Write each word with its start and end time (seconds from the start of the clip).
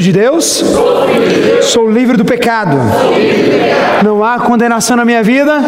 de 0.00 0.10
Deus? 0.10 0.64
Sou 1.64 1.90
livre 1.90 2.16
do 2.16 2.24
pecado. 2.24 2.78
Não 4.02 4.24
há 4.24 4.38
condenação 4.38 4.96
na 4.96 5.04
minha 5.04 5.22
vida. 5.22 5.60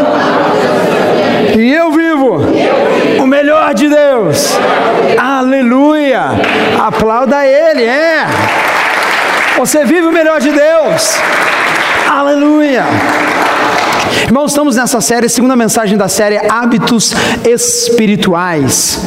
E 1.55 1.71
eu 1.71 1.93
vivo 1.93 2.39
o 3.23 3.27
melhor 3.27 3.75
de 3.75 3.87
Deus. 3.87 4.59
Aleluia. 5.19 6.23
Aplauda 6.83 7.47
Ele, 7.47 7.85
é. 7.85 8.25
Você 9.59 9.85
vive 9.85 10.07
o 10.07 10.13
melhor 10.13 10.41
de 10.41 10.53
Deus. 10.53 11.19
Aleluia. 12.11 12.85
Irmãos, 14.25 14.53
estamos 14.53 14.77
nessa 14.77 15.03
série, 15.03 15.29
segunda 15.29 15.55
mensagem 15.55 15.99
da 15.99 16.09
série 16.09 16.39
Hábitos 16.49 17.13
Espirituais. 17.45 18.99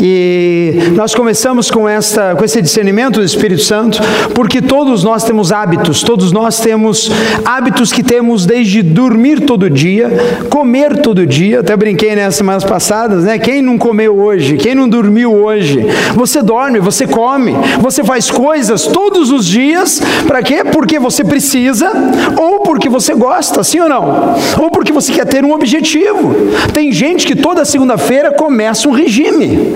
E 0.00 0.90
nós 0.96 1.14
começamos 1.14 1.70
com, 1.70 1.86
esta, 1.86 2.34
com 2.34 2.44
esse 2.44 2.60
discernimento 2.62 3.20
do 3.20 3.24
Espírito 3.24 3.62
Santo, 3.62 4.00
porque 4.34 4.62
todos 4.62 5.04
nós 5.04 5.24
temos 5.24 5.52
hábitos, 5.52 6.02
todos 6.02 6.32
nós 6.32 6.58
temos 6.58 7.10
hábitos 7.44 7.92
que 7.92 8.02
temos 8.02 8.46
desde 8.46 8.82
dormir 8.82 9.42
todo 9.42 9.68
dia, 9.68 10.10
comer 10.48 11.02
todo 11.02 11.26
dia, 11.26 11.60
até 11.60 11.76
brinquei 11.76 12.16
nessas 12.16 12.36
semanas 12.36 12.64
passadas, 12.64 13.24
né? 13.24 13.38
Quem 13.38 13.60
não 13.60 13.76
comeu 13.76 14.18
hoje? 14.18 14.56
Quem 14.56 14.74
não 14.74 14.88
dormiu 14.88 15.32
hoje? 15.32 15.86
Você 16.14 16.42
dorme, 16.42 16.80
você 16.80 17.06
come, 17.06 17.54
você 17.78 18.02
faz 18.02 18.30
coisas 18.30 18.86
todos 18.86 19.30
os 19.30 19.46
dias, 19.46 20.00
para 20.26 20.42
quê? 20.42 20.64
Porque 20.64 20.98
você 20.98 21.22
precisa, 21.22 21.92
ou 22.36 22.60
porque 22.60 22.88
você 22.88 23.14
gosta, 23.14 23.62
sim 23.62 23.78
ou 23.80 23.88
não? 23.88 24.34
Ou 24.62 24.70
porque 24.70 24.92
você 24.92 25.12
quer 25.12 25.26
ter 25.26 25.44
um 25.44 25.52
objetivo. 25.52 26.32
Tem 26.72 26.92
gente 26.92 27.26
que 27.26 27.34
toda 27.34 27.64
segunda-feira 27.64 28.30
começa 28.30 28.88
um 28.88 28.92
regime. 28.92 29.74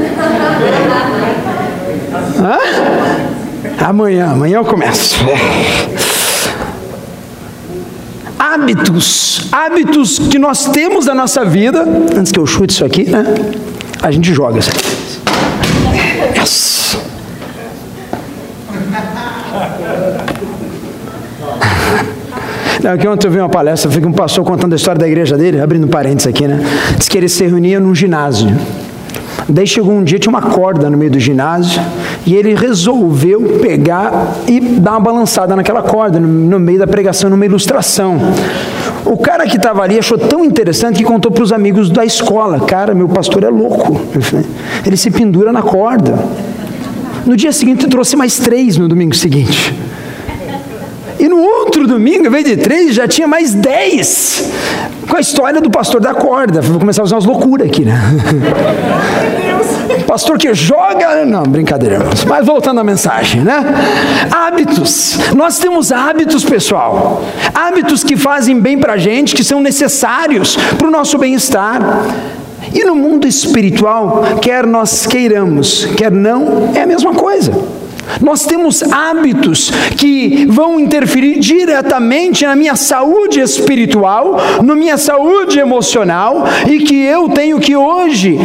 Hã? 2.39 3.85
Amanhã, 3.85 4.31
amanhã 4.31 4.59
eu 4.59 4.65
começo. 4.65 5.17
Hábitos, 8.39 9.49
hábitos 9.51 10.21
que 10.21 10.39
nós 10.39 10.67
temos 10.67 11.07
na 11.07 11.17
nossa 11.17 11.45
vida, 11.45 11.83
antes 12.17 12.31
que 12.31 12.39
eu 12.39 12.47
chute 12.47 12.73
isso 12.73 12.85
aqui, 12.85 13.11
né? 13.11 13.25
A 14.01 14.13
gente 14.13 14.33
joga 14.33 14.61
isso 14.61 14.71
aqui. 14.71 16.39
Yes. 16.39 16.76
Aqui 22.93 23.09
ontem 23.09 23.27
eu 23.27 23.31
vi 23.31 23.39
uma 23.39 23.49
palestra, 23.49 23.91
foi 23.91 24.05
um 24.05 24.13
pastor 24.13 24.45
contando 24.45 24.73
a 24.73 24.77
história 24.77 24.99
da 24.99 25.07
igreja 25.07 25.37
dele, 25.37 25.61
abrindo 25.61 25.89
parênteses 25.89 26.27
aqui, 26.29 26.47
né? 26.47 26.61
Diz 26.97 27.09
que 27.09 27.19
ele 27.19 27.29
se 27.29 27.45
reunia 27.45 27.81
num 27.81 27.95
ginásio. 27.95 28.49
Daí 29.49 29.67
chegou 29.67 29.95
um 29.95 30.03
dia, 30.03 30.19
tinha 30.19 30.31
uma 30.31 30.43
corda 30.43 30.91
no 30.91 30.97
meio 30.97 31.11
do 31.11 31.21
ginásio, 31.21 31.81
e 32.25 32.35
ele 32.35 32.55
resolveu 32.55 33.59
pegar 33.61 34.35
e 34.49 34.61
dar 34.61 34.93
uma 34.93 35.01
balançada 35.01 35.55
naquela 35.55 35.83
corda, 35.83 36.19
no 36.19 36.59
meio 36.59 36.79
da 36.79 36.87
pregação, 36.87 37.31
numa 37.31 37.45
ilustração. 37.45 38.19
O 39.05 39.17
cara 39.17 39.47
que 39.47 39.57
estava 39.57 39.83
ali 39.83 39.99
achou 39.99 40.19
tão 40.19 40.45
interessante 40.45 40.99
que 40.99 41.05
contou 41.05 41.31
para 41.31 41.45
os 41.45 41.53
amigos 41.53 41.91
da 41.91 42.05
escola: 42.05 42.61
Cara, 42.61 42.93
meu 42.93 43.09
pastor 43.09 43.45
é 43.45 43.49
louco. 43.49 44.01
Ele 44.85 44.97
se 44.97 45.11
pendura 45.11 45.53
na 45.53 45.63
corda. 45.63 46.19
No 47.25 47.37
dia 47.37 47.53
seguinte, 47.53 47.87
trouxe 47.87 48.17
mais 48.17 48.39
três 48.39 48.77
no 48.77 48.89
domingo 48.89 49.15
seguinte. 49.15 49.75
E 51.19 51.29
no 51.29 51.39
outro 51.39 51.87
domingo, 51.87 52.27
em 52.27 52.31
vez 52.31 52.45
de 52.45 52.57
três, 52.57 52.95
já 52.95 53.09
tinha 53.09 53.27
mais 53.27 53.55
dez. 53.55 54.51
Com 55.09 55.17
a 55.17 55.21
história 55.21 55.61
do 55.61 55.71
pastor 55.71 56.01
da 56.01 56.13
corda. 56.13 56.61
Vou 56.61 56.79
começar 56.79 57.03
a 57.03 57.05
usar 57.05 57.17
umas 57.17 57.25
loucuras 57.25 57.67
aqui, 57.67 57.85
né? 57.85 57.95
Pastor 60.07 60.39
que 60.39 60.53
joga. 60.55 61.25
Não, 61.25 61.43
brincadeira, 61.43 61.97
irmãos. 61.97 62.25
Mas 62.25 62.47
voltando 62.47 62.81
à 62.81 62.85
mensagem, 62.85 63.43
né? 63.43 63.65
Hábitos. 64.31 65.19
Nós 65.35 65.59
temos 65.59 65.91
hábitos, 65.91 66.45
pessoal. 66.45 67.23
Hábitos 67.55 68.05
que 68.05 68.17
fazem 68.17 68.59
bem 68.61 68.79
para 68.79 68.95
a 68.95 68.99
gente, 68.99 69.35
que 69.35 69.43
são 69.43 69.61
necessários 69.61 70.57
para 70.79 70.87
o 70.87 70.91
nosso 70.91 71.19
bem-estar. 71.19 71.81
E 72.73 72.85
no 72.85 72.95
mundo 72.95 73.27
espiritual, 73.27 74.23
quer 74.41 74.67
nós 74.67 75.07
queiramos, 75.07 75.87
quer 75.97 76.11
não, 76.11 76.73
é 76.75 76.83
a 76.83 76.87
mesma 76.87 77.15
coisa. 77.15 77.53
Nós 78.21 78.45
temos 78.45 78.83
hábitos 78.83 79.71
que 79.97 80.47
vão 80.49 80.79
interferir 80.81 81.39
diretamente 81.39 82.45
na 82.47 82.57
minha 82.57 82.77
saúde 82.77 83.41
espiritual, 83.41 84.37
na 84.63 84.75
minha 84.75 84.97
saúde 84.97 85.59
emocional 85.59 86.45
e 86.67 86.79
que 86.81 86.97
eu 86.97 87.29
tenho 87.29 87.59
que 87.59 87.77
hoje 87.77 88.39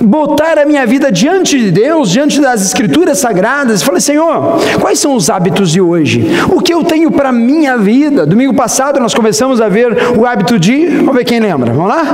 botar 0.00 0.58
a 0.58 0.66
minha 0.66 0.86
vida 0.86 1.10
diante 1.10 1.58
de 1.58 1.70
Deus, 1.70 2.10
diante 2.10 2.40
das 2.40 2.62
Escrituras 2.62 3.18
Sagradas, 3.18 3.80
e 3.80 3.84
falei, 3.84 4.00
Senhor, 4.00 4.60
quais 4.80 4.98
são 4.98 5.14
os 5.14 5.30
hábitos 5.30 5.70
de 5.70 5.80
hoje? 5.80 6.26
O 6.50 6.60
que 6.60 6.74
eu 6.74 6.84
tenho 6.84 7.10
para 7.10 7.32
minha 7.32 7.76
vida? 7.78 8.26
Domingo 8.26 8.54
passado 8.54 9.00
nós 9.00 9.14
começamos 9.14 9.60
a 9.60 9.68
ver 9.68 9.96
o 10.16 10.26
hábito 10.26 10.58
de, 10.58 10.86
vamos 10.88 11.14
ver 11.14 11.24
quem 11.24 11.40
lembra, 11.40 11.72
vamos 11.72 11.88
lá? 11.88 12.04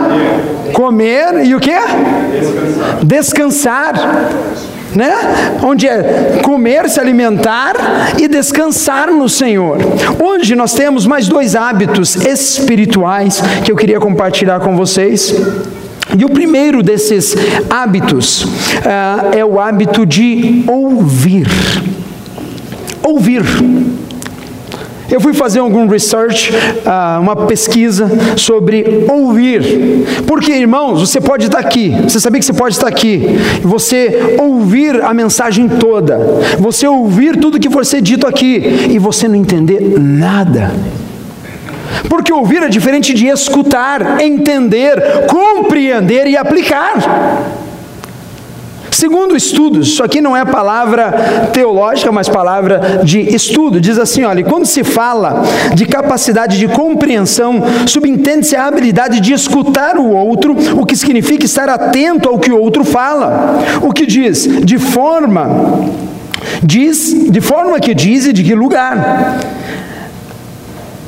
Comer 0.72 1.44
e 1.44 1.54
o 1.54 1.60
que? 1.60 1.72
Descansar. 3.04 3.92
Descansar 3.92 4.79
né? 4.94 5.12
Onde 5.62 5.86
é 5.86 6.40
comer, 6.42 6.88
se 6.88 7.00
alimentar 7.00 7.74
e 8.18 8.28
descansar 8.28 9.10
no 9.10 9.28
Senhor. 9.28 9.78
Hoje 10.22 10.54
nós 10.54 10.74
temos 10.74 11.06
mais 11.06 11.28
dois 11.28 11.54
hábitos 11.54 12.16
espirituais 12.16 13.42
que 13.64 13.70
eu 13.70 13.76
queria 13.76 14.00
compartilhar 14.00 14.60
com 14.60 14.76
vocês. 14.76 15.34
E 16.18 16.24
o 16.24 16.28
primeiro 16.28 16.82
desses 16.82 17.36
hábitos 17.68 18.42
uh, 18.44 19.36
é 19.36 19.44
o 19.44 19.60
hábito 19.60 20.04
de 20.04 20.64
ouvir. 20.66 21.46
Ouvir. 23.02 23.42
Eu 25.10 25.20
fui 25.20 25.32
fazer 25.32 25.58
algum 25.58 25.86
research, 25.88 26.52
uh, 26.52 27.20
uma 27.20 27.34
pesquisa 27.34 28.10
sobre 28.36 29.04
ouvir. 29.08 29.62
Porque, 30.26 30.52
irmãos, 30.52 31.00
você 31.00 31.20
pode 31.20 31.46
estar 31.46 31.58
aqui, 31.58 31.90
você 32.02 32.20
sabia 32.20 32.38
que 32.38 32.46
você 32.46 32.52
pode 32.52 32.74
estar 32.74 32.86
aqui, 32.86 33.38
você 33.62 34.36
ouvir 34.38 35.02
a 35.02 35.12
mensagem 35.12 35.68
toda, 35.68 36.18
você 36.58 36.86
ouvir 36.86 37.36
tudo 37.38 37.58
que 37.58 37.70
for 37.70 37.84
ser 37.84 38.00
dito 38.00 38.26
aqui, 38.26 38.88
e 38.90 38.98
você 38.98 39.26
não 39.26 39.36
entender 39.36 39.98
nada. 39.98 40.70
Porque 42.08 42.32
ouvir 42.32 42.62
é 42.62 42.68
diferente 42.68 43.12
de 43.12 43.26
escutar, 43.26 44.20
entender, 44.20 45.26
compreender 45.26 46.26
e 46.26 46.36
aplicar. 46.36 47.59
Segundo 49.00 49.34
estudos, 49.34 49.88
isso 49.88 50.04
aqui 50.04 50.20
não 50.20 50.36
é 50.36 50.44
palavra 50.44 51.10
teológica, 51.54 52.12
mas 52.12 52.28
palavra 52.28 53.00
de 53.02 53.34
estudo. 53.34 53.80
Diz 53.80 53.98
assim: 53.98 54.24
olha, 54.24 54.44
quando 54.44 54.66
se 54.66 54.84
fala 54.84 55.42
de 55.74 55.86
capacidade 55.86 56.58
de 56.58 56.68
compreensão, 56.68 57.62
subentende-se 57.86 58.54
a 58.54 58.66
habilidade 58.66 59.18
de 59.20 59.32
escutar 59.32 59.96
o 59.96 60.10
outro, 60.10 60.54
o 60.78 60.84
que 60.84 60.94
significa 60.94 61.46
estar 61.46 61.66
atento 61.70 62.28
ao 62.28 62.38
que 62.38 62.52
o 62.52 62.60
outro 62.60 62.84
fala. 62.84 63.58
O 63.80 63.90
que 63.90 64.04
diz? 64.04 64.46
De 64.66 64.76
forma 64.76 65.48
diz, 66.62 67.30
de 67.30 67.40
forma 67.40 67.80
que 67.80 67.94
diz 67.94 68.26
e 68.26 68.34
de 68.34 68.44
que 68.44 68.54
lugar. 68.54 69.40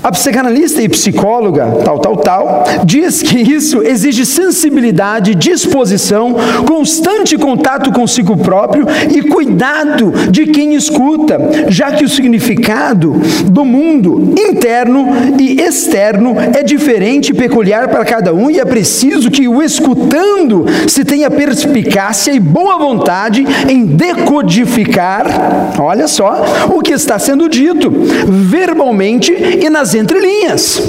A 0.02 0.10
psicanalista 0.10 0.82
e 0.82 0.88
psicóloga, 0.88 1.64
tal, 1.84 1.98
tal, 2.00 2.16
tal, 2.16 2.64
diz 2.84 3.22
que 3.22 3.38
isso 3.38 3.82
exige 3.82 4.26
sensibilidade, 4.26 5.36
disposição, 5.36 6.34
constante 6.66 7.38
contato 7.38 7.92
consigo 7.92 8.36
próprio 8.36 8.84
e 9.14 9.22
cuidado 9.22 10.12
de 10.28 10.46
quem 10.46 10.74
escuta, 10.74 11.38
já 11.68 11.92
que 11.92 12.04
o 12.04 12.08
significado 12.08 13.12
do 13.44 13.64
mundo 13.64 14.34
interno 14.36 15.06
e 15.38 15.60
externo 15.60 16.34
é 16.52 16.64
diferente 16.64 17.30
e 17.30 17.34
peculiar 17.34 17.86
para 17.88 18.04
cada 18.04 18.34
um 18.34 18.50
e 18.50 18.58
é 18.58 18.64
preciso 18.64 19.30
que 19.30 19.46
o 19.46 19.62
escutando 19.62 20.66
se 20.88 21.04
tenha 21.04 21.30
perspicácia 21.30 22.32
e 22.32 22.40
boa 22.40 22.76
vontade 22.76 23.46
em 23.68 23.86
decodificar, 23.86 25.74
olha 25.78 26.08
só, 26.08 26.44
o 26.74 26.80
que 26.80 26.92
está 26.92 27.20
sendo 27.20 27.48
dito 27.48 27.88
verbalmente 28.26 29.32
e 29.32 29.70
nas 29.70 29.91
entrelinhas. 29.94 30.82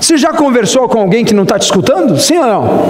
Você 0.00 0.16
já 0.16 0.32
conversou 0.32 0.88
com 0.88 0.98
alguém 0.98 1.24
que 1.24 1.34
não 1.34 1.44
está 1.44 1.58
te 1.58 1.62
escutando? 1.62 2.18
Sim 2.18 2.38
ou 2.38 2.46
não? 2.46 2.88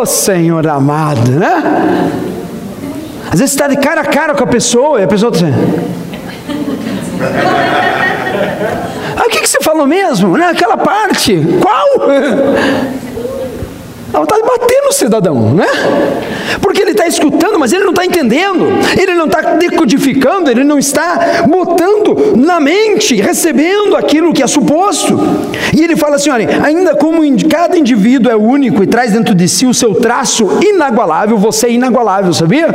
Oh 0.00 0.06
Senhor 0.06 0.66
amado, 0.68 1.32
né? 1.32 2.10
Às 3.32 3.40
vezes 3.40 3.54
você 3.54 3.62
está 3.62 3.68
de 3.68 3.76
cara 3.76 4.02
a 4.02 4.04
cara 4.04 4.34
com 4.34 4.44
a 4.44 4.46
pessoa 4.46 5.00
e 5.00 5.04
a 5.04 5.08
pessoa 5.08 5.32
está 5.32 5.46
dizendo. 5.46 5.84
Ah, 9.16 9.24
o 9.26 9.30
que, 9.30 9.40
que 9.40 9.48
você 9.48 9.58
falou 9.60 9.86
mesmo? 9.86 10.36
Naquela 10.36 10.76
parte. 10.76 11.40
Qual? 11.60 12.08
Ela 14.14 14.22
está 14.22 14.36
batendo 14.38 14.84
no 14.84 14.92
cidadão, 14.92 15.54
né? 15.54 15.66
Porque 16.60 16.80
ele 16.80 16.92
está 16.92 17.04
escutando, 17.04 17.58
mas 17.58 17.72
ele 17.72 17.82
não 17.82 17.90
está 17.90 18.06
entendendo, 18.06 18.64
ele 18.96 19.14
não 19.14 19.26
está 19.26 19.40
decodificando, 19.54 20.48
ele 20.48 20.62
não 20.62 20.78
está 20.78 21.42
botando 21.48 22.36
na 22.36 22.60
mente, 22.60 23.16
recebendo 23.16 23.96
aquilo 23.96 24.32
que 24.32 24.40
é 24.40 24.46
suposto. 24.46 25.18
E 25.76 25.82
ele 25.82 25.96
fala 25.96 26.14
assim: 26.14 26.30
olha, 26.30 26.60
ainda 26.62 26.94
como 26.94 27.22
cada 27.48 27.76
indivíduo 27.76 28.30
é 28.30 28.36
único 28.36 28.84
e 28.84 28.86
traz 28.86 29.12
dentro 29.12 29.34
de 29.34 29.48
si 29.48 29.66
o 29.66 29.74
seu 29.74 29.96
traço 29.96 30.48
inagualável, 30.62 31.36
você 31.36 31.66
é 31.66 31.72
inagualável, 31.72 32.32
sabia? 32.32 32.68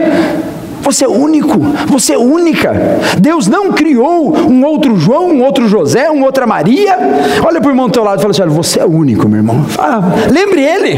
Você 0.81 1.06
é 1.06 1.08
único, 1.08 1.60
você 1.88 2.14
é 2.14 2.18
única. 2.18 2.74
Deus 3.20 3.48
não 3.48 3.72
criou 3.72 4.36
um 4.36 4.64
outro 4.66 4.98
João, 4.98 5.30
um 5.30 5.44
outro 5.44 5.68
José, 5.68 6.10
uma 6.10 6.26
outra 6.26 6.48
Maria. 6.48 6.98
Olha 7.46 7.60
para 7.60 7.68
o 7.70 7.72
irmão 7.72 7.88
do 7.88 7.94
teu 7.94 8.04
lado 8.04 8.20
e 8.20 8.22
fala 8.22 8.31
assim: 8.31 8.42
olha, 8.42 8.52
você 8.52 8.80
é 8.80 8.86
único, 8.86 9.28
meu 9.28 9.40
irmão. 9.40 9.64
Fala, 9.66 10.14
lembre 10.31 10.62
ele. 10.62 10.98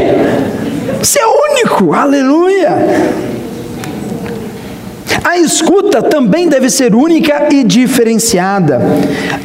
Você 1.01 1.19
é 1.19 1.25
único, 1.25 1.93
aleluia. 1.93 3.30
A 5.23 5.37
escuta 5.37 6.01
também 6.01 6.47
deve 6.47 6.69
ser 6.69 6.95
única 6.95 7.47
e 7.51 7.63
diferenciada. 7.63 8.81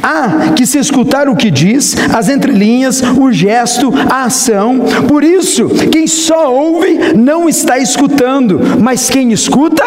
Há 0.01 0.53
que 0.55 0.65
se 0.65 0.77
escutar 0.77 1.27
o 1.29 1.35
que 1.35 1.51
diz, 1.51 1.95
as 2.13 2.29
entrelinhas, 2.29 3.01
o 3.01 3.31
gesto, 3.31 3.93
a 4.09 4.25
ação. 4.25 4.79
Por 5.07 5.23
isso, 5.23 5.67
quem 5.91 6.07
só 6.07 6.53
ouve 6.53 7.13
não 7.15 7.47
está 7.47 7.77
escutando, 7.77 8.59
mas 8.79 9.09
quem 9.09 9.31
escuta, 9.31 9.83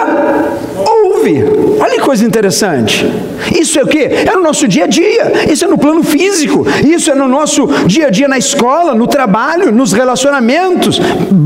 ouve. 0.77 1.45
Olha 1.79 1.95
que 1.95 2.01
coisa 2.01 2.25
interessante. 2.25 3.07
Isso 3.59 3.79
é 3.79 3.83
o 3.83 3.87
que? 3.87 3.99
É 3.99 4.35
no 4.35 4.43
nosso 4.43 4.69
dia 4.69 4.85
a 4.85 4.87
dia, 4.87 5.51
isso 5.51 5.65
é 5.65 5.69
no 5.69 5.79
plano 5.79 6.03
físico, 6.03 6.67
isso 6.87 7.11
é 7.11 7.15
no 7.15 7.29
nosso 7.29 7.67
dia 7.87 8.07
a 8.07 8.11
dia 8.11 8.29
na 8.29 8.39
escola, 8.39 8.95
no 8.95 9.07
trabalho, 9.07 9.73
nos 9.73 9.93
relacionamentos. 9.93 11.01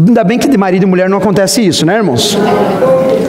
Ainda 0.07 0.25
bem 0.25 0.39
que 0.39 0.49
de 0.49 0.57
marido 0.57 0.83
e 0.83 0.87
mulher 0.87 1.09
não 1.09 1.19
acontece 1.19 1.65
isso, 1.65 1.87
né, 1.87 1.97
irmãos? 1.97 2.37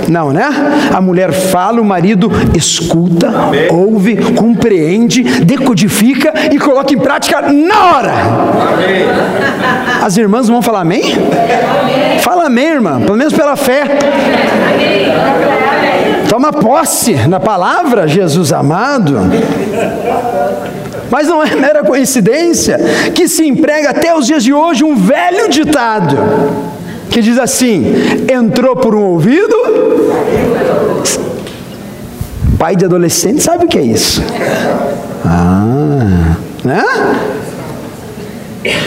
Não, 0.07 0.31
né? 0.31 0.49
A 0.93 1.01
mulher 1.01 1.31
fala, 1.31 1.81
o 1.81 1.85
marido 1.85 2.31
escuta, 2.53 3.27
amém. 3.27 3.67
ouve, 3.71 4.33
compreende, 4.33 5.23
decodifica 5.43 6.33
e 6.51 6.59
coloca 6.59 6.93
em 6.93 6.97
prática 6.97 7.41
na 7.41 7.85
hora. 7.85 8.11
Amém. 8.11 9.05
As 10.03 10.17
irmãs 10.17 10.47
vão 10.47 10.61
falar 10.61 10.81
amém? 10.81 11.03
amém? 11.03 12.19
Fala 12.19 12.45
amém, 12.45 12.65
irmã, 12.65 13.01
pelo 13.01 13.17
menos 13.17 13.33
pela 13.33 13.55
fé. 13.55 13.83
Toma 16.29 16.51
posse 16.51 17.13
na 17.27 17.39
palavra, 17.39 18.07
Jesus 18.07 18.51
amado. 18.51 19.19
Mas 21.09 21.27
não 21.27 21.43
é 21.43 21.55
mera 21.55 21.83
coincidência 21.83 22.79
que 23.13 23.27
se 23.27 23.47
emprega 23.47 23.91
até 23.91 24.13
os 24.13 24.25
dias 24.25 24.43
de 24.43 24.53
hoje 24.53 24.83
um 24.83 24.95
velho 24.95 25.49
ditado 25.49 26.74
que 27.09 27.21
diz 27.21 27.37
assim: 27.37 27.85
entrou 28.31 28.75
por 28.75 28.95
um 28.95 29.03
ouvido. 29.03 29.55
Pai 32.57 32.75
de 32.75 32.85
adolescente 32.85 33.43
sabe 33.43 33.65
o 33.65 33.67
que 33.67 33.77
é 33.77 33.83
isso. 33.83 34.21
Ah, 35.25 36.37
né? 36.63 36.83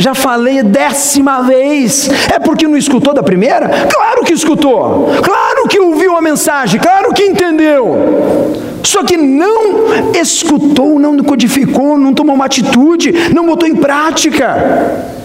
Já 0.00 0.14
falei 0.14 0.62
décima 0.62 1.42
vez. 1.42 2.08
É 2.32 2.38
porque 2.38 2.66
não 2.66 2.76
escutou 2.76 3.14
da 3.14 3.22
primeira? 3.22 3.68
Claro 3.68 4.24
que 4.24 4.32
escutou. 4.32 5.10
Claro 5.22 5.68
que 5.68 5.78
ouviu 5.78 6.16
a 6.16 6.20
mensagem. 6.20 6.80
Claro 6.80 7.12
que 7.12 7.24
entendeu. 7.24 8.56
Só 8.82 9.02
que 9.04 9.16
não 9.16 10.12
escutou, 10.14 10.98
não 10.98 11.18
codificou, 11.18 11.98
não 11.98 12.14
tomou 12.14 12.34
uma 12.34 12.46
atitude, 12.46 13.12
não 13.34 13.46
botou 13.46 13.68
em 13.68 13.76
prática. 13.76 15.17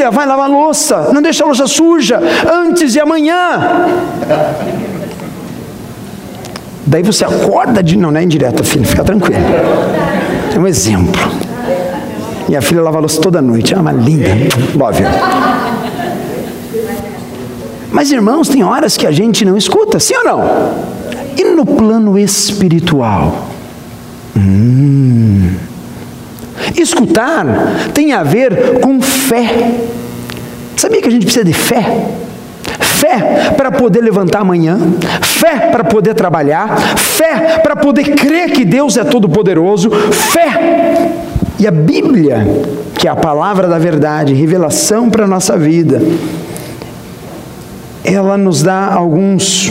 Filha, 0.00 0.10
vai 0.10 0.24
lavar 0.24 0.48
louça, 0.48 1.10
não 1.12 1.20
deixa 1.20 1.44
a 1.44 1.46
louça 1.46 1.66
suja 1.66 2.18
antes 2.50 2.90
de 2.90 3.00
amanhã. 3.00 3.86
Daí 6.86 7.02
você 7.02 7.22
acorda 7.22 7.82
de. 7.82 7.98
Não, 7.98 8.10
não 8.10 8.18
é 8.18 8.22
indireta, 8.22 8.64
filha, 8.64 8.86
fica 8.86 9.04
tranquila. 9.04 9.38
É 10.54 10.58
um 10.58 10.66
exemplo. 10.66 11.20
Minha 12.48 12.62
filha 12.62 12.80
lava 12.80 12.98
louça 12.98 13.20
toda 13.20 13.42
noite. 13.42 13.74
Ah, 13.74 13.80
uma 13.80 13.92
linda. 13.92 14.30
Love. 14.74 15.04
Mas 17.92 18.10
irmãos, 18.10 18.48
tem 18.48 18.64
horas 18.64 18.96
que 18.96 19.06
a 19.06 19.12
gente 19.12 19.44
não 19.44 19.54
escuta, 19.54 20.00
sim 20.00 20.14
ou 20.16 20.24
não? 20.24 20.42
E 21.36 21.44
no 21.44 21.66
plano 21.66 22.18
espiritual? 22.18 23.48
Hum. 24.34 25.56
Escutar 26.74 27.44
tem 27.92 28.14
a 28.14 28.22
ver 28.22 28.80
com 28.80 28.98
fé. 29.02 29.89
Sabia 30.80 31.02
que 31.02 31.08
a 31.08 31.10
gente 31.10 31.24
precisa 31.24 31.44
de 31.44 31.52
fé? 31.52 32.06
Fé 32.80 33.52
para 33.54 33.70
poder 33.70 34.00
levantar 34.00 34.40
amanhã, 34.40 34.78
fé 35.20 35.68
para 35.70 35.84
poder 35.84 36.14
trabalhar, 36.14 36.96
fé 36.96 37.58
para 37.62 37.76
poder 37.76 38.14
crer 38.14 38.50
que 38.52 38.64
Deus 38.64 38.96
é 38.96 39.04
todo-poderoso, 39.04 39.90
fé. 39.90 41.12
E 41.58 41.66
a 41.66 41.70
Bíblia, 41.70 42.46
que 42.98 43.06
é 43.06 43.10
a 43.10 43.14
palavra 43.14 43.68
da 43.68 43.78
verdade, 43.78 44.32
revelação 44.32 45.10
para 45.10 45.24
a 45.24 45.28
nossa 45.28 45.54
vida, 45.54 46.00
ela 48.02 48.38
nos 48.38 48.62
dá 48.62 48.86
alguns 48.86 49.70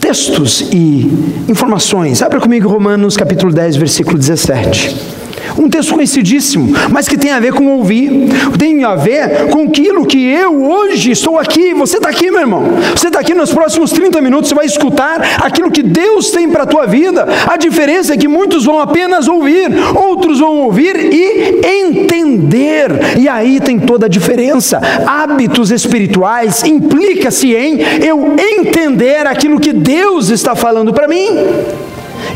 textos 0.00 0.62
e 0.72 1.44
informações. 1.50 2.22
Abra 2.22 2.40
comigo 2.40 2.66
Romanos 2.66 3.14
capítulo 3.14 3.52
10, 3.52 3.76
versículo 3.76 4.16
17. 4.16 5.19
Um 5.58 5.68
texto 5.68 5.94
conhecidíssimo, 5.94 6.72
mas 6.90 7.08
que 7.08 7.16
tem 7.16 7.30
a 7.30 7.40
ver 7.40 7.52
com 7.52 7.66
ouvir, 7.66 8.10
tem 8.58 8.84
a 8.84 8.94
ver 8.94 9.48
com 9.50 9.64
aquilo 9.64 10.06
que 10.06 10.18
eu 10.18 10.62
hoje 10.64 11.10
estou 11.10 11.38
aqui. 11.38 11.74
Você 11.74 11.96
está 11.96 12.08
aqui, 12.08 12.30
meu 12.30 12.40
irmão. 12.40 12.64
Você 12.94 13.08
está 13.08 13.20
aqui 13.20 13.34
nos 13.34 13.52
próximos 13.52 13.90
30 13.92 14.20
minutos, 14.20 14.48
você 14.48 14.54
vai 14.54 14.66
escutar 14.66 15.40
aquilo 15.42 15.70
que 15.70 15.82
Deus 15.82 16.30
tem 16.30 16.48
para 16.48 16.64
a 16.64 16.66
tua 16.66 16.86
vida. 16.86 17.26
A 17.46 17.56
diferença 17.56 18.14
é 18.14 18.16
que 18.16 18.28
muitos 18.28 18.64
vão 18.64 18.80
apenas 18.80 19.28
ouvir, 19.28 19.70
outros 19.94 20.40
vão 20.40 20.58
ouvir 20.58 20.96
e 20.96 21.60
entender. 21.82 23.18
E 23.18 23.28
aí 23.28 23.60
tem 23.60 23.78
toda 23.78 24.06
a 24.06 24.08
diferença. 24.08 24.80
Hábitos 25.06 25.70
espirituais 25.70 26.62
implica-se 26.64 27.54
em 27.54 27.80
eu 28.04 28.36
entender 28.38 29.26
aquilo 29.26 29.60
que 29.60 29.72
Deus 29.72 30.30
está 30.30 30.54
falando 30.54 30.92
para 30.92 31.08
mim. 31.08 31.26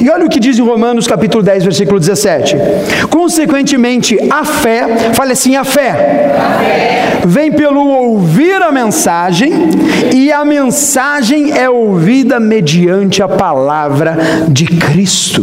E 0.01 0.11
olha 0.11 0.27
o 0.27 0.29
que 0.29 0.41
diz 0.41 0.59
em 0.59 0.63
Romanos 0.63 1.07
capítulo 1.07 1.43
10, 1.43 1.65
versículo 1.65 2.01
17. 2.01 2.57
Consequentemente, 3.11 4.19
a 4.31 4.45
fé, 4.45 5.13
fale 5.15 5.33
assim, 5.33 5.57
a 5.57 5.65
fé, 5.65 5.91
a 5.91 6.59
fé, 6.59 7.05
vem 7.27 7.53
pelo 7.53 7.87
ouvir 7.87 8.63
a 8.63 8.71
mensagem, 8.71 9.53
e 10.15 10.33
a 10.33 10.45
mensagem 10.45 11.53
é 11.57 11.69
ouvida 11.69 12.39
mediante 12.39 13.23
a 13.23 13.29
palavra 13.29 14.19
de 14.49 14.67
Cristo. 14.67 15.43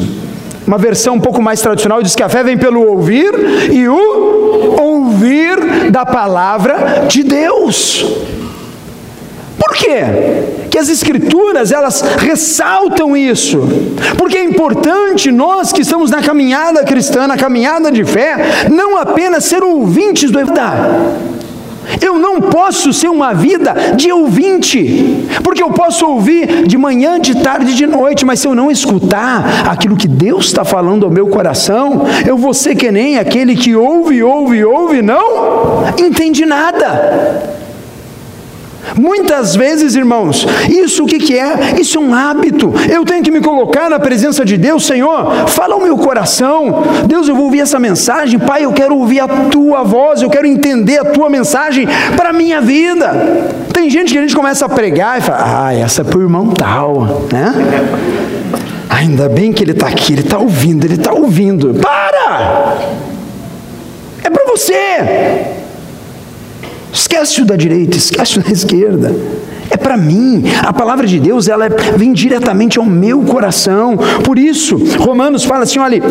Uma 0.65 0.77
versão 0.77 1.15
um 1.15 1.19
pouco 1.19 1.41
mais 1.41 1.59
tradicional 1.59 2.01
diz 2.01 2.15
que 2.15 2.23
a 2.23 2.29
fé 2.29 2.43
vem 2.43 2.57
pelo 2.57 2.87
ouvir 2.87 3.33
e 3.71 3.87
o 3.89 4.75
ouvir 4.79 5.91
da 5.91 6.05
palavra 6.05 7.05
de 7.07 7.23
Deus. 7.23 8.05
Quê? 9.81 10.67
Que 10.69 10.77
as 10.77 10.89
escrituras 10.89 11.71
elas 11.71 12.01
ressaltam 12.19 13.17
isso. 13.17 13.67
Porque 14.15 14.37
é 14.37 14.43
importante 14.43 15.31
nós 15.31 15.73
que 15.73 15.81
estamos 15.81 16.11
na 16.11 16.21
caminhada 16.21 16.83
cristã, 16.83 17.25
na 17.25 17.35
caminhada 17.35 17.91
de 17.91 18.05
fé, 18.05 18.69
não 18.69 18.95
apenas 18.95 19.45
ser 19.45 19.63
ouvintes 19.63 20.29
do 20.29 20.39
evangelho. 20.39 20.51
Eu 21.99 22.19
não 22.19 22.39
posso 22.39 22.93
ser 22.93 23.09
uma 23.09 23.33
vida 23.33 23.73
de 23.95 24.11
ouvinte, 24.11 25.27
porque 25.43 25.63
eu 25.63 25.71
posso 25.71 26.05
ouvir 26.05 26.67
de 26.67 26.77
manhã, 26.77 27.19
de 27.19 27.35
tarde, 27.41 27.73
de 27.73 27.87
noite, 27.87 28.23
mas 28.23 28.39
se 28.39 28.47
eu 28.47 28.53
não 28.53 28.69
escutar 28.69 29.67
aquilo 29.67 29.97
que 29.97 30.07
Deus 30.07 30.45
está 30.45 30.63
falando 30.63 31.05
ao 31.05 31.11
meu 31.11 31.27
coração, 31.27 32.05
eu 32.25 32.37
vou 32.37 32.53
ser 32.53 32.75
que 32.75 32.91
nem 32.91 33.17
aquele 33.17 33.55
que 33.55 33.75
ouve, 33.75 34.21
ouve, 34.21 34.63
ouve, 34.63 35.01
não 35.01 35.83
entende 35.97 36.45
nada. 36.45 37.60
Muitas 38.95 39.55
vezes, 39.55 39.95
irmãos, 39.95 40.45
isso 40.69 41.03
o 41.03 41.07
que, 41.07 41.19
que 41.19 41.37
é? 41.37 41.75
Isso 41.79 41.97
é 41.97 42.01
um 42.01 42.13
hábito. 42.13 42.73
Eu 42.89 43.05
tenho 43.05 43.23
que 43.23 43.31
me 43.31 43.41
colocar 43.41 43.89
na 43.89 43.99
presença 43.99 44.43
de 44.43 44.57
Deus, 44.57 44.85
Senhor, 44.85 45.47
fala 45.47 45.75
o 45.75 45.81
meu 45.81 45.97
coração. 45.97 46.83
Deus, 47.07 47.27
eu 47.27 47.35
vou 47.35 47.45
ouvir 47.45 47.61
essa 47.61 47.79
mensagem, 47.79 48.39
Pai, 48.39 48.65
eu 48.65 48.73
quero 48.73 48.95
ouvir 48.97 49.19
a 49.19 49.27
tua 49.27 49.83
voz, 49.83 50.21
eu 50.21 50.29
quero 50.29 50.47
entender 50.47 50.99
a 50.99 51.05
tua 51.05 51.29
mensagem 51.29 51.87
para 52.15 52.29
a 52.29 52.33
minha 52.33 52.61
vida. 52.61 53.49
Tem 53.73 53.89
gente 53.89 54.11
que 54.11 54.17
a 54.17 54.21
gente 54.21 54.35
começa 54.35 54.65
a 54.65 54.69
pregar 54.69 55.17
e 55.17 55.21
fala, 55.21 55.67
ah, 55.67 55.73
essa 55.73 56.01
é 56.01 56.03
para 56.03 56.17
o 56.17 56.21
irmão 56.21 56.47
tal, 56.47 57.27
né? 57.31 57.53
Ainda 58.89 59.29
bem 59.29 59.53
que 59.53 59.63
ele 59.63 59.71
está 59.71 59.87
aqui, 59.87 60.13
ele 60.13 60.21
está 60.21 60.37
ouvindo, 60.37 60.85
ele 60.85 60.95
está 60.95 61.13
ouvindo. 61.13 61.73
Para! 61.75 62.77
É 64.23 64.29
para 64.29 64.45
você. 64.45 65.60
Esquece 66.93 67.41
o 67.41 67.45
da 67.45 67.55
direita, 67.55 67.97
esquece 67.97 68.39
o 68.39 68.43
da 68.43 68.49
esquerda. 68.51 69.15
É 69.71 69.77
para 69.77 69.97
mim. 69.97 70.43
A 70.61 70.73
palavra 70.73 71.07
de 71.07 71.19
Deus, 71.19 71.47
ela 71.47 71.67
vem 71.95 72.11
diretamente 72.13 72.77
ao 72.77 72.85
meu 72.85 73.21
coração. 73.21 73.97
Por 74.23 74.37
isso, 74.37 74.77
Romanos 74.99 75.43
fala 75.45 75.63
assim, 75.63 75.79
olha, 75.79 76.01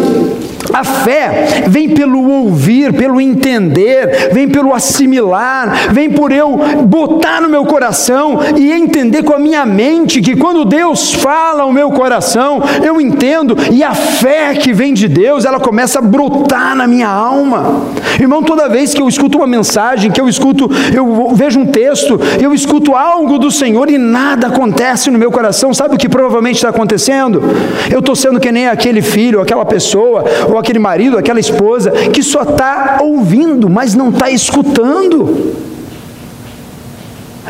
A 0.73 0.85
fé 0.85 1.65
vem 1.67 1.91
pelo 1.91 2.29
ouvir, 2.29 2.93
pelo 2.93 3.21
entender, 3.21 4.31
vem 4.33 4.49
pelo 4.49 4.73
assimilar, 4.73 5.93
vem 5.93 6.11
por 6.11 6.31
eu 6.31 6.59
botar 6.85 7.41
no 7.41 7.49
meu 7.49 7.65
coração 7.65 8.39
e 8.57 8.71
entender 8.71 9.23
com 9.23 9.35
a 9.35 9.39
minha 9.39 9.67
mente 9.67 10.21
que 10.21 10.37
quando 10.37 10.65
Deus 10.65 11.13
fala 11.15 11.63
ao 11.63 11.73
meu 11.73 11.91
coração, 11.91 12.63
eu 12.85 13.01
entendo 13.01 13.57
e 13.73 13.83
a 13.83 13.95
fé 13.95 14.55
que 14.55 14.73
vem 14.73 14.95
de 14.95 15.09
Deus, 15.09 15.45
ela 15.45 15.59
começa 15.59 15.99
a 15.99 16.03
brotar 16.03 16.77
na 16.77 16.87
minha 16.87 17.09
alma. 17.09 17.83
Irmão, 18.21 18.43
toda 18.43 18.69
vez 18.69 18.95
que 18.95 19.03
eu 19.03 19.09
escuto 19.09 19.39
uma 19.39 19.47
mensagem, 19.47 20.11
que 20.11 20.21
eu 20.21 20.29
escuto, 20.29 20.71
eu 20.95 21.35
vejo 21.35 21.61
um 21.61 21.67
texto, 21.67 22.21
eu 22.41 22.55
escuto 22.55 22.95
algo 22.95 23.39
do 23.39 23.50
Senhor 23.51 23.91
e 23.91 23.99
nada 23.99 24.49
acontece 24.49 25.11
no 25.11 25.19
meu 25.19 25.31
coração, 25.31 25.73
sabe 25.73 25.95
o 25.95 25.99
que 25.99 26.09
provavelmente 26.09 26.57
está 26.57 26.69
acontecendo? 26.69 27.43
Eu 27.91 28.01
estou 28.01 28.17
sendo 28.17 28.41
que 28.41 28.51
nem 28.51 28.69
aquele 28.69 29.03
filho, 29.03 29.41
aquela 29.41 29.65
pessoa, 29.65 30.25
ou 30.49 30.59
aquele 30.59 30.79
marido, 30.79 31.19
aquela 31.19 31.41
esposa, 31.41 31.91
que 31.91 32.23
só 32.23 32.43
está 32.43 32.99
ouvindo, 33.01 33.69
mas 33.69 33.95
não 33.95 34.11
está 34.11 34.31
escutando. 34.31 35.55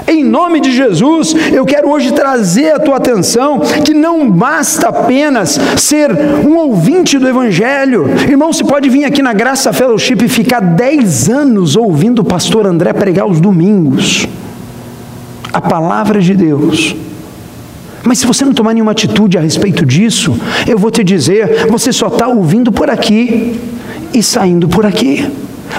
Em 0.06 0.24
nome 0.24 0.60
de 0.60 0.72
Jesus, 0.72 1.34
eu 1.52 1.64
quero 1.64 1.88
hoje 1.88 2.12
trazer 2.12 2.72
a 2.72 2.78
tua 2.78 2.96
atenção 2.96 3.60
que 3.84 3.94
não 3.94 4.30
basta 4.30 4.88
apenas 4.88 5.58
ser 5.76 6.10
um 6.44 6.56
ouvinte 6.56 7.18
do 7.18 7.28
Evangelho. 7.28 8.06
Irmão, 8.28 8.52
você 8.52 8.64
pode 8.64 8.88
vir 8.88 9.04
aqui 9.04 9.22
na 9.22 9.32
Graça 9.32 9.72
Fellowship 9.72 10.24
e 10.24 10.28
ficar 10.28 10.60
10 10.60 11.28
anos 11.28 11.76
ouvindo 11.76 12.20
o 12.20 12.24
pastor 12.24 12.66
André 12.66 12.92
pregar 12.92 13.26
os 13.26 13.40
domingos. 13.40 14.26
A 15.52 15.60
palavra 15.60 16.20
de 16.20 16.34
Deus. 16.34 16.94
Mas 18.02 18.18
se 18.18 18.26
você 18.26 18.44
não 18.44 18.52
tomar 18.52 18.72
nenhuma 18.72 18.92
atitude 18.92 19.36
a 19.36 19.40
respeito 19.40 19.84
disso, 19.84 20.36
eu 20.66 20.78
vou 20.78 20.90
te 20.90 21.04
dizer, 21.04 21.66
você 21.68 21.92
só 21.92 22.06
está 22.06 22.28
ouvindo 22.28 22.72
por 22.72 22.88
aqui 22.88 23.60
e 24.14 24.22
saindo 24.22 24.68
por 24.68 24.86
aqui. 24.86 25.30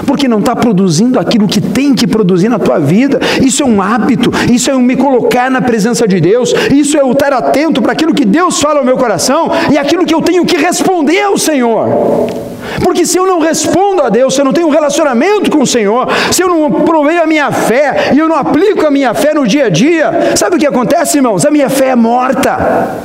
Porque 0.06 0.26
não 0.26 0.38
está 0.38 0.56
produzindo 0.56 1.18
aquilo 1.18 1.46
que 1.46 1.60
tem 1.60 1.94
que 1.94 2.06
produzir 2.06 2.48
na 2.48 2.58
tua 2.58 2.78
vida. 2.78 3.20
Isso 3.42 3.62
é 3.62 3.66
um 3.66 3.82
hábito, 3.82 4.32
isso 4.50 4.70
é 4.70 4.74
um 4.74 4.80
me 4.80 4.96
colocar 4.96 5.50
na 5.50 5.60
presença 5.60 6.08
de 6.08 6.18
Deus, 6.18 6.54
isso 6.70 6.96
é 6.96 7.00
eu 7.00 7.12
estar 7.12 7.32
atento 7.32 7.82
para 7.82 7.92
aquilo 7.92 8.14
que 8.14 8.24
Deus 8.24 8.60
fala 8.60 8.78
ao 8.78 8.84
meu 8.84 8.96
coração 8.96 9.50
e 9.70 9.76
aquilo 9.76 10.06
que 10.06 10.14
eu 10.14 10.22
tenho 10.22 10.46
que 10.46 10.56
responder 10.56 11.20
ao 11.20 11.36
Senhor. 11.36 12.51
Porque 12.82 13.04
se 13.04 13.18
eu 13.18 13.26
não 13.26 13.38
respondo 13.40 14.02
a 14.02 14.08
Deus, 14.08 14.34
se 14.34 14.40
eu 14.40 14.44
não 14.44 14.52
tenho 14.52 14.68
um 14.68 14.70
relacionamento 14.70 15.50
com 15.50 15.62
o 15.62 15.66
Senhor, 15.66 16.08
se 16.30 16.42
eu 16.42 16.48
não 16.48 16.70
provei 16.70 17.18
a 17.18 17.26
minha 17.26 17.50
fé 17.50 18.12
e 18.14 18.18
eu 18.18 18.28
não 18.28 18.36
aplico 18.36 18.86
a 18.86 18.90
minha 18.90 19.12
fé 19.14 19.34
no 19.34 19.46
dia 19.46 19.66
a 19.66 19.68
dia, 19.68 20.32
sabe 20.36 20.56
o 20.56 20.58
que 20.58 20.66
acontece, 20.66 21.18
irmãos? 21.18 21.44
A 21.44 21.50
minha 21.50 21.68
fé 21.68 21.88
é 21.88 21.96
morta. 21.96 22.98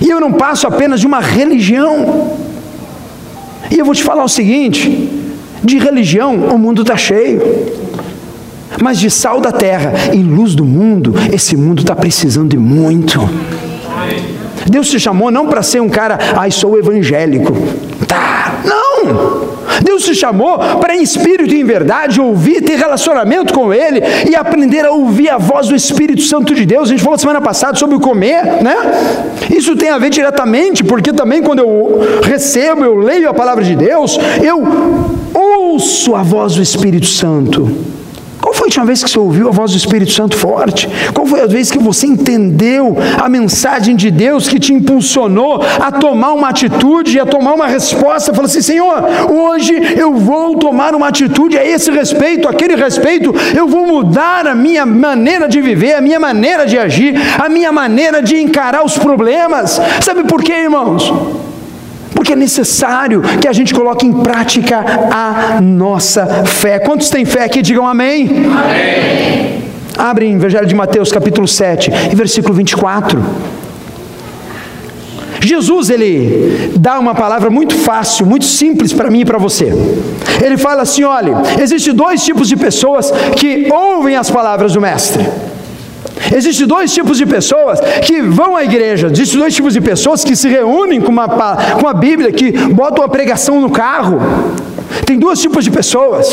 E 0.00 0.08
eu 0.08 0.20
não 0.20 0.32
passo 0.32 0.66
apenas 0.66 1.00
de 1.00 1.06
uma 1.06 1.20
religião. 1.20 2.30
E 3.70 3.78
eu 3.78 3.84
vou 3.84 3.94
te 3.94 4.02
falar 4.02 4.24
o 4.24 4.28
seguinte: 4.28 5.10
de 5.62 5.78
religião 5.78 6.34
o 6.34 6.58
mundo 6.58 6.82
está 6.82 6.96
cheio. 6.96 7.42
Mas 8.80 8.98
de 8.98 9.10
sal 9.10 9.40
da 9.40 9.50
terra 9.50 9.92
e 10.14 10.22
luz 10.22 10.54
do 10.54 10.64
mundo, 10.64 11.14
esse 11.32 11.56
mundo 11.56 11.80
está 11.80 11.96
precisando 11.96 12.50
de 12.50 12.58
muito. 12.58 13.18
Deus 14.66 14.88
te 14.88 15.00
chamou 15.00 15.30
não 15.30 15.46
para 15.46 15.62
ser 15.62 15.80
um 15.80 15.88
cara, 15.88 16.18
ai, 16.36 16.50
sou 16.50 16.78
evangélico. 16.78 17.56
Deus 19.82 20.04
te 20.04 20.14
chamou 20.14 20.58
para, 20.80 20.96
em 20.96 21.02
espírito 21.02 21.54
e 21.54 21.60
em 21.60 21.64
verdade, 21.64 22.20
ouvir, 22.20 22.62
ter 22.62 22.76
relacionamento 22.76 23.52
com 23.54 23.72
Ele 23.72 24.00
e 24.28 24.34
aprender 24.34 24.84
a 24.84 24.92
ouvir 24.92 25.28
a 25.28 25.38
voz 25.38 25.68
do 25.68 25.74
Espírito 25.74 26.22
Santo 26.22 26.54
de 26.54 26.64
Deus. 26.66 26.88
A 26.88 26.92
gente 26.92 27.02
falou 27.02 27.18
semana 27.18 27.40
passada 27.40 27.76
sobre 27.76 27.96
o 27.96 28.00
comer, 28.00 28.62
né? 28.62 28.76
Isso 29.54 29.76
tem 29.76 29.90
a 29.90 29.98
ver 29.98 30.10
diretamente, 30.10 30.82
porque 30.82 31.12
também 31.12 31.42
quando 31.42 31.60
eu 31.60 32.00
recebo, 32.22 32.84
eu 32.84 32.96
leio 32.96 33.28
a 33.28 33.34
palavra 33.34 33.62
de 33.62 33.76
Deus, 33.76 34.18
eu 34.42 34.66
ouço 35.34 36.14
a 36.14 36.22
voz 36.22 36.54
do 36.54 36.62
Espírito 36.62 37.06
Santo. 37.06 37.97
Última 38.68 38.84
vez 38.84 39.02
que 39.02 39.08
você 39.08 39.18
ouviu 39.18 39.48
a 39.48 39.50
voz 39.50 39.70
do 39.70 39.78
Espírito 39.78 40.12
Santo 40.12 40.36
forte? 40.36 40.86
Qual 41.14 41.26
foi 41.26 41.40
a 41.40 41.46
vez 41.46 41.70
que 41.70 41.78
você 41.78 42.06
entendeu 42.06 42.98
a 43.18 43.26
mensagem 43.26 43.96
de 43.96 44.10
Deus 44.10 44.46
que 44.46 44.60
te 44.60 44.74
impulsionou 44.74 45.62
a 45.80 45.90
tomar 45.90 46.34
uma 46.34 46.50
atitude, 46.50 47.18
a 47.18 47.24
tomar 47.24 47.54
uma 47.54 47.66
resposta? 47.66 48.34
Falou 48.34 48.44
assim: 48.44 48.60
Senhor, 48.60 49.02
hoje 49.26 49.72
eu 49.96 50.12
vou 50.12 50.58
tomar 50.58 50.94
uma 50.94 51.08
atitude 51.08 51.56
a 51.56 51.64
esse 51.64 51.90
respeito, 51.90 52.46
aquele 52.46 52.76
respeito, 52.76 53.34
eu 53.56 53.66
vou 53.66 53.86
mudar 53.86 54.46
a 54.46 54.54
minha 54.54 54.84
maneira 54.84 55.48
de 55.48 55.62
viver, 55.62 55.94
a 55.94 56.02
minha 56.02 56.20
maneira 56.20 56.66
de 56.66 56.76
agir, 56.76 57.14
a 57.42 57.48
minha 57.48 57.72
maneira 57.72 58.22
de 58.22 58.38
encarar 58.38 58.84
os 58.84 58.98
problemas. 58.98 59.80
Sabe 60.02 60.24
por 60.24 60.42
quê, 60.42 60.52
irmãos? 60.52 61.10
Porque 62.28 62.36
é 62.36 62.44
necessário 62.44 63.22
que 63.40 63.48
a 63.48 63.54
gente 63.54 63.72
coloque 63.72 64.04
em 64.04 64.12
prática 64.12 64.84
a 65.10 65.62
nossa 65.62 66.26
fé. 66.44 66.78
Quantos 66.78 67.08
têm 67.08 67.24
fé 67.24 67.44
aqui? 67.44 67.62
Digam 67.62 67.86
amém. 67.86 68.28
Amém. 68.28 69.64
Abrem 69.96 70.34
Evangelho 70.34 70.66
de 70.66 70.74
Mateus, 70.74 71.10
capítulo 71.10 71.48
7, 71.48 71.90
e 72.12 72.14
versículo 72.14 72.52
24. 72.52 73.18
Jesus 75.40 75.88
ele 75.88 76.70
dá 76.76 76.98
uma 76.98 77.14
palavra 77.14 77.48
muito 77.48 77.74
fácil, 77.74 78.26
muito 78.26 78.44
simples 78.44 78.92
para 78.92 79.10
mim 79.10 79.20
e 79.20 79.24
para 79.24 79.38
você. 79.38 79.72
Ele 80.44 80.58
fala 80.58 80.82
assim: 80.82 81.04
olha, 81.04 81.34
existem 81.58 81.94
dois 81.94 82.22
tipos 82.22 82.46
de 82.46 82.58
pessoas 82.58 83.10
que 83.36 83.72
ouvem 83.72 84.16
as 84.16 84.30
palavras 84.30 84.74
do 84.74 84.82
Mestre. 84.82 85.26
Existem 86.34 86.66
dois 86.66 86.92
tipos 86.92 87.16
de 87.16 87.26
pessoas 87.26 87.80
que 88.04 88.20
vão 88.20 88.54
à 88.54 88.64
igreja, 88.64 89.08
existem 89.10 89.38
dois 89.38 89.54
tipos 89.54 89.72
de 89.72 89.80
pessoas 89.80 90.22
que 90.22 90.36
se 90.36 90.48
reúnem 90.48 91.00
com, 91.00 91.10
uma, 91.10 91.28
com 91.28 91.88
a 91.88 91.94
Bíblia, 91.94 92.32
que 92.32 92.52
botam 92.52 93.02
a 93.02 93.08
pregação 93.08 93.60
no 93.60 93.70
carro. 93.70 94.20
Tem 95.06 95.18
dois 95.18 95.40
tipos 95.40 95.64
de 95.64 95.70
pessoas. 95.70 96.28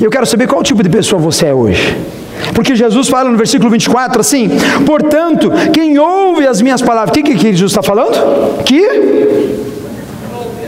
E 0.00 0.04
eu 0.04 0.10
quero 0.10 0.26
saber 0.26 0.46
qual 0.46 0.62
tipo 0.62 0.82
de 0.82 0.88
pessoa 0.88 1.20
você 1.20 1.46
é 1.46 1.54
hoje. 1.54 1.96
Porque 2.54 2.74
Jesus 2.74 3.08
fala 3.08 3.30
no 3.30 3.36
versículo 3.36 3.70
24 3.70 4.20
assim: 4.20 4.50
Portanto, 4.86 5.50
quem 5.72 5.98
ouve 5.98 6.46
as 6.46 6.60
minhas 6.60 6.82
palavras, 6.82 7.10
o 7.10 7.12
que, 7.12 7.22
que, 7.22 7.38
Jesus 7.38 7.70
está 7.72 7.82
falando? 7.82 8.62
Que? 8.64 9.58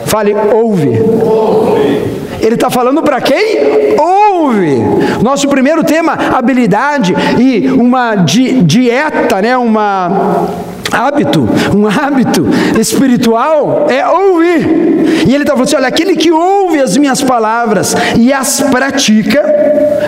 Fale, 0.07 0.35
ouve. 0.35 1.01
ouve. 1.23 2.24
Ele 2.45 2.57
está 2.57 2.69
falando 2.69 3.03
para 3.03 3.23
quem? 3.23 3.97
Ouve. 3.99 4.77
Nosso 5.23 5.49
primeiro 5.49 5.83
tema, 5.83 6.13
habilidade 6.13 7.15
e 7.39 7.71
uma 7.71 8.15
di 8.17 8.61
dieta, 8.63 9.41
né? 9.41 9.57
Uma 9.57 10.47
hábito, 10.95 11.49
um 11.75 11.87
hábito 11.87 12.47
espiritual 12.79 13.87
é 13.89 14.07
ouvir. 14.07 14.95
E 15.27 15.35
ele 15.35 15.43
está 15.43 15.53
falando 15.53 15.67
assim: 15.67 15.77
olha, 15.77 15.89
aquele 15.89 16.17
que 16.17 16.31
ouve 16.31 16.81
as 16.81 16.97
minhas 16.97 17.23
palavras 17.23 17.95
e 18.17 18.33
as 18.33 18.61
pratica. 18.61 19.43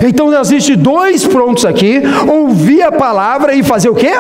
Então 0.06 0.32
existe 0.38 0.76
dois 0.76 1.26
prontos 1.26 1.64
aqui: 1.64 2.02
ouvir 2.28 2.82
a 2.82 2.92
palavra 2.92 3.54
e 3.54 3.62
fazer 3.62 3.88
o 3.88 3.94
quê? 3.94 4.12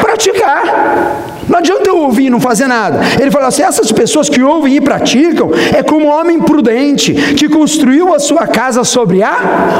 Praticar. 0.00 1.36
Não 1.48 1.58
adianta 1.58 1.88
eu 1.88 1.96
ouvir 1.96 2.26
e 2.26 2.30
não 2.30 2.40
fazer 2.40 2.66
nada. 2.66 3.00
Ele 3.18 3.30
fala 3.30 3.46
assim: 3.46 3.62
essas 3.62 3.90
pessoas 3.90 4.28
que 4.28 4.42
ouvem 4.42 4.76
e 4.76 4.80
praticam 4.80 5.50
é 5.74 5.82
como 5.82 6.06
um 6.06 6.10
homem 6.10 6.38
prudente 6.40 7.12
que 7.34 7.48
construiu 7.48 8.14
a 8.14 8.18
sua 8.18 8.46
casa 8.46 8.84
sobre 8.84 9.22
a 9.22 9.32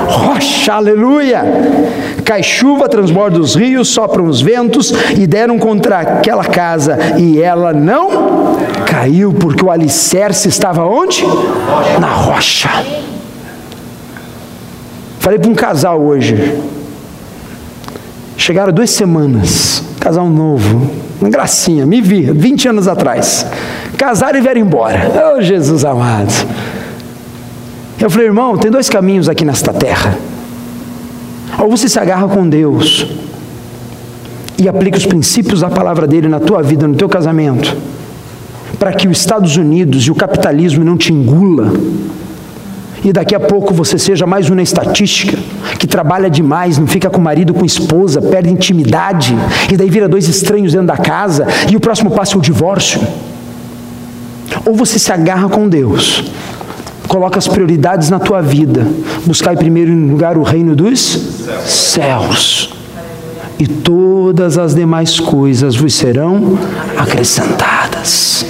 rocha, 0.08 0.72
aleluia. 0.72 1.42
Cai 2.24 2.42
chuva, 2.42 2.88
transborda 2.88 3.38
os 3.38 3.54
rios, 3.54 3.88
sopram 3.88 4.26
os 4.26 4.40
ventos 4.40 4.92
e 5.16 5.26
deram 5.26 5.58
contra 5.58 6.04
aquela 6.08 6.44
casa 6.44 6.98
e 7.18 7.40
ela 7.40 7.72
não 7.72 8.56
caiu, 8.86 9.32
porque 9.32 9.64
o 9.64 9.70
alicerce 9.70 10.48
estava 10.48 10.84
onde? 10.84 11.24
Na 12.00 12.08
rocha. 12.08 12.70
Falei 15.20 15.38
para 15.38 15.50
um 15.50 15.54
casal 15.54 16.00
hoje. 16.00 16.58
Chegaram 18.36 18.72
duas 18.72 18.90
semanas, 18.90 19.82
casal 20.00 20.28
novo, 20.28 20.90
uma 21.20 21.28
gracinha, 21.28 21.84
me 21.84 22.00
vi, 22.00 22.30
20 22.30 22.68
anos 22.68 22.88
atrás. 22.88 23.44
Casaram 23.96 24.38
e 24.38 24.40
vieram 24.40 24.60
embora. 24.60 25.34
Oh, 25.36 25.42
Jesus 25.42 25.84
amado. 25.84 26.32
Eu 28.00 28.08
falei, 28.08 28.28
irmão, 28.28 28.56
tem 28.56 28.70
dois 28.70 28.88
caminhos 28.88 29.28
aqui 29.28 29.44
nesta 29.44 29.72
terra. 29.72 30.16
Ou 31.58 31.68
você 31.68 31.88
se 31.88 31.98
agarra 31.98 32.28
com 32.28 32.48
Deus 32.48 33.06
e 34.58 34.68
aplica 34.68 34.98
os 34.98 35.06
princípios 35.06 35.60
da 35.60 35.70
palavra 35.70 36.06
dele 36.06 36.28
na 36.28 36.40
tua 36.40 36.62
vida, 36.62 36.86
no 36.86 36.94
teu 36.94 37.08
casamento, 37.08 37.76
para 38.78 38.92
que 38.92 39.08
os 39.08 39.18
Estados 39.18 39.56
Unidos 39.56 40.04
e 40.04 40.10
o 40.10 40.14
capitalismo 40.14 40.84
não 40.84 40.96
te 40.96 41.12
engula 41.12 41.72
e 43.04 43.12
daqui 43.12 43.34
a 43.34 43.40
pouco 43.40 43.72
você 43.72 43.98
seja 43.98 44.26
mais 44.26 44.50
uma 44.50 44.62
estatística 44.62 45.38
que 45.78 45.86
trabalha 45.86 46.28
demais, 46.28 46.78
não 46.78 46.86
fica 46.86 47.08
com 47.08 47.18
o 47.18 47.22
marido, 47.22 47.54
com 47.54 47.62
a 47.62 47.66
esposa, 47.66 48.20
perde 48.20 48.50
intimidade, 48.50 49.36
e 49.70 49.76
daí 49.76 49.88
vira 49.88 50.08
dois 50.08 50.28
estranhos 50.28 50.72
dentro 50.72 50.88
da 50.88 50.96
casa, 50.96 51.46
e 51.70 51.76
o 51.76 51.80
próximo 51.80 52.10
passo 52.10 52.36
é 52.36 52.38
o 52.38 52.42
divórcio. 52.42 53.00
Ou 54.66 54.74
você 54.74 54.98
se 54.98 55.12
agarra 55.12 55.48
com 55.48 55.68
Deus, 55.68 56.24
coloca 57.06 57.38
as 57.38 57.46
prioridades 57.46 58.10
na 58.10 58.18
tua 58.18 58.42
vida, 58.42 58.86
buscar 59.24 59.54
em 59.54 59.56
primeiro 59.56 59.94
lugar 59.94 60.36
o 60.36 60.42
reino 60.42 60.74
dos 60.74 60.98
céus, 61.66 62.74
e 63.58 63.66
todas 63.66 64.56
as 64.56 64.74
demais 64.74 65.18
coisas 65.18 65.74
vos 65.74 65.94
serão 65.94 66.58
acrescentadas. 66.96 68.46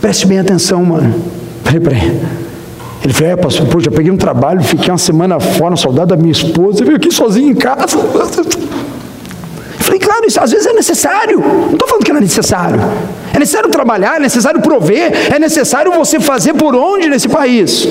Preste 0.00 0.26
bem 0.26 0.38
atenção, 0.38 0.84
mano. 0.84 1.14
Peraí, 1.62 1.80
peraí. 1.80 2.20
Ele 3.04 3.12
falou, 3.12 3.32
é, 3.32 3.36
pastor, 3.36 3.66
pô, 3.66 3.80
já 3.80 3.90
peguei 3.90 4.10
um 4.10 4.16
trabalho, 4.16 4.62
fiquei 4.62 4.90
uma 4.90 4.98
semana 4.98 5.38
fora, 5.38 5.76
saudade 5.76 6.08
da 6.08 6.16
minha 6.16 6.32
esposa, 6.32 6.84
vim 6.84 6.94
aqui 6.94 7.12
sozinho 7.12 7.50
em 7.50 7.54
casa. 7.54 7.98
Eu 7.98 8.44
falei, 9.78 10.00
claro, 10.00 10.26
isso 10.26 10.40
às 10.40 10.50
vezes 10.50 10.66
é 10.66 10.72
necessário. 10.72 11.38
Não 11.40 11.72
estou 11.72 11.88
falando 11.88 12.04
que 12.04 12.12
não 12.12 12.18
é 12.18 12.22
necessário. 12.22 12.80
É 13.32 13.38
necessário 13.38 13.70
trabalhar, 13.70 14.16
é 14.16 14.20
necessário 14.20 14.60
prover, 14.60 15.12
é 15.32 15.38
necessário 15.38 15.92
você 15.92 16.18
fazer 16.18 16.54
por 16.54 16.74
onde 16.74 17.08
nesse 17.08 17.28
país. 17.28 17.86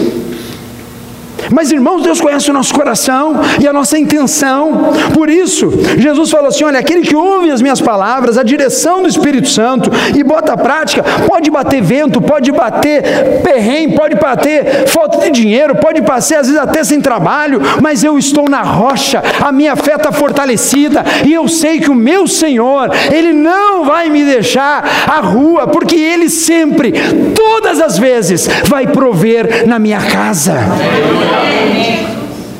Mas 1.51 1.71
irmãos, 1.71 2.03
Deus 2.03 2.21
conhece 2.21 2.49
o 2.49 2.53
nosso 2.53 2.73
coração 2.73 3.39
e 3.59 3.67
a 3.67 3.73
nossa 3.73 3.97
intenção. 3.97 4.93
Por 5.13 5.29
isso, 5.29 5.71
Jesus 5.97 6.29
falou 6.29 6.47
assim: 6.47 6.63
olha, 6.63 6.79
aquele 6.79 7.01
que 7.01 7.15
ouve 7.15 7.51
as 7.51 7.61
minhas 7.61 7.81
palavras, 7.81 8.37
a 8.37 8.43
direção 8.43 9.01
do 9.01 9.07
Espírito 9.07 9.49
Santo 9.49 9.89
e 10.15 10.23
bota 10.23 10.53
a 10.53 10.57
prática, 10.57 11.03
pode 11.27 11.49
bater 11.49 11.81
vento, 11.81 12.21
pode 12.21 12.51
bater 12.51 13.41
perrengue, 13.43 13.95
pode 13.95 14.15
bater 14.15 14.87
falta 14.87 15.19
de 15.19 15.31
dinheiro, 15.31 15.75
pode 15.75 16.01
passar 16.01 16.27
às 16.39 16.47
vezes 16.47 16.61
até 16.61 16.83
sem 16.83 16.99
trabalho, 16.99 17.61
mas 17.81 18.03
eu 18.03 18.17
estou 18.17 18.49
na 18.49 18.61
rocha, 18.61 19.23
a 19.39 19.51
minha 19.51 19.75
fé 19.75 19.95
está 19.95 20.11
fortalecida 20.11 21.03
e 21.25 21.33
eu 21.33 21.47
sei 21.47 21.79
que 21.79 21.89
o 21.89 21.95
meu 21.95 22.27
Senhor, 22.27 22.89
Ele 23.11 23.33
não 23.33 23.85
vai 23.85 24.09
me 24.09 24.23
deixar 24.23 24.83
à 25.07 25.19
rua, 25.19 25.67
porque 25.67 25.95
Ele 25.95 26.29
sempre, 26.29 26.93
todas 27.33 27.79
as 27.79 27.97
vezes, 27.97 28.47
vai 28.65 28.87
prover 28.87 29.67
na 29.67 29.79
minha 29.79 29.99
casa. 29.99 30.55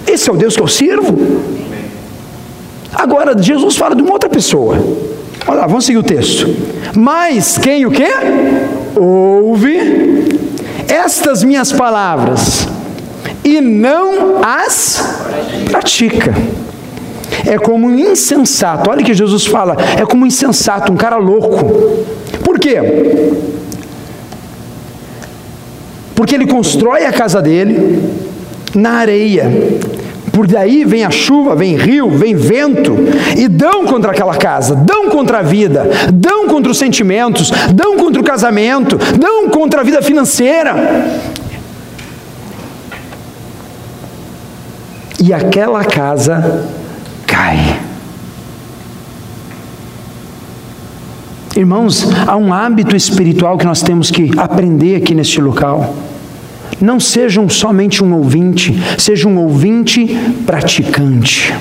Esse 0.05 0.29
é 0.29 0.33
o 0.33 0.37
Deus 0.37 0.55
que 0.55 0.61
eu 0.61 0.67
sirvo. 0.67 1.17
Agora, 2.93 3.37
Jesus 3.41 3.75
fala 3.77 3.95
de 3.95 4.01
uma 4.01 4.13
outra 4.13 4.29
pessoa. 4.29 4.77
Olha 5.47 5.61
lá, 5.61 5.67
vamos 5.67 5.85
seguir 5.85 5.97
o 5.97 6.03
texto. 6.03 6.47
Mas 6.95 7.57
quem 7.57 7.85
o 7.85 7.91
quê? 7.91 8.09
Ouve 8.95 10.47
estas 10.87 11.43
minhas 11.43 11.71
palavras 11.71 12.67
e 13.43 13.61
não 13.61 14.43
as 14.43 15.23
pratica. 15.69 16.33
É 17.45 17.57
como 17.57 17.87
um 17.87 17.95
insensato. 17.97 18.89
Olha 18.89 19.03
que 19.03 19.13
Jesus 19.13 19.45
fala, 19.45 19.77
é 19.97 20.05
como 20.05 20.23
um 20.23 20.27
insensato, 20.27 20.91
um 20.91 20.97
cara 20.97 21.17
louco. 21.17 22.05
Por 22.43 22.59
quê? 22.59 22.77
Porque 26.15 26.33
ele 26.33 26.47
constrói 26.47 27.05
a 27.05 27.13
casa 27.13 27.41
dele, 27.41 28.01
na 28.75 28.91
areia. 28.91 29.51
Por 30.31 30.45
daí 30.45 30.85
vem 30.85 31.03
a 31.03 31.09
chuva, 31.09 31.55
vem 31.55 31.75
rio, 31.75 32.11
vem 32.11 32.35
vento, 32.35 32.95
e 33.35 33.47
dão 33.47 33.85
contra 33.85 34.11
aquela 34.11 34.35
casa, 34.35 34.75
dão 34.75 35.09
contra 35.09 35.39
a 35.39 35.41
vida, 35.41 35.89
dão 36.13 36.47
contra 36.47 36.71
os 36.71 36.77
sentimentos, 36.77 37.49
dão 37.73 37.97
contra 37.97 38.21
o 38.21 38.23
casamento, 38.23 38.97
dão 39.17 39.49
contra 39.49 39.81
a 39.81 39.83
vida 39.83 39.99
financeira. 40.01 40.75
E 45.19 45.33
aquela 45.33 45.83
casa 45.83 46.67
cai. 47.25 47.79
Irmãos, 51.55 52.07
há 52.27 52.37
um 52.37 52.53
hábito 52.53 52.95
espiritual 52.95 53.57
que 53.57 53.65
nós 53.65 53.81
temos 53.81 54.11
que 54.11 54.29
aprender 54.37 54.97
aqui 54.97 55.15
neste 55.15 55.41
local. 55.41 55.95
Não 56.81 56.99
sejam 56.99 57.49
somente 57.49 58.03
um 58.03 58.13
ouvinte, 58.15 58.73
seja 58.97 59.27
um 59.27 59.37
ouvinte 59.37 60.07
praticante. 60.45 61.53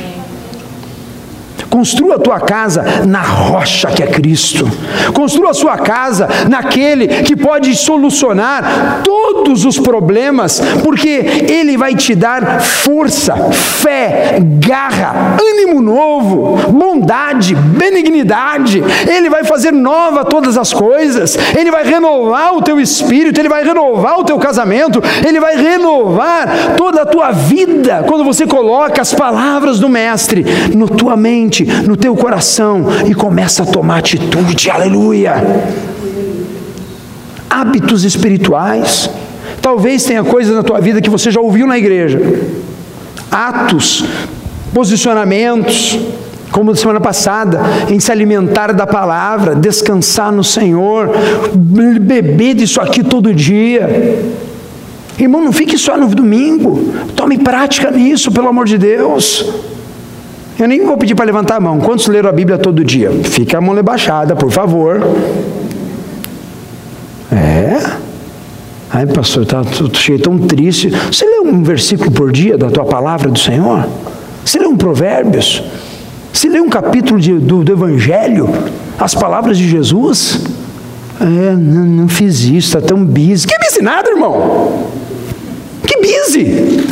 Construa 1.70 2.16
a 2.16 2.18
tua 2.18 2.40
casa 2.40 2.84
na 3.06 3.20
rocha 3.20 3.88
que 3.88 4.02
é 4.02 4.06
Cristo. 4.06 4.68
Construa 5.12 5.50
a 5.50 5.54
sua 5.54 5.76
casa 5.78 6.28
naquele 6.48 7.08
que 7.22 7.36
pode 7.36 7.74
solucionar 7.76 9.00
todos 9.02 9.64
os 9.64 9.78
problemas, 9.78 10.60
porque 10.82 11.08
ele 11.08 11.76
vai 11.76 11.94
te 11.94 12.14
dar 12.14 12.60
força, 12.60 13.34
fé, 13.52 14.38
garra, 14.58 15.36
ânimo 15.40 15.80
novo, 15.80 16.72
bondade, 16.72 17.54
benignidade. 17.54 18.82
Ele 19.06 19.28
vai 19.28 19.44
fazer 19.44 19.72
nova 19.72 20.24
todas 20.24 20.56
as 20.56 20.72
coisas. 20.72 21.36
Ele 21.56 21.70
vai 21.70 21.84
renovar 21.84 22.54
o 22.54 22.62
teu 22.62 22.80
espírito, 22.80 23.40
ele 23.40 23.48
vai 23.48 23.64
renovar 23.64 24.18
o 24.18 24.24
teu 24.24 24.38
casamento, 24.38 25.02
ele 25.26 25.40
vai 25.40 25.56
renovar 25.56 26.74
toda 26.76 27.02
a 27.02 27.06
tua 27.06 27.32
vida 27.32 28.04
quando 28.06 28.24
você 28.24 28.46
coloca 28.46 29.02
as 29.02 29.12
palavras 29.12 29.78
do 29.78 29.88
mestre 29.88 30.44
na 30.74 30.86
tua 30.86 31.16
mente 31.16 31.55
no 31.64 31.96
teu 31.96 32.14
coração 32.16 32.86
e 33.06 33.14
começa 33.14 33.62
a 33.62 33.66
tomar 33.66 33.98
atitude, 33.98 34.70
aleluia. 34.70 35.34
Hábitos 37.48 38.04
espirituais. 38.04 39.08
Talvez 39.62 40.04
tenha 40.04 40.22
coisas 40.22 40.54
na 40.54 40.62
tua 40.62 40.80
vida 40.80 41.00
que 41.00 41.10
você 41.10 41.30
já 41.30 41.40
ouviu 41.40 41.66
na 41.66 41.78
igreja. 41.78 42.20
Atos, 43.30 44.04
posicionamentos, 44.72 45.98
como 46.50 46.74
semana 46.74 47.00
passada, 47.00 47.60
em 47.90 47.98
se 47.98 48.10
alimentar 48.10 48.72
da 48.72 48.86
palavra, 48.86 49.54
descansar 49.54 50.32
no 50.32 50.44
Senhor, 50.44 51.10
beber 51.52 52.54
disso 52.54 52.80
aqui 52.80 53.02
todo 53.02 53.34
dia. 53.34 54.22
Irmão, 55.18 55.42
não 55.42 55.52
fique 55.52 55.78
só 55.78 55.96
no 55.96 56.06
domingo, 56.08 56.92
tome 57.14 57.38
prática 57.38 57.90
nisso, 57.90 58.30
pelo 58.30 58.48
amor 58.48 58.66
de 58.66 58.78
Deus. 58.78 59.44
Eu 60.58 60.66
nem 60.66 60.84
vou 60.84 60.96
pedir 60.96 61.14
para 61.14 61.26
levantar 61.26 61.56
a 61.56 61.60
mão. 61.60 61.78
Quantos 61.80 62.06
leram 62.06 62.30
a 62.30 62.32
Bíblia 62.32 62.56
todo 62.56 62.82
dia? 62.82 63.10
Fica 63.24 63.58
a 63.58 63.60
mão 63.60 63.74
baixada, 63.82 64.34
por 64.34 64.50
favor. 64.50 65.02
É. 67.30 67.78
Ai, 68.90 69.06
pastor, 69.06 69.44
tá, 69.44 69.62
cheio 69.92 70.18
tão 70.18 70.38
triste. 70.38 70.88
Você 70.88 71.26
lê 71.26 71.40
um 71.40 71.62
versículo 71.62 72.10
por 72.10 72.32
dia 72.32 72.56
da 72.56 72.70
tua 72.70 72.86
palavra 72.86 73.28
do 73.28 73.38
Senhor? 73.38 73.86
Você 74.42 74.58
lê 74.58 74.66
um 74.66 74.76
Provérbios? 74.76 75.62
Você 76.32 76.48
lê 76.48 76.60
um 76.60 76.70
capítulo 76.70 77.20
de, 77.20 77.34
do, 77.34 77.62
do, 77.62 77.72
Evangelho? 77.72 78.48
As 78.98 79.14
palavras 79.14 79.58
de 79.58 79.68
Jesus? 79.68 80.40
É, 81.20 81.54
não, 81.54 81.84
não 81.84 82.08
fiz 82.08 82.44
isso, 82.44 82.68
está 82.68 82.80
tão 82.80 83.04
busy. 83.04 83.46
Que 83.46 83.58
busy 83.58 83.82
nada, 83.82 84.08
irmão? 84.08 84.88
Que 85.86 85.98
busy? 86.00 86.86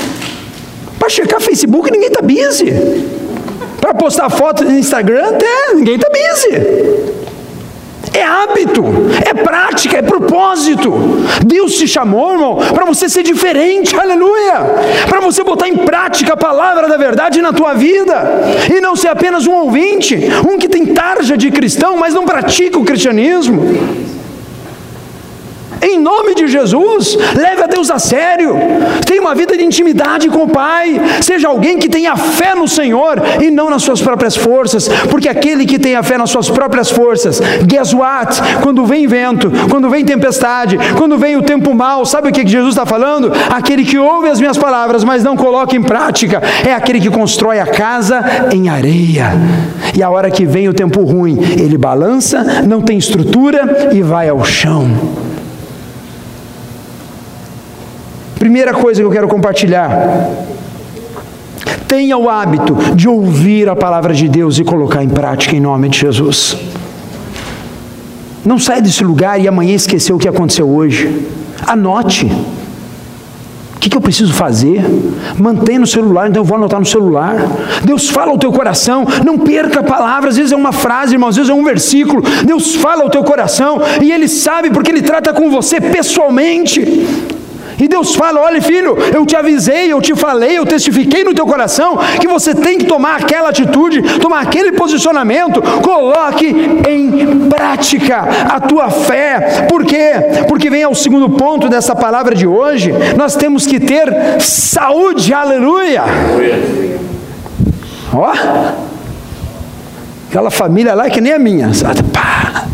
Para 0.98 1.08
checar 1.08 1.40
Facebook 1.40 1.90
ninguém 1.90 2.08
está 2.08 2.20
busy. 2.20 3.13
Para 3.84 3.92
postar 3.92 4.30
foto 4.30 4.64
no 4.64 4.78
Instagram, 4.78 5.26
até 5.28 5.74
ninguém 5.74 5.96
está 5.96 6.08
busy. 6.08 6.56
É 8.14 8.22
hábito, 8.22 8.82
é 9.22 9.34
prática, 9.34 9.98
é 9.98 10.00
propósito. 10.00 10.90
Deus 11.44 11.74
te 11.74 11.86
chamou, 11.86 12.32
irmão, 12.32 12.56
para 12.72 12.86
você 12.86 13.10
ser 13.10 13.22
diferente, 13.22 13.94
aleluia. 13.94 14.54
Para 15.06 15.20
você 15.20 15.44
botar 15.44 15.68
em 15.68 15.76
prática 15.76 16.32
a 16.32 16.36
palavra 16.36 16.88
da 16.88 16.96
verdade 16.96 17.42
na 17.42 17.52
tua 17.52 17.74
vida. 17.74 18.14
E 18.74 18.80
não 18.80 18.96
ser 18.96 19.08
apenas 19.08 19.46
um 19.46 19.52
ouvinte, 19.52 20.18
um 20.50 20.56
que 20.56 20.66
tem 20.66 20.86
tarja 20.86 21.36
de 21.36 21.50
cristão, 21.50 21.94
mas 21.94 22.14
não 22.14 22.24
pratica 22.24 22.78
o 22.78 22.86
cristianismo. 22.86 23.66
Em 25.84 26.00
nome 26.00 26.34
de 26.34 26.48
Jesus, 26.48 27.14
leve 27.36 27.62
a 27.62 27.66
Deus 27.66 27.90
a 27.90 27.98
sério. 27.98 28.56
Tenha 29.06 29.20
uma 29.20 29.34
vida 29.34 29.54
de 29.54 29.62
intimidade 29.62 30.30
com 30.30 30.44
o 30.44 30.48
Pai. 30.48 30.98
Seja 31.20 31.48
alguém 31.48 31.78
que 31.78 31.90
tenha 31.90 32.16
fé 32.16 32.54
no 32.54 32.66
Senhor 32.66 33.20
e 33.42 33.50
não 33.50 33.68
nas 33.68 33.82
suas 33.82 34.00
próprias 34.00 34.34
forças, 34.34 34.88
porque 35.10 35.28
aquele 35.28 35.66
que 35.66 35.78
tem 35.78 35.94
a 35.94 36.02
fé 36.02 36.16
nas 36.16 36.30
suas 36.30 36.48
próprias 36.48 36.90
forças, 36.90 37.38
guess 37.66 37.92
what? 37.92 38.40
Quando 38.62 38.86
vem 38.86 39.06
vento, 39.06 39.52
quando 39.68 39.90
vem 39.90 40.04
tempestade, 40.04 40.78
quando 40.96 41.18
vem 41.18 41.36
o 41.36 41.42
tempo 41.42 41.74
mau, 41.74 42.06
sabe 42.06 42.30
o 42.30 42.32
que 42.32 42.46
Jesus 42.46 42.70
está 42.70 42.86
falando? 42.86 43.30
Aquele 43.50 43.84
que 43.84 43.98
ouve 43.98 44.28
as 44.28 44.40
minhas 44.40 44.56
palavras, 44.56 45.04
mas 45.04 45.22
não 45.22 45.36
coloca 45.36 45.76
em 45.76 45.82
prática, 45.82 46.42
é 46.66 46.72
aquele 46.72 46.98
que 46.98 47.10
constrói 47.10 47.60
a 47.60 47.66
casa 47.66 48.48
em 48.50 48.70
areia. 48.70 49.32
E 49.94 50.02
a 50.02 50.08
hora 50.08 50.30
que 50.30 50.46
vem 50.46 50.66
o 50.66 50.72
tempo 50.74 51.02
ruim, 51.04 51.38
ele 51.58 51.76
balança, 51.76 52.64
não 52.66 52.80
tem 52.80 52.96
estrutura 52.96 53.90
e 53.92 54.02
vai 54.02 54.28
ao 54.30 54.42
chão. 54.44 55.23
Primeira 58.44 58.74
coisa 58.74 59.00
que 59.00 59.06
eu 59.06 59.10
quero 59.10 59.26
compartilhar. 59.26 60.28
Tenha 61.88 62.18
o 62.18 62.28
hábito 62.28 62.76
de 62.94 63.08
ouvir 63.08 63.70
a 63.70 63.74
palavra 63.74 64.12
de 64.12 64.28
Deus 64.28 64.58
e 64.58 64.64
colocar 64.64 65.02
em 65.02 65.08
prática 65.08 65.56
em 65.56 65.60
nome 65.60 65.88
de 65.88 66.00
Jesus. 66.00 66.54
Não 68.44 68.58
saia 68.58 68.82
desse 68.82 69.02
lugar 69.02 69.40
e 69.40 69.48
amanhã 69.48 69.74
esquecer 69.74 70.12
o 70.12 70.18
que 70.18 70.28
aconteceu 70.28 70.68
hoje. 70.68 71.26
Anote. 71.66 72.26
O 73.76 73.78
que, 73.80 73.88
que 73.88 73.96
eu 73.96 74.00
preciso 74.02 74.34
fazer? 74.34 74.84
Mantenha 75.38 75.80
no 75.80 75.86
celular, 75.86 76.28
então 76.28 76.42
eu 76.42 76.46
vou 76.46 76.58
anotar 76.58 76.78
no 76.78 76.84
celular. 76.84 77.36
Deus 77.82 78.10
fala 78.10 78.30
ao 78.30 78.36
teu 78.36 78.52
coração, 78.52 79.06
não 79.24 79.38
perca 79.38 79.80
a 79.80 79.82
palavra, 79.82 80.28
às 80.28 80.36
vezes 80.36 80.52
é 80.52 80.56
uma 80.56 80.72
frase, 80.72 81.14
irmão, 81.14 81.30
às 81.30 81.36
vezes 81.36 81.50
é 81.50 81.54
um 81.54 81.64
versículo. 81.64 82.22
Deus 82.44 82.74
fala 82.74 83.04
ao 83.04 83.08
teu 83.08 83.24
coração 83.24 83.80
e 84.02 84.12
Ele 84.12 84.28
sabe 84.28 84.68
porque 84.68 84.90
Ele 84.90 85.00
trata 85.00 85.32
com 85.32 85.50
você 85.50 85.80
pessoalmente. 85.80 87.32
E 87.78 87.88
Deus 87.88 88.14
fala: 88.14 88.40
olha, 88.40 88.60
filho, 88.60 88.96
eu 89.12 89.24
te 89.26 89.36
avisei, 89.36 89.92
eu 89.92 90.00
te 90.00 90.14
falei, 90.14 90.58
eu 90.58 90.66
testifiquei 90.66 91.24
no 91.24 91.34
teu 91.34 91.46
coração 91.46 91.98
que 92.20 92.28
você 92.28 92.54
tem 92.54 92.78
que 92.78 92.86
tomar 92.86 93.16
aquela 93.16 93.48
atitude, 93.48 94.02
tomar 94.20 94.40
aquele 94.40 94.72
posicionamento, 94.72 95.60
coloque 95.80 96.46
em 96.46 97.48
prática 97.48 98.24
a 98.48 98.60
tua 98.60 98.90
fé. 98.90 99.66
Por 99.68 99.84
quê? 99.84 100.12
Porque 100.48 100.70
vem 100.70 100.82
ao 100.82 100.94
segundo 100.94 101.30
ponto 101.30 101.68
dessa 101.68 101.94
palavra 101.94 102.34
de 102.34 102.46
hoje, 102.46 102.92
nós 103.16 103.34
temos 103.36 103.66
que 103.66 103.80
ter 103.80 104.40
saúde, 104.40 105.32
aleluia. 105.32 106.02
Ó, 108.12 108.32
aquela 110.28 110.50
família 110.50 110.94
lá 110.94 111.10
que 111.10 111.20
nem 111.20 111.32
a 111.32 111.38
minha, 111.38 111.70
Pá. 112.12 112.64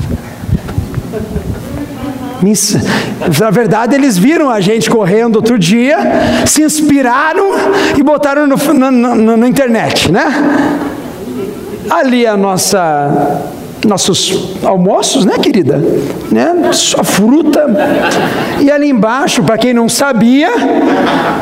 Na 3.38 3.50
verdade, 3.50 3.94
eles 3.94 4.16
viram 4.16 4.50
a 4.50 4.61
gente 4.61 4.88
correndo 4.88 5.37
outro 5.37 5.59
dia, 5.59 5.98
se 6.46 6.62
inspiraram 6.62 7.53
e 7.96 8.03
botaram 8.03 8.46
no, 8.46 9.37
na, 9.37 9.48
internet, 9.48 10.11
né? 10.11 10.26
Ali 11.88 12.26
a 12.26 12.37
nossa 12.37 13.40
nossos 13.87 14.57
almoços, 14.62 15.24
né, 15.24 15.38
querida? 15.38 15.83
Né? 16.31 16.70
Só 16.72 17.03
fruta. 17.03 17.66
E 18.61 18.70
ali 18.70 18.90
embaixo, 18.90 19.42
para 19.42 19.57
quem 19.57 19.72
não 19.72 19.88
sabia, 19.88 20.50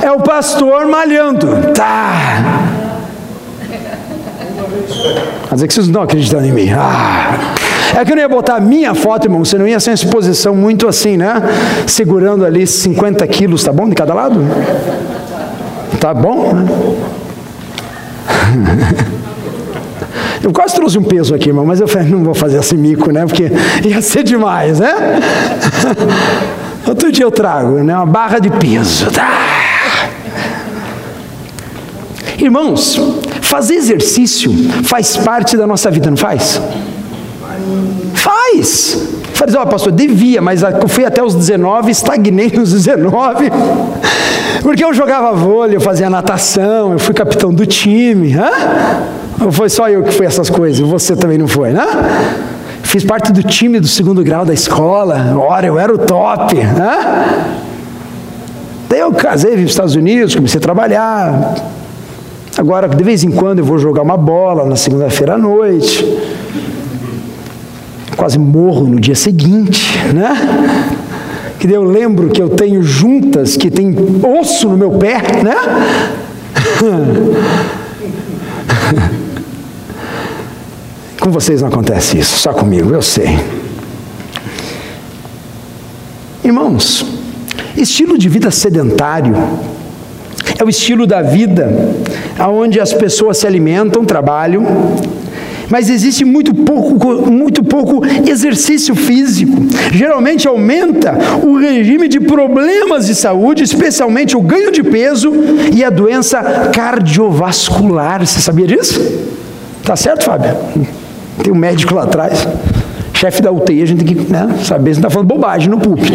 é 0.03 0.11
o 0.13 0.21
pastor 0.21 0.87
malhando. 0.87 1.73
Tá. 1.75 2.69
Mas 5.51 5.63
é 5.63 5.67
que 5.67 5.75
vocês 5.75 5.87
não 5.87 5.93
estão 5.93 6.03
acreditando 6.03 6.47
em 6.47 6.53
mim. 6.53 6.71
Ah. 6.71 7.68
É 7.97 8.05
que 8.05 8.13
eu 8.13 8.17
não 8.17 8.23
ia 8.23 8.29
botar 8.29 8.57
a 8.57 8.61
minha 8.61 8.95
foto, 8.95 9.27
irmão, 9.27 9.45
você 9.45 9.59
não 9.59 9.67
ia 9.67 9.81
ser 9.81 9.91
uma 9.91 9.95
exposição 9.95 10.55
muito 10.55 10.89
assim, 10.89 11.17
né? 11.17 11.43
Segurando 11.87 12.45
ali 12.45 12.67
50 12.67 13.27
quilos, 13.27 13.63
tá 13.63 13.73
bom? 13.73 13.89
De 13.89 13.95
cada 13.95 14.15
lado? 14.15 14.41
Tá 16.01 16.15
bom? 16.15 16.55
Eu 20.43 20.53
quase 20.53 20.77
trouxe 20.77 20.97
um 20.97 21.03
peso 21.03 21.35
aqui, 21.35 21.49
irmão, 21.49 21.67
mas 21.67 21.81
eu 21.81 21.89
falei, 21.89 22.09
não 22.09 22.23
vou 22.23 22.33
fazer 22.33 22.59
esse 22.59 22.77
mico, 22.77 23.11
né? 23.11 23.27
Porque 23.27 23.51
ia 23.85 24.01
ser 24.01 24.23
demais, 24.23 24.79
né? 24.79 25.21
Outro 26.87 27.13
dia 27.13 27.25
eu 27.25 27.31
trago, 27.31 27.83
né? 27.83 27.95
Uma 27.95 28.07
barra 28.07 28.39
de 28.39 28.49
peso. 28.49 29.11
Tá? 29.11 29.29
Irmãos, 32.39 32.99
fazer 33.43 33.75
exercício 33.75 34.51
faz 34.85 35.17
parte 35.17 35.57
da 35.57 35.67
nossa 35.67 35.91
vida, 35.91 36.09
não 36.09 36.17
faz? 36.17 36.63
Faz. 38.15 39.09
Falei, 39.35 39.55
ó, 39.57 39.63
oh, 39.63 39.67
pastor, 39.67 39.93
devia, 39.93 40.43
mas 40.43 40.63
eu 40.63 40.89
fui 40.89 41.05
até 41.05 41.23
os 41.23 41.35
19, 41.35 41.91
estagnei 41.91 42.51
nos 42.51 42.73
19. 42.73 43.51
Porque 44.63 44.85
eu 44.85 44.93
jogava 44.93 45.33
vôlei, 45.33 45.77
eu 45.77 45.81
fazia 45.81 46.11
natação, 46.11 46.93
eu 46.93 46.99
fui 46.99 47.15
capitão 47.15 47.55
do 47.55 47.65
time. 47.65 48.35
Hã? 48.35 48.51
Ou 49.45 49.53
foi 49.53 49.69
só 49.69 49.89
eu 49.89 50.03
que 50.03 50.13
fui 50.13 50.27
essas 50.27 50.51
coisas? 50.51 50.81
Você 50.81 51.15
também 51.15 51.39
não 51.39 51.47
foi, 51.47 51.71
né? 51.71 51.87
Fiz 52.83 53.05
parte 53.05 53.33
do 53.33 53.43
time 53.43 53.79
do 53.79 53.87
segundo 53.87 54.25
grau 54.25 54.45
da 54.45 54.53
escola. 54.53 55.37
Ora, 55.39 55.67
eu 55.67 55.79
era 55.79 55.95
o 55.95 55.99
top. 55.99 56.59
Hã? 56.59 57.25
Daí 58.89 59.01
eu 59.01 59.13
casei, 59.13 59.51
vim 59.51 59.59
para 59.59 59.65
os 59.67 59.71
Estados 59.71 59.95
Unidos, 59.95 60.35
comecei 60.35 60.59
a 60.59 60.63
trabalhar. 60.63 61.55
Agora, 62.57 62.89
de 62.89 63.05
vez 63.05 63.23
em 63.23 63.31
quando, 63.31 63.61
eu 63.61 63.65
vou 63.65 63.79
jogar 63.79 64.03
uma 64.03 64.17
bola 64.17 64.65
na 64.65 64.75
segunda-feira 64.75 65.35
à 65.35 65.39
noite 65.39 66.05
quase 68.19 68.39
morro 68.39 68.87
no 68.89 68.99
dia 68.99 69.15
seguinte, 69.15 69.97
né? 70.13 70.35
Que 71.61 71.71
eu 71.71 71.85
lembro 71.85 72.31
que 72.31 72.43
eu 72.43 72.49
tenho 72.49 72.83
juntas 72.83 73.57
que 73.57 73.71
tem 73.71 73.95
osso 74.41 74.69
no 74.69 74.77
meu 74.77 74.91
pé, 74.91 75.23
né? 75.43 75.55
Com 81.21 81.31
vocês 81.31 81.63
não 81.63 81.69
acontece 81.69 82.19
isso, 82.19 82.41
só 82.41 82.53
comigo, 82.53 82.93
eu 82.93 83.03
sei. 83.03 83.39
Irmãos, 86.43 87.07
estilo 87.77 88.19
de 88.19 88.29
vida 88.29 88.51
sedentário 88.51 89.37
é 90.59 90.65
o 90.65 90.69
estilo 90.69 91.07
da 91.07 91.23
vida 91.23 91.71
onde 92.51 92.81
as 92.81 92.93
pessoas 92.93 93.39
se 93.39 93.47
alimentam, 93.47 94.05
trabalham, 94.05 94.67
mas 95.71 95.91
existe 95.91 96.25
muito 96.25 96.55
pouco, 96.55 97.31
muito 97.31 97.63
pouco 97.63 98.03
exercício 98.27 98.95
físico. 98.95 99.53
Geralmente 99.93 100.49
aumenta 100.49 101.15
o 101.43 101.59
regime 101.59 102.09
de 102.09 102.21
problemas 102.21 103.07
de 103.07 103.15
saúde, 103.15 103.63
especialmente 103.63 104.37
o 104.37 104.41
ganho 104.41 104.73
de 104.73 104.83
peso 104.83 105.33
e 105.75 105.85
a 105.85 105.91
doença 105.91 106.71
cardiovascular. 106.73 108.27
Você 108.27 108.41
sabia 108.41 108.67
disso? 108.67 109.01
Tá 109.85 109.97
certo, 109.97 110.25
Fábio? 110.25 110.57
Tem 111.43 111.53
um 111.53 111.57
médico 111.57 111.95
lá 111.95 112.03
atrás, 112.05 112.47
chefe 113.15 113.43
da 113.43 113.53
UTI, 113.53 113.83
a 113.83 113.87
gente 113.87 114.05
tem 114.05 114.17
que 114.17 114.33
né, 114.33 114.59
saber 114.65 114.95
se 114.95 115.01
está 115.01 115.09
falando 115.09 115.29
bobagem 115.29 115.69
no 115.69 115.79
púlpito. 115.79 116.13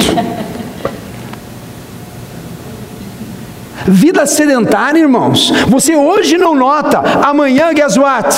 Vida 3.85 4.25
sedentária, 4.25 4.99
irmãos. 4.99 5.51
Você 5.67 5.95
hoje 5.95 6.37
não 6.37 6.55
nota, 6.55 6.99
amanhã, 7.21 7.73
guess 7.73 7.97
what? 7.97 8.33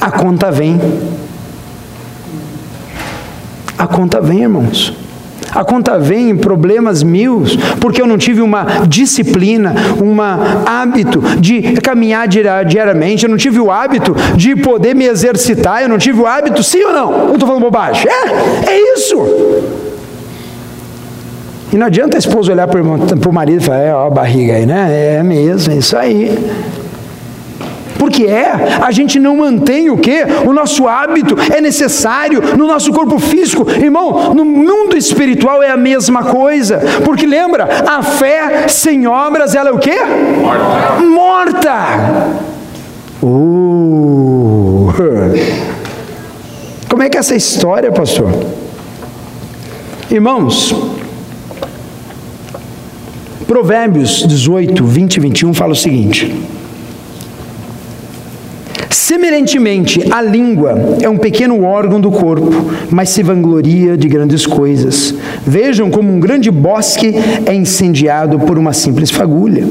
A 0.00 0.10
conta 0.10 0.50
vem. 0.50 0.80
A 3.76 3.86
conta 3.86 4.20
vem, 4.20 4.42
irmãos. 4.42 4.94
A 5.54 5.64
conta 5.64 5.98
vem 5.98 6.30
em 6.30 6.36
problemas 6.36 7.02
mil, 7.02 7.42
porque 7.80 8.02
eu 8.02 8.06
não 8.06 8.18
tive 8.18 8.42
uma 8.42 8.86
disciplina, 8.86 9.74
um 10.02 10.20
hábito 10.20 11.20
de 11.40 11.72
caminhar 11.80 12.28
diariamente, 12.28 13.24
eu 13.24 13.30
não 13.30 13.36
tive 13.36 13.58
o 13.58 13.70
hábito 13.70 14.14
de 14.36 14.54
poder 14.56 14.94
me 14.94 15.06
exercitar, 15.06 15.82
eu 15.82 15.88
não 15.88 15.98
tive 15.98 16.20
o 16.20 16.26
hábito, 16.26 16.62
sim 16.62 16.82
ou 16.84 16.92
não? 16.92 17.12
Eu 17.28 17.32
estou 17.34 17.48
falando 17.48 17.62
bobagem. 17.62 18.06
É, 18.08 18.70
é 18.70 18.94
isso. 18.94 19.16
E 21.72 21.76
não 21.76 21.86
adianta 21.86 22.16
a 22.16 22.20
esposa 22.20 22.52
olhar 22.52 22.66
para 22.66 22.80
o 22.80 23.32
marido 23.32 23.60
e 23.60 23.64
falar, 23.64 23.78
é, 23.78 23.94
ó 23.94 24.06
a 24.06 24.10
barriga 24.10 24.54
aí, 24.54 24.66
né? 24.66 25.16
É 25.18 25.22
mesmo, 25.22 25.72
é 25.72 25.76
isso 25.76 25.96
aí. 25.96 26.36
Porque 27.98 28.24
é, 28.24 28.78
a 28.80 28.90
gente 28.90 29.18
não 29.18 29.36
mantém 29.36 29.90
o 29.90 29.98
que? 29.98 30.22
O 30.46 30.52
nosso 30.52 30.86
hábito 30.86 31.36
é 31.54 31.60
necessário 31.60 32.40
no 32.56 32.66
nosso 32.66 32.92
corpo 32.92 33.18
físico. 33.18 33.68
Irmão, 33.70 34.34
no 34.34 34.44
mundo 34.44 34.96
espiritual 34.96 35.62
é 35.62 35.70
a 35.70 35.76
mesma 35.76 36.24
coisa. 36.24 36.80
Porque 37.04 37.26
lembra, 37.26 37.68
a 37.86 38.02
fé 38.02 38.68
sem 38.68 39.06
obras, 39.06 39.54
ela 39.54 39.70
é 39.70 39.72
o 39.72 39.78
que? 39.78 39.96
Morta. 40.40 41.02
Morta. 41.02 42.28
Uh. 43.22 44.92
Como 46.88 47.02
é 47.02 47.08
que 47.08 47.16
é 47.16 47.20
essa 47.20 47.34
história, 47.34 47.92
pastor? 47.92 48.32
Irmãos, 50.10 50.74
Provérbios 53.46 54.26
18, 54.26 54.84
20 54.84 55.16
e 55.16 55.20
21 55.20 55.54
fala 55.54 55.72
o 55.72 55.76
seguinte: 55.76 56.34
Semelhantemente, 58.90 60.02
a 60.10 60.22
língua 60.22 60.96
é 61.02 61.08
um 61.08 61.18
pequeno 61.18 61.62
órgão 61.62 62.00
do 62.00 62.10
corpo, 62.10 62.50
mas 62.90 63.10
se 63.10 63.22
vangloria 63.22 63.96
de 63.96 64.08
grandes 64.08 64.46
coisas. 64.46 65.14
Vejam 65.46 65.90
como 65.90 66.12
um 66.12 66.18
grande 66.18 66.50
bosque 66.50 67.14
é 67.44 67.54
incendiado 67.54 68.38
por 68.40 68.58
uma 68.58 68.72
simples 68.72 69.10
fagulha. 69.10 69.66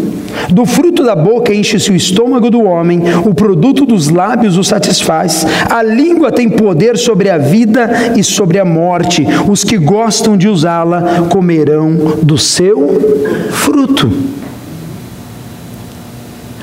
Do 0.49 0.65
fruto 0.65 1.03
da 1.03 1.15
boca 1.15 1.53
enche-se 1.53 1.91
o 1.91 1.95
estômago 1.95 2.51
do 2.51 2.63
homem, 2.63 3.01
o 3.25 3.33
produto 3.33 3.85
dos 3.85 4.09
lábios 4.09 4.57
o 4.57 4.63
satisfaz. 4.63 5.45
A 5.69 5.81
língua 5.81 6.31
tem 6.31 6.49
poder 6.49 6.97
sobre 6.97 7.29
a 7.29 7.37
vida 7.37 8.13
e 8.15 8.23
sobre 8.23 8.59
a 8.59 8.65
morte. 8.65 9.25
Os 9.49 9.63
que 9.63 9.77
gostam 9.77 10.37
de 10.37 10.47
usá-la 10.47 11.27
comerão 11.29 12.17
do 12.21 12.37
seu 12.37 13.49
fruto. 13.51 14.11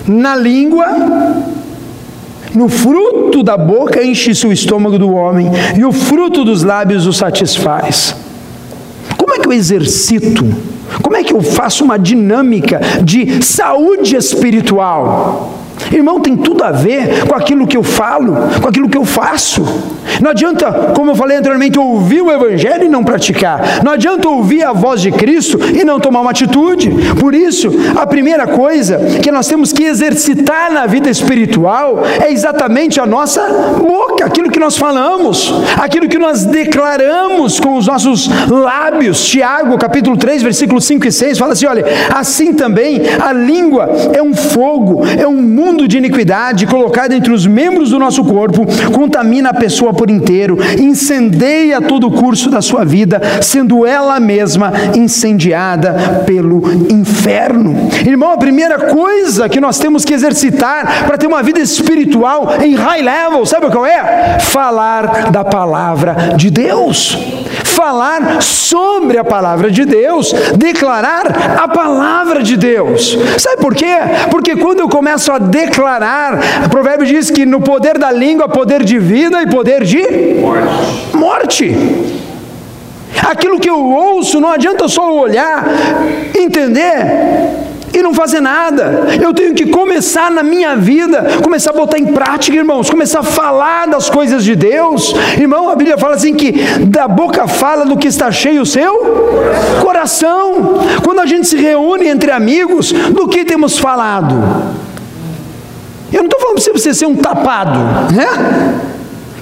Na 0.07 0.37
língua 0.37 0.87
no 2.55 2.69
fruto 2.69 3.43
da 3.43 3.57
boca 3.57 4.03
enche-se 4.03 4.47
o 4.47 4.53
estômago 4.53 4.99
do 4.99 5.13
homem, 5.13 5.51
e 5.77 5.85
o 5.85 5.93
fruto 5.93 6.45
dos 6.45 6.63
lábios 6.63 7.07
o 7.07 7.13
satisfaz. 7.13 8.15
Como 9.17 9.35
é 9.35 9.39
que 9.39 9.49
eu 9.49 9.53
exercito? 9.53 10.45
Como 11.03 11.17
é 11.17 11.25
que 11.25 11.33
eu 11.33 11.43
faço 11.43 11.85
uma 11.85 11.99
dinâmica 11.99 12.81
de 13.03 13.43
saúde 13.43 14.17
espiritual? 14.17 15.64
Irmão, 15.93 16.21
tem 16.21 16.37
tudo 16.37 16.65
a 16.65 16.71
ver 16.71 17.27
com 17.27 17.35
aquilo 17.35 17.67
que 17.67 17.77
eu 17.77 17.83
falo, 17.83 18.37
com 18.61 18.69
aquilo 18.69 18.89
que 18.89 18.97
eu 18.97 19.05
faço. 19.05 19.65
Não 20.21 20.31
adianta, 20.31 20.93
como 20.95 21.11
eu 21.11 21.17
falei 21.17 21.37
anteriormente, 21.37 21.79
ouvir 21.79 22.23
o 22.23 22.31
Evangelho 22.31 22.85
e 22.85 22.89
não 22.89 23.05
praticar. 23.05 23.83
Não 23.83 23.93
adianta 23.93 24.29
ouvir 24.29 24.63
a 24.63 24.73
voz 24.73 25.01
de 25.01 25.11
Cristo 25.11 25.59
e 25.75 25.85
não 25.85 26.01
tomar 26.01 26.21
uma 26.21 26.31
atitude. 26.31 26.91
Por 27.19 27.35
isso, 27.35 27.71
a 27.97 28.07
primeira 28.07 28.47
coisa 28.47 28.99
que 29.23 29.31
nós 29.31 29.47
temos 29.47 29.73
que 29.73 29.85
exercitar 29.85 30.73
na 30.73 30.87
vida 30.87 31.11
espiritual 31.11 32.03
é 32.23 32.33
exatamente 32.33 33.01
a 33.01 33.07
nossa 33.07 33.43
boca, 33.79 34.25
aquilo 34.25 34.51
que 34.51 34.61
nós 34.61 34.77
falamos, 34.77 35.53
aquilo 35.77 36.09
que 36.09 36.19
nós 36.19 36.45
declaramos 36.45 37.59
com 37.61 37.77
os 37.77 37.87
nossos 37.87 38.29
lábios. 38.49 39.25
Tiago, 39.25 39.77
capítulo 39.79 40.17
3, 40.17 40.43
versículos 40.43 40.85
5 40.85 41.07
e 41.07 41.13
6, 41.13 41.39
fala 41.39 41.53
assim: 41.53 41.67
olha, 41.67 41.85
assim 42.15 42.53
também 42.53 43.03
a 43.21 43.33
língua 43.33 43.91
é 44.13 44.23
um 44.23 44.35
fogo, 44.35 45.03
é 45.19 45.27
um 45.27 45.43
mundo 45.43 45.64
de 45.65 45.99
iniquidade 45.99 46.67
colocado 46.67 47.13
entre 47.13 47.33
os 47.33 47.47
membros 47.47 47.91
do 47.91 47.99
nosso 47.99 48.23
corpo, 48.25 48.65
contamina 48.93 49.51
a 49.51 49.55
pessoa 49.55 49.95
por 49.95 50.11
inteiro, 50.11 50.59
incendeia 50.79 51.81
todo 51.81 52.07
o 52.07 52.11
curso 52.13 52.51
da 52.51 52.61
sua 52.61 52.85
vida, 52.85 53.21
sendo 53.41 53.87
ela 53.87 54.21
mesma 54.21 54.73
incendiada 54.95 56.23
pelo 56.27 56.63
inferno. 56.91 57.89
Irmão, 58.07 58.33
a 58.33 58.37
primeira 58.37 58.79
coisa 58.79 59.49
que 59.49 59.61
nós 59.61 59.79
temos 59.79 60.05
que 60.05 60.13
exercitar 60.13 61.05
para 61.07 61.17
ter 61.17 61.27
uma 61.27 61.43
vida 61.43 61.61
espiritual 61.61 62.57
em 62.63 62.75
high 62.75 63.03
level, 63.03 63.47
sabe 63.47 63.71
qual 63.71 63.87
é? 63.87 64.39
Falar 64.41 65.31
da 65.31 65.45
palavra 65.45 66.35
de 66.37 66.51
Deus. 66.51 67.17
Falar 67.65 68.41
sobre 68.41 69.19
a 69.19 69.25
palavra 69.25 69.71
de 69.71 69.85
Deus, 69.85 70.33
declarar 70.57 71.59
a 71.61 71.67
palavra 71.67 72.43
de 72.43 72.57
Deus. 72.57 73.19
Sabe 73.39 73.61
por 73.61 73.75
quê? 73.75 73.97
Porque 74.31 74.55
quando 74.57 74.81
eu 74.81 74.89
começo 74.89 75.33
a 75.33 75.39
declarar, 75.55 76.41
o 76.67 76.69
provérbio 76.69 77.07
diz 77.07 77.31
que 77.31 77.47
no 77.47 77.61
poder 77.61 77.97
da 77.97 78.11
língua, 78.11 78.49
poder 78.49 78.83
de 78.83 78.99
vida 78.99 79.41
e 79.41 79.47
poder 79.47 79.85
de 79.85 80.03
morte. 80.41 81.15
morte. 81.15 81.77
Aquilo 83.23 83.61
que 83.61 83.71
eu 83.71 83.79
ouço, 83.79 84.41
não 84.41 84.51
adianta 84.51 84.89
só 84.89 85.15
olhar, 85.15 85.65
entender 86.37 87.63
e 87.97 88.03
não 88.03 88.13
fazer 88.13 88.41
nada. 88.41 89.07
Eu 89.23 89.33
tenho 89.33 89.55
que 89.55 89.67
começar 89.67 90.29
na 90.29 90.43
minha 90.43 90.75
vida, 90.75 91.25
começar 91.41 91.71
a 91.71 91.75
botar 91.75 91.99
em 91.99 92.07
prática, 92.07 92.57
irmãos, 92.57 92.91
começar 92.91 93.21
a 93.21 93.23
falar 93.23 93.87
das 93.87 94.11
coisas 94.11 94.43
de 94.43 94.57
Deus. 94.57 95.15
Irmão, 95.39 95.71
a 95.71 95.77
Bíblia 95.77 95.97
fala 95.97 96.17
assim 96.17 96.35
que 96.35 96.51
da 96.87 97.07
boca 97.07 97.47
fala 97.47 97.87
do 97.87 97.97
que 97.97 98.09
está 98.09 98.33
cheio 98.33 98.63
o 98.63 98.67
seu 98.67 98.93
coração. 99.81 100.81
Quando 101.05 101.21
a 101.21 101.27
gente 101.27 101.47
se 101.47 101.57
reúne 101.57 102.09
entre 102.09 102.33
amigos, 102.33 102.91
do 102.91 103.29
que 103.29 103.45
temos 103.45 103.79
falado? 103.79 104.84
Eu 106.15 106.21
não 106.21 106.27
estou 106.27 106.41
falando 106.41 106.63
para 106.63 106.73
você 106.73 106.95
ser 106.95 107.07
um 107.07 107.17
tapado, 107.17 107.81
né? 108.15 108.81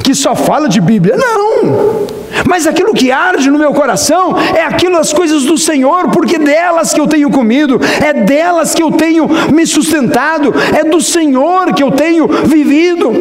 Que 0.02 0.14
só 0.14 0.34
fala 0.34 0.68
de 0.68 0.80
Bíblia. 0.80 1.16
Não. 1.16 2.06
Mas 2.48 2.66
aquilo 2.66 2.94
que 2.94 3.12
arde 3.12 3.50
no 3.50 3.58
meu 3.58 3.72
coração 3.74 4.34
é 4.56 4.64
aquilo 4.64 4.96
as 4.96 5.12
coisas 5.12 5.44
do 5.44 5.58
Senhor, 5.58 6.08
porque 6.10 6.38
delas 6.38 6.94
que 6.94 7.00
eu 7.00 7.06
tenho 7.06 7.30
comido, 7.30 7.78
é 8.00 8.14
delas 8.14 8.74
que 8.74 8.82
eu 8.82 8.90
tenho 8.90 9.28
me 9.52 9.66
sustentado, 9.66 10.52
é 10.74 10.82
do 10.82 11.00
Senhor 11.00 11.74
que 11.74 11.82
eu 11.82 11.90
tenho 11.90 12.26
vivido. 12.26 13.12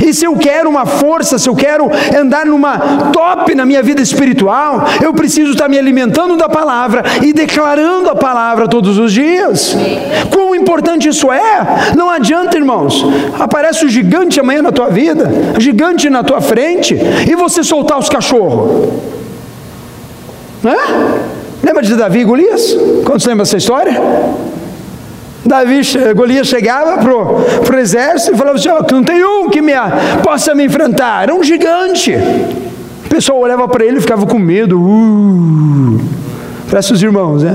E 0.00 0.12
se 0.14 0.24
eu 0.24 0.36
quero 0.36 0.68
uma 0.68 0.86
força, 0.86 1.38
se 1.38 1.48
eu 1.48 1.54
quero 1.54 1.90
andar 2.16 2.46
numa 2.46 2.78
top 3.12 3.54
na 3.54 3.64
minha 3.64 3.82
vida 3.82 4.00
espiritual, 4.00 4.84
eu 5.02 5.12
preciso 5.12 5.52
estar 5.52 5.68
me 5.68 5.78
alimentando 5.78 6.36
da 6.36 6.48
palavra 6.48 7.02
e 7.22 7.32
declarando 7.32 8.08
a 8.10 8.14
palavra 8.14 8.68
todos 8.68 8.98
os 8.98 9.12
dias. 9.12 9.76
Quão 10.30 10.54
importante 10.54 11.08
isso 11.08 11.30
é? 11.32 11.92
Não 11.96 12.08
adianta, 12.10 12.56
irmãos. 12.56 13.04
Aparece 13.38 13.84
o 13.84 13.88
gigante 13.88 14.40
amanhã 14.40 14.62
na 14.62 14.72
tua 14.72 14.88
vida, 14.88 15.30
gigante 15.58 16.08
na 16.08 16.22
tua 16.22 16.40
frente, 16.40 16.96
e 17.28 17.34
você 17.34 17.62
soltar 17.62 17.98
os 17.98 18.08
cachorros. 18.08 18.88
Lembra 21.62 21.82
de 21.82 21.94
Davi 21.94 22.20
e 22.20 22.24
Golias? 22.24 22.76
Quantos 23.04 23.26
lembram 23.26 23.42
essa 23.42 23.56
história? 23.56 24.00
Davi, 25.44 25.80
Golias 26.14 26.46
chegava 26.46 26.98
para 26.98 27.76
o 27.76 27.78
exército 27.78 28.34
e 28.34 28.38
falava 28.38 28.56
assim: 28.58 28.68
oh, 28.68 28.86
não 28.92 29.02
tem 29.02 29.24
um 29.24 29.50
que 29.50 29.60
me, 29.60 29.72
possa 30.22 30.54
me 30.54 30.64
enfrentar. 30.64 31.24
Era 31.24 31.34
um 31.34 31.42
gigante. 31.42 32.12
O 33.04 33.08
pessoal 33.08 33.38
olhava 33.38 33.66
para 33.68 33.84
ele 33.84 33.98
e 33.98 34.00
ficava 34.00 34.24
com 34.24 34.38
medo. 34.38 34.80
Uh, 34.80 36.00
parece 36.70 36.92
os 36.92 37.02
irmãos, 37.02 37.42
né? 37.42 37.54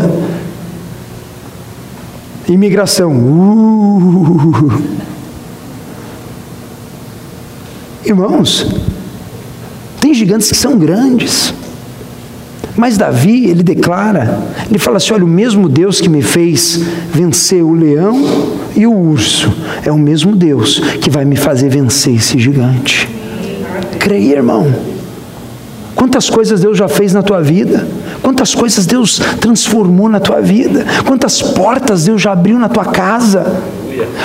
Imigração. 2.48 3.12
Uh. 3.12 5.08
Irmãos, 8.06 8.66
tem 10.00 10.14
gigantes 10.14 10.50
que 10.50 10.56
são 10.56 10.78
grandes. 10.78 11.54
Mas 12.78 12.96
Davi, 12.96 13.46
ele 13.50 13.64
declara, 13.64 14.40
ele 14.70 14.78
fala 14.78 14.98
assim: 14.98 15.12
olha, 15.12 15.26
o 15.26 15.28
mesmo 15.28 15.68
Deus 15.68 16.00
que 16.00 16.08
me 16.08 16.22
fez 16.22 16.80
vencer 17.12 17.64
o 17.64 17.74
leão 17.74 18.24
e 18.76 18.86
o 18.86 18.94
urso, 18.94 19.52
é 19.84 19.92
o 19.92 19.98
mesmo 19.98 20.36
Deus 20.36 20.80
que 21.02 21.10
vai 21.10 21.26
me 21.26 21.36
fazer 21.36 21.70
vencer 21.70 22.16
esse 22.16 22.38
gigante. 22.38 23.10
Creia, 24.00 24.36
irmão. 24.36 24.72
Quantas 25.96 26.30
coisas 26.30 26.62
Deus 26.62 26.78
já 26.78 26.88
fez 26.88 27.12
na 27.12 27.24
tua 27.24 27.42
vida? 27.42 27.88
Quantas 28.22 28.54
coisas 28.54 28.86
Deus 28.86 29.20
transformou 29.42 30.08
na 30.08 30.20
tua 30.20 30.40
vida? 30.40 30.86
Quantas 31.04 31.42
portas 31.42 32.06
Deus 32.06 32.22
já 32.22 32.34
abriu 32.34 32.60
na 32.60 32.70
tua 32.70 32.86
casa? 32.86 33.60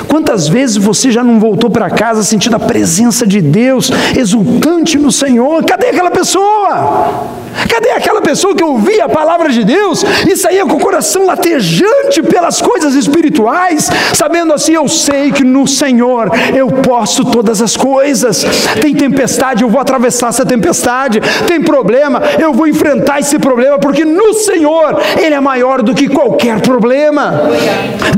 Quantas 0.07 0.47
vezes 0.47 0.77
você 0.77 1.11
já 1.11 1.25
não 1.25 1.41
voltou 1.41 1.71
para 1.71 1.89
casa 1.89 2.23
sentindo 2.23 2.57
a 2.57 2.61
presença 2.61 3.27
de 3.27 3.41
Deus, 3.41 3.91
exultante 4.15 4.99
no 4.99 5.11
Senhor? 5.11 5.65
Cadê 5.65 5.87
aquela 5.87 6.11
pessoa? 6.11 7.41
Cadê 7.69 7.91
aquela 7.91 8.21
pessoa 8.21 8.55
que 8.55 8.65
ouvia 8.65 9.05
a 9.05 9.09
palavra 9.09 9.49
de 9.51 9.65
Deus 9.65 10.05
e 10.29 10.37
saía 10.37 10.65
com 10.65 10.77
o 10.77 10.81
coração 10.81 11.27
latejante 11.27 12.23
pelas 12.23 12.61
coisas 12.61 12.95
espirituais, 12.95 13.91
sabendo 14.15 14.53
assim: 14.53 14.75
eu 14.75 14.89
sei 14.89 15.33
que 15.33 15.45
no 15.45 15.67
Senhor 15.67 16.31
eu 16.55 16.69
posso 16.69 17.25
todas 17.25 17.61
as 17.61 17.77
coisas. 17.77 18.45
Tem 18.81 18.95
tempestade, 18.95 19.63
eu 19.63 19.69
vou 19.69 19.81
atravessar 19.81 20.29
essa 20.29 20.45
tempestade. 20.45 21.21
Tem 21.47 21.61
problema, 21.61 22.23
eu 22.39 22.53
vou 22.53 22.67
enfrentar 22.67 23.21
esse 23.21 23.39
problema, 23.39 23.79
porque 23.79 24.05
no 24.05 24.35
Senhor 24.35 25.01
Ele 25.17 25.35
é 25.35 25.41
maior 25.41 25.83
do 25.83 25.95
que 25.95 26.09
qualquer 26.09 26.61
problema. 26.61 27.43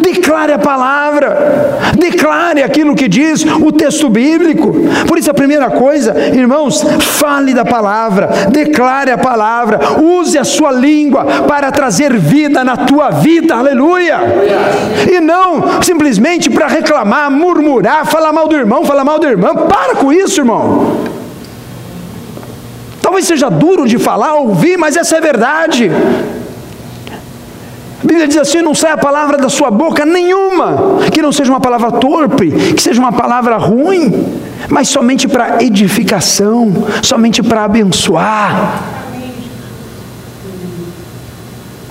Declare 0.01 0.53
a 0.53 0.59
palavra, 0.59 1.93
declare 1.99 2.63
aquilo 2.63 2.95
que 2.95 3.09
diz 3.09 3.45
o 3.45 3.73
texto 3.73 4.09
bíblico. 4.09 4.73
Por 5.07 5.19
isso, 5.19 5.31
a 5.31 5.35
primeira 5.35 5.71
coisa, 5.71 6.15
irmãos, 6.35 6.83
fale 7.01 7.55
da 7.55 7.65
palavra, 7.65 8.29
declare 8.51 9.11
a 9.11 9.19
palavra, 9.25 9.81
use 10.03 10.37
a 10.37 10.45
sua 10.45 10.71
língua 10.71 11.25
para 11.49 11.73
trazer 11.73 12.13
vida 12.19 12.63
na 12.63 12.77
tua 12.77 13.11
vida, 13.11 13.55
aleluia. 13.57 14.19
E 15.11 15.19
não 15.19 15.83
simplesmente 15.83 16.51
para 16.51 16.67
reclamar, 16.67 17.31
murmurar, 17.31 18.05
falar 18.05 18.33
mal 18.33 18.47
do 18.47 18.55
irmão, 18.55 18.85
falar 18.85 19.05
mal 19.05 19.19
da 19.19 19.31
irmã. 19.31 19.55
Para 19.55 19.97
com 19.97 20.13
isso, 20.13 20.41
irmão. 20.43 20.99
Talvez 23.01 23.27
seja 23.27 23.49
duro 23.49 23.87
de 23.87 23.99
falar, 23.99 24.35
ouvir, 24.35 24.77
mas 24.77 24.97
essa 24.97 25.17
é 25.17 25.21
verdade. 25.21 25.91
A 28.03 28.07
Bíblia 28.07 28.29
diz 28.29 28.37
assim: 28.37 28.61
não 28.61 28.75
sai 28.75 28.93
a 28.93 28.99
palavra 28.99 29.39
da 29.39 29.49
sua 29.49 29.71
boca 29.71 30.05
nenhuma, 30.05 30.99
que 31.11 31.23
não 31.23 31.33
seja 31.33 31.51
uma 31.51 31.61
palavra 31.61 31.91
torpe, 31.93 32.51
que 32.75 32.83
seja 32.83 33.01
uma 33.01 33.13
palavra 33.13 33.57
ruim, 33.57 34.27
mas 34.69 34.89
somente 34.89 35.27
para 35.27 35.63
edificação, 35.63 36.73
somente 37.03 37.43
para 37.43 37.65
abençoar. 37.65 38.94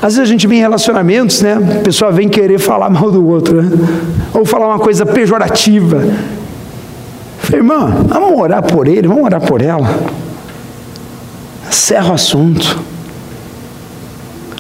Às 0.04 0.16
vezes 0.16 0.20
a 0.20 0.26
gente 0.26 0.46
vem 0.48 0.58
em 0.58 0.62
relacionamentos, 0.62 1.42
né? 1.42 1.58
A 1.80 1.82
pessoa 1.82 2.12
vem 2.12 2.28
querer 2.28 2.60
falar 2.60 2.90
mal 2.90 3.10
do 3.10 3.26
outro, 3.26 3.62
né? 3.62 3.72
Ou 4.34 4.44
falar 4.44 4.68
uma 4.68 4.80
coisa 4.80 5.06
pejorativa. 5.06 6.04
falei, 7.38 7.62
irmã, 7.62 8.04
vamos 8.10 8.38
orar 8.38 8.62
por 8.62 8.86
ele, 8.86 9.08
vamos 9.08 9.24
orar 9.24 9.40
por 9.40 9.62
ela. 9.62 9.98
Cerra 11.72 12.12
o 12.12 12.14
assunto. 12.16 12.82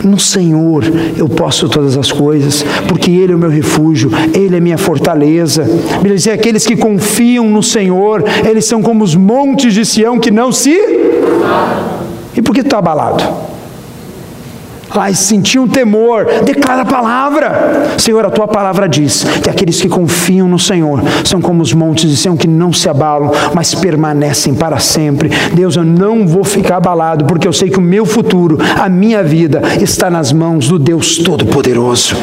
No 0.01 0.17
Senhor 0.17 0.85
eu 1.17 1.27
posso 1.27 1.67
todas 1.67 1.97
as 1.97 2.09
coisas, 2.09 2.63
porque 2.87 3.11
Ele 3.11 3.33
é 3.33 3.35
o 3.35 3.39
meu 3.39 3.49
refúgio, 3.49 4.11
Ele 4.33 4.55
é 4.55 4.61
minha 4.61 4.77
fortaleza. 4.77 5.63
Bíblia 5.95 6.15
diz: 6.15 6.27
aqueles 6.29 6.65
que 6.65 6.77
confiam 6.77 7.49
no 7.49 7.61
Senhor, 7.61 8.23
eles 8.49 8.63
são 8.63 8.81
como 8.81 9.03
os 9.03 9.13
montes 9.13 9.73
de 9.73 9.85
Sião 9.85 10.21
que 10.21 10.31
não 10.31 10.53
se. 10.53 10.73
E 12.33 12.41
por 12.41 12.55
que 12.55 12.61
está 12.61 12.77
abalado? 12.77 13.52
Ai, 14.95 15.13
senti 15.13 15.57
um 15.57 15.67
temor. 15.67 16.25
Declara 16.43 16.81
a 16.81 16.85
palavra. 16.85 17.95
Senhor, 17.97 18.25
a 18.25 18.29
tua 18.29 18.47
palavra 18.47 18.87
diz 18.87 19.23
que 19.43 19.49
aqueles 19.49 19.81
que 19.81 19.89
confiam 19.89 20.47
no 20.47 20.59
Senhor 20.59 21.01
são 21.23 21.41
como 21.41 21.61
os 21.61 21.73
montes 21.73 22.09
de 22.09 22.17
Sião 22.17 22.37
que 22.37 22.47
não 22.47 22.71
se 22.71 22.89
abalam, 22.89 23.31
mas 23.53 23.73
permanecem 23.75 24.53
para 24.53 24.79
sempre. 24.79 25.29
Deus, 25.53 25.75
eu 25.75 25.83
não 25.83 26.27
vou 26.27 26.43
ficar 26.43 26.77
abalado, 26.77 27.25
porque 27.25 27.47
eu 27.47 27.53
sei 27.53 27.69
que 27.69 27.79
o 27.79 27.81
meu 27.81 28.05
futuro, 28.05 28.57
a 28.79 28.87
minha 28.89 29.23
vida, 29.23 29.61
está 29.81 30.09
nas 30.09 30.31
mãos 30.31 30.67
do 30.67 30.77
Deus 30.77 31.17
Todo-Poderoso. 31.17 32.15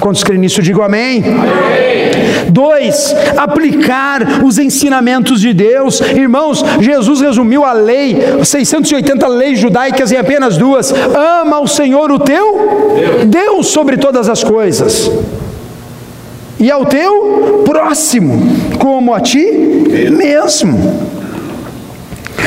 Quantos 0.00 0.24
creem 0.24 0.40
nisso, 0.40 0.62
digo 0.62 0.82
amém. 0.82 1.22
amém. 1.22 2.50
Dois, 2.50 3.14
aplicar 3.36 4.42
os 4.44 4.58
ensinamentos 4.58 5.40
de 5.40 5.52
Deus. 5.52 6.00
Irmãos, 6.00 6.64
Jesus 6.80 7.20
resumiu 7.20 7.64
a 7.64 7.72
lei, 7.72 8.16
680 8.42 9.26
leis 9.28 9.58
judaicas 9.58 10.10
em 10.10 10.16
apenas 10.16 10.56
duas. 10.56 10.92
Ama 10.92 11.60
o 11.60 11.68
Senhor, 11.68 12.10
o 12.10 12.18
teu 12.18 12.90
Deus, 12.94 13.26
Deus 13.26 13.66
sobre 13.68 13.96
todas 13.96 14.28
as 14.28 14.42
coisas. 14.42 15.10
E 16.58 16.70
ao 16.70 16.84
teu 16.86 17.62
próximo, 17.64 18.42
como 18.78 19.14
a 19.14 19.20
ti 19.20 19.46
mesmo. 20.10 21.08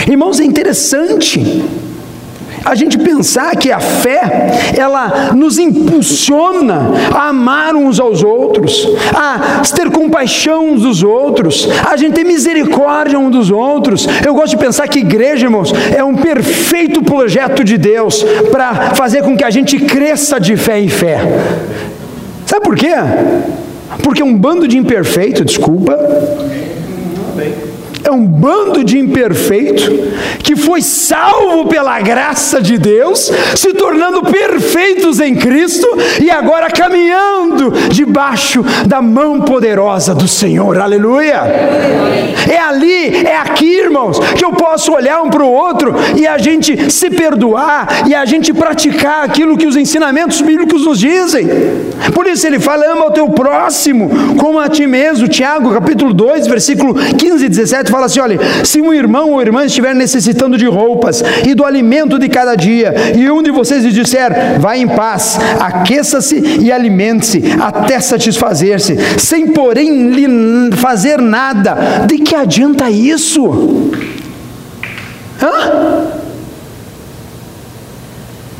Irmãos, 0.07 0.39
é 0.39 0.43
interessante 0.43 1.63
a 2.65 2.75
gente 2.75 2.97
pensar 2.97 3.55
que 3.55 3.71
a 3.71 3.79
fé, 3.79 4.73
ela 4.77 5.31
nos 5.33 5.57
impulsiona 5.57 6.91
a 7.13 7.29
amar 7.29 7.75
uns 7.75 7.99
aos 7.99 8.23
outros, 8.23 8.87
a 9.13 9.61
ter 9.75 9.89
compaixão 9.89 10.69
uns 10.69 10.81
dos 10.81 11.03
outros, 11.03 11.67
a 11.89 11.97
gente 11.97 12.13
ter 12.13 12.23
misericórdia 12.23 13.19
uns 13.19 13.31
dos 13.31 13.51
outros. 13.51 14.07
Eu 14.25 14.33
gosto 14.33 14.51
de 14.51 14.57
pensar 14.57 14.87
que 14.87 14.99
igreja, 14.99 15.45
irmãos, 15.45 15.73
é 15.95 16.03
um 16.03 16.15
perfeito 16.15 17.03
projeto 17.03 17.63
de 17.63 17.77
Deus 17.77 18.23
para 18.51 18.95
fazer 18.95 19.23
com 19.23 19.35
que 19.35 19.43
a 19.43 19.49
gente 19.49 19.79
cresça 19.79 20.39
de 20.39 20.55
fé 20.55 20.79
em 20.79 20.89
fé. 20.89 21.19
Sabe 22.45 22.63
por 22.63 22.75
quê? 22.75 22.93
Porque 24.03 24.23
um 24.23 24.35
bando 24.35 24.67
de 24.67 24.77
imperfeito, 24.77 25.43
desculpa, 25.43 25.97
é 28.03 28.11
um 28.11 28.25
bando 28.25 28.83
de 28.83 28.97
imperfeito 28.97 29.91
que 30.43 30.55
foi 30.55 30.81
salvo 30.81 31.67
pela 31.67 31.99
graça 32.01 32.61
de 32.61 32.77
Deus, 32.77 33.31
se 33.55 33.73
tornando 33.73 34.23
perfeitos 34.23 35.19
em 35.19 35.35
Cristo 35.35 35.87
e 36.21 36.29
agora 36.29 36.69
caminhando 36.69 37.71
debaixo 37.89 38.63
da 38.85 39.01
mão 39.01 39.41
poderosa 39.41 40.13
do 40.13 40.27
Senhor. 40.27 40.77
Aleluia! 40.77 41.41
É 42.49 42.59
ali, 42.59 43.25
é 43.25 43.37
aqui, 43.37 43.79
irmãos, 43.79 44.19
que 44.19 44.43
eu 44.43 44.51
posso 44.51 44.91
olhar 44.91 45.21
um 45.21 45.29
para 45.29 45.43
o 45.43 45.51
outro 45.51 45.93
e 46.17 46.27
a 46.27 46.37
gente 46.37 46.91
se 46.91 47.09
perdoar 47.09 48.03
e 48.07 48.13
a 48.13 48.25
gente 48.25 48.53
praticar 48.53 49.23
aquilo 49.23 49.57
que 49.57 49.65
os 49.65 49.77
ensinamentos 49.77 50.41
bíblicos 50.41 50.85
nos 50.85 50.99
dizem. 50.99 51.47
Por 52.13 52.27
isso 52.27 52.45
ele 52.45 52.59
fala: 52.59 52.85
ama 52.85 53.05
o 53.05 53.11
teu 53.11 53.29
próximo 53.29 54.35
como 54.37 54.59
a 54.59 54.67
ti 54.67 54.85
mesmo. 54.85 55.27
Tiago, 55.27 55.71
capítulo 55.73 56.13
2, 56.13 56.47
versículo 56.47 56.93
15 56.93 57.45
e 57.45 57.49
17 57.49 57.92
fala 57.93 58.07
assim: 58.07 58.19
olha, 58.19 58.39
se 58.65 58.81
um 58.81 58.91
irmão 58.91 59.31
ou 59.31 59.41
irmã 59.41 59.63
estiver 59.63 59.93
necessitando 59.93 60.57
de 60.57 60.65
roupas 60.65 61.23
e 61.45 61.53
do 61.53 61.63
alimento 61.63 62.17
de 62.17 62.27
cada 62.27 62.55
dia, 62.55 62.93
e 63.15 63.29
um 63.29 63.43
de 63.43 63.51
vocês 63.51 63.83
lhe 63.83 63.91
disser, 63.91 64.59
vá 64.59 64.75
em 64.75 64.87
paz, 64.87 65.37
aqueça-se 65.59 66.59
e 66.59 66.71
alimente-se, 66.71 67.43
até 67.61 67.99
satisfazer-se, 67.99 68.97
sem 69.19 69.49
porém 69.49 70.09
lhe 70.09 70.75
fazer 70.75 71.21
nada, 71.21 72.05
de 72.07 72.17
que 72.17 72.33
adianta 72.33 72.89
isso? 72.89 73.91
Hã? 75.39 76.07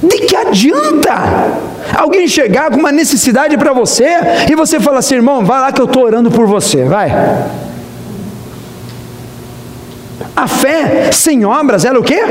De 0.03 0.17
que 0.19 0.35
adianta? 0.35 1.13
Alguém 1.95 2.27
chegar 2.27 2.69
com 2.69 2.77
uma 2.77 2.91
necessidade 2.91 3.57
para 3.57 3.73
você 3.73 4.07
e 4.49 4.55
você 4.55 4.79
fala 4.79 4.99
assim, 4.99 5.15
irmão, 5.15 5.43
vai 5.43 5.59
lá 5.59 5.71
que 5.71 5.81
eu 5.81 5.85
estou 5.85 6.03
orando 6.03 6.29
por 6.29 6.45
você, 6.45 6.83
vai. 6.83 7.11
A 10.35 10.47
fé 10.47 11.11
sem 11.11 11.45
obras, 11.45 11.85
ela 11.85 11.97
é 11.97 11.99
o 11.99 12.03
quê? 12.03 12.21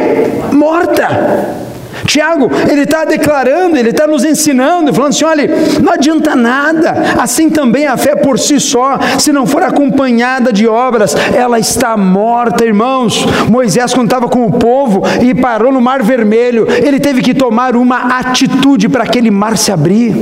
Morta. 0.53 1.63
Tiago, 2.07 2.51
ele 2.69 2.83
está 2.83 3.05
declarando, 3.05 3.77
ele 3.77 3.91
está 3.91 4.07
nos 4.07 4.25
ensinando, 4.25 4.93
falando 4.93 5.11
assim: 5.11 5.25
olha, 5.25 5.49
não 5.81 5.93
adianta 5.93 6.35
nada, 6.35 6.95
assim 7.19 7.49
também 7.49 7.87
a 7.87 7.97
fé 7.97 8.17
por 8.17 8.39
si 8.39 8.59
só, 8.59 8.99
se 9.19 9.33
não 9.33 9.47
for 9.47 9.63
acompanhada 9.63 10.53
de 10.53 10.67
obras, 10.67 11.15
ela 11.35 11.59
está 11.59 11.97
morta, 11.97 12.65
irmãos. 12.65 13.25
Moisés, 13.49 13.95
quando 13.95 14.09
estava 14.09 14.29
com 14.29 14.47
o 14.47 14.53
povo 14.53 15.03
e 15.21 15.35
parou 15.35 15.73
no 15.73 15.81
Mar 15.81 16.03
Vermelho, 16.03 16.67
ele 16.69 16.99
teve 16.99 17.23
que 17.23 17.35
tomar 17.35 17.77
uma 17.77 18.19
atitude 18.19 18.89
para 18.89 19.05
aquele 19.05 19.31
mar 19.31 19.57
se 19.57 19.71
abrir. 19.71 20.15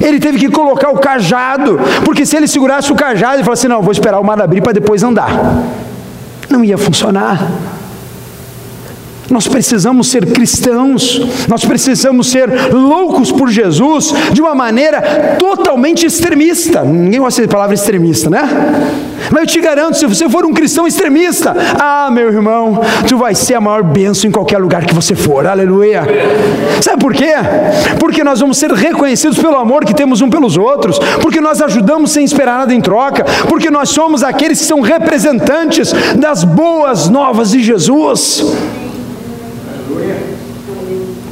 Ele 0.00 0.20
teve 0.20 0.38
que 0.38 0.48
colocar 0.48 0.90
o 0.90 0.98
cajado, 0.98 1.80
porque 2.04 2.24
se 2.24 2.36
ele 2.36 2.46
segurasse 2.46 2.92
o 2.92 2.94
cajado 2.94 3.40
e 3.40 3.44
falasse: 3.44 3.66
não, 3.66 3.80
vou 3.80 3.92
esperar 3.92 4.20
o 4.20 4.24
mar 4.24 4.40
abrir 4.40 4.60
para 4.60 4.72
depois 4.72 5.02
andar 5.02 5.30
não 6.50 6.64
ia 6.64 6.76
funcionar. 6.76 7.38
Nós 9.30 9.46
precisamos 9.46 10.10
ser 10.10 10.26
cristãos, 10.26 11.20
nós 11.48 11.64
precisamos 11.64 12.30
ser 12.30 12.72
loucos 12.72 13.30
por 13.30 13.48
Jesus 13.48 14.12
de 14.32 14.42
uma 14.42 14.54
maneira 14.54 15.36
totalmente 15.38 16.04
extremista. 16.04 16.82
Ninguém 16.82 17.20
gosta 17.20 17.42
de 17.42 17.48
palavra 17.48 17.74
extremista, 17.74 18.28
né? 18.28 18.40
Mas 19.30 19.42
eu 19.42 19.46
te 19.46 19.60
garanto, 19.60 19.96
se 19.96 20.06
você 20.06 20.28
for 20.28 20.44
um 20.44 20.52
cristão 20.52 20.86
extremista, 20.86 21.54
ah, 21.78 22.10
meu 22.10 22.28
irmão, 22.28 22.80
tu 23.06 23.16
vai 23.16 23.34
ser 23.34 23.54
a 23.54 23.60
maior 23.60 23.84
bênção 23.84 24.28
em 24.28 24.32
qualquer 24.32 24.58
lugar 24.58 24.84
que 24.84 24.94
você 24.94 25.14
for, 25.14 25.46
aleluia. 25.46 26.02
Sabe 26.82 26.98
por 26.98 27.14
quê? 27.14 27.34
Porque 28.00 28.24
nós 28.24 28.40
vamos 28.40 28.58
ser 28.58 28.72
reconhecidos 28.72 29.38
pelo 29.38 29.56
amor 29.56 29.84
que 29.84 29.94
temos 29.94 30.20
um 30.20 30.28
pelos 30.28 30.56
outros, 30.56 30.98
porque 31.20 31.40
nós 31.40 31.62
ajudamos 31.62 32.10
sem 32.10 32.24
esperar 32.24 32.58
nada 32.58 32.74
em 32.74 32.80
troca, 32.80 33.24
porque 33.48 33.70
nós 33.70 33.90
somos 33.90 34.24
aqueles 34.24 34.58
que 34.58 34.66
são 34.66 34.80
representantes 34.80 35.92
das 36.16 36.42
boas 36.42 37.08
novas 37.08 37.50
de 37.52 37.62
Jesus. 37.62 38.44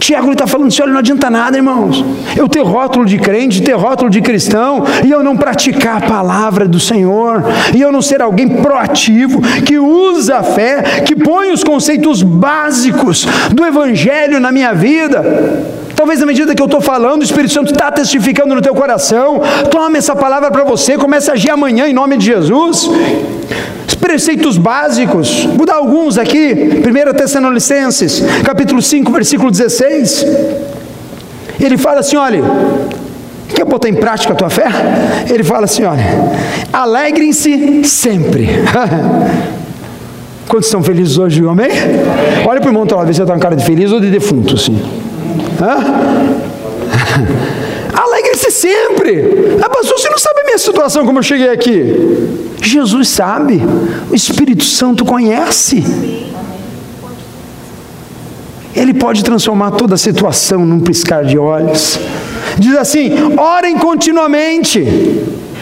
Tiago 0.09 0.33
está 0.33 0.47
falando 0.47 0.69
assim: 0.69 0.81
olha, 0.81 0.93
não 0.93 1.01
adianta 1.01 1.29
nada, 1.29 1.59
irmãos. 1.59 2.03
Eu 2.35 2.49
ter 2.49 2.63
rótulo 2.63 3.05
de 3.05 3.19
crente, 3.19 3.61
ter 3.61 3.75
rótulo 3.75 4.09
de 4.09 4.23
cristão, 4.23 4.83
e 5.05 5.11
eu 5.11 5.23
não 5.23 5.37
praticar 5.37 6.03
a 6.03 6.07
palavra 6.07 6.67
do 6.67 6.81
Senhor, 6.81 7.45
e 7.77 7.83
eu 7.83 7.93
não 7.93 8.01
ser 8.01 8.23
alguém 8.23 8.49
proativo, 8.49 9.43
que 9.67 9.79
usa 9.79 10.39
a 10.39 10.43
fé, 10.43 11.03
que 11.05 11.15
põe 11.15 11.53
os 11.53 11.63
conceitos 11.63 12.23
básicos 12.23 13.27
do 13.53 13.67
Evangelho 13.67 14.41
na 14.41 14.51
minha 14.51 14.73
vida. 14.73 15.78
Talvez 15.99 16.21
na 16.21 16.27
medida 16.27 16.55
que 16.55 16.63
eu 16.63 16.67
estou 16.67 16.81
falando, 16.81 17.23
o 17.23 17.25
Espírito 17.25 17.53
Santo 17.53 17.73
está 17.73 17.91
testificando 17.91 18.55
no 18.55 18.63
teu 18.63 18.73
coração. 18.73 19.41
Tome 19.69 19.99
essa 19.99 20.15
palavra 20.15 20.49
para 20.49 20.63
você, 20.63 20.97
comece 20.97 21.29
a 21.29 21.35
agir 21.35 21.51
amanhã 21.51 21.89
em 21.89 21.93
nome 21.93 22.17
de 22.17 22.27
Jesus. 22.27 22.89
Os 23.85 23.97
preceitos 23.97 24.57
básicos, 24.57 25.45
vou 25.57 25.67
dar 25.67 25.75
alguns 25.75 26.17
aqui. 26.17 26.55
1 26.55 27.15
Tessalonicenses, 27.17 28.23
capítulo 28.45 28.81
5, 28.81 29.11
versículo 29.11 29.51
16. 29.51 30.25
Ele 31.59 31.77
fala 31.77 31.99
assim: 31.99 32.17
olha, 32.17 32.45
quer 33.53 33.65
botar 33.65 33.89
em 33.89 33.95
prática 33.95 34.35
a 34.35 34.37
tua 34.37 34.51
fé? 34.51 34.69
Ele 35.29 35.43
fala 35.43 35.65
assim: 35.65 35.83
olha, 35.83 36.07
alegrem-se 36.73 37.83
sempre. 37.83 38.49
Quantos 40.47 40.69
estão 40.69 40.81
felizes 40.81 41.19
hoje, 41.19 41.45
amém? 41.45 41.71
Olha 42.47 42.61
para 42.61 42.69
o 42.69 42.71
irmão, 42.71 42.87
se 42.89 42.95
você 42.95 43.23
está 43.23 43.35
com 43.35 43.41
cara 43.41 43.57
de 43.57 43.65
feliz 43.65 43.91
ou 43.91 43.99
de 43.99 44.13
defunto, 44.13 44.55
assim. 44.55 44.81
Alegre-se 47.93 48.51
sempre. 48.51 49.59
Ah, 49.63 49.69
pastor, 49.69 49.99
você 49.99 50.09
não 50.09 50.19
sabe 50.19 50.41
a 50.41 50.45
minha 50.45 50.59
situação 50.59 51.05
como 51.05 51.19
eu 51.19 51.23
cheguei 51.23 51.51
aqui. 51.51 52.49
Jesus 52.63 53.09
sabe. 53.09 53.61
O 54.11 54.15
Espírito 54.15 54.65
Santo 54.65 55.05
conhece. 55.05 55.85
Ele 58.75 58.95
pode 58.95 59.23
transformar 59.25 59.73
toda 59.73 59.97
a 59.97 59.99
situação 59.99 60.65
num 60.65 60.81
piscar 60.81 61.25
de 61.25 61.37
olhos. 61.37 61.99
Diz 62.59 62.77
assim: 62.77 63.13
orem 63.37 63.77
continuamente. 63.77 64.87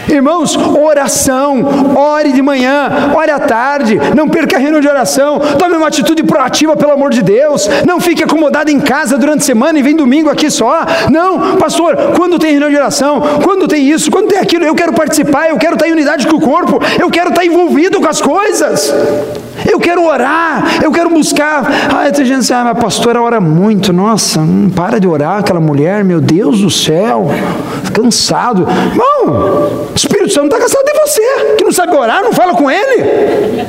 Irmãos, 0.07 0.55
oração, 0.55 1.95
ore 1.95 2.31
de 2.31 2.41
manhã, 2.41 3.11
ore 3.15 3.31
à 3.31 3.39
tarde, 3.39 3.99
não 4.15 4.27
perca 4.27 4.57
a 4.57 4.59
de 4.59 4.87
oração, 4.87 5.39
tome 5.57 5.75
uma 5.75 5.87
atitude 5.87 6.23
proativa, 6.23 6.75
pelo 6.75 6.91
amor 6.91 7.11
de 7.11 7.21
Deus, 7.21 7.69
não 7.85 7.99
fique 7.99 8.23
acomodado 8.23 8.69
em 8.69 8.79
casa 8.79 9.17
durante 9.17 9.41
a 9.41 9.45
semana 9.45 9.79
e 9.79 9.81
vem 9.81 9.95
domingo 9.95 10.29
aqui 10.29 10.49
só. 10.49 10.85
Não, 11.09 11.57
pastor, 11.57 11.95
quando 12.15 12.37
tem 12.37 12.51
reunião 12.51 12.69
de 12.69 12.77
oração, 12.77 13.21
quando 13.43 13.67
tem 13.67 13.89
isso, 13.89 14.11
quando 14.11 14.27
tem 14.27 14.39
aquilo, 14.39 14.65
eu 14.65 14.75
quero 14.75 14.93
participar, 14.93 15.49
eu 15.49 15.57
quero 15.57 15.73
estar 15.73 15.87
em 15.87 15.91
unidade 15.91 16.27
com 16.27 16.37
o 16.37 16.41
corpo, 16.41 16.79
eu 16.99 17.09
quero 17.09 17.29
estar 17.29 17.45
envolvido 17.45 17.99
com 17.99 18.07
as 18.07 18.21
coisas. 18.21 18.93
Eu 19.77 19.81
quero 19.81 20.03
orar, 20.03 20.83
eu 20.83 20.91
quero 20.91 21.07
buscar. 21.07 21.63
Ah, 21.93 22.11
tem 22.11 22.25
gente 22.25 22.39
assim, 22.39 22.53
ah, 22.53 22.71
a 22.71 22.73
pastora 22.73 23.21
ora 23.21 23.39
muito. 23.39 23.93
Nossa, 23.93 24.41
não 24.41 24.71
para 24.71 24.99
de 24.99 25.07
orar 25.07 25.37
aquela 25.37 25.59
mulher, 25.59 26.03
meu 26.03 26.19
Deus 26.19 26.61
do 26.61 26.69
céu, 26.71 27.27
cansado. 27.93 28.63
Irmão, 28.63 29.87
o 29.91 29.95
Espírito 29.95 30.33
Santo 30.33 30.47
está 30.47 30.57
cansado 30.57 30.83
de 30.83 30.99
você, 30.99 31.55
que 31.57 31.63
não 31.63 31.71
sabe 31.71 31.95
orar, 31.95 32.23
não 32.23 32.33
fala 32.33 32.55
com 32.55 32.71
ele. 32.71 33.67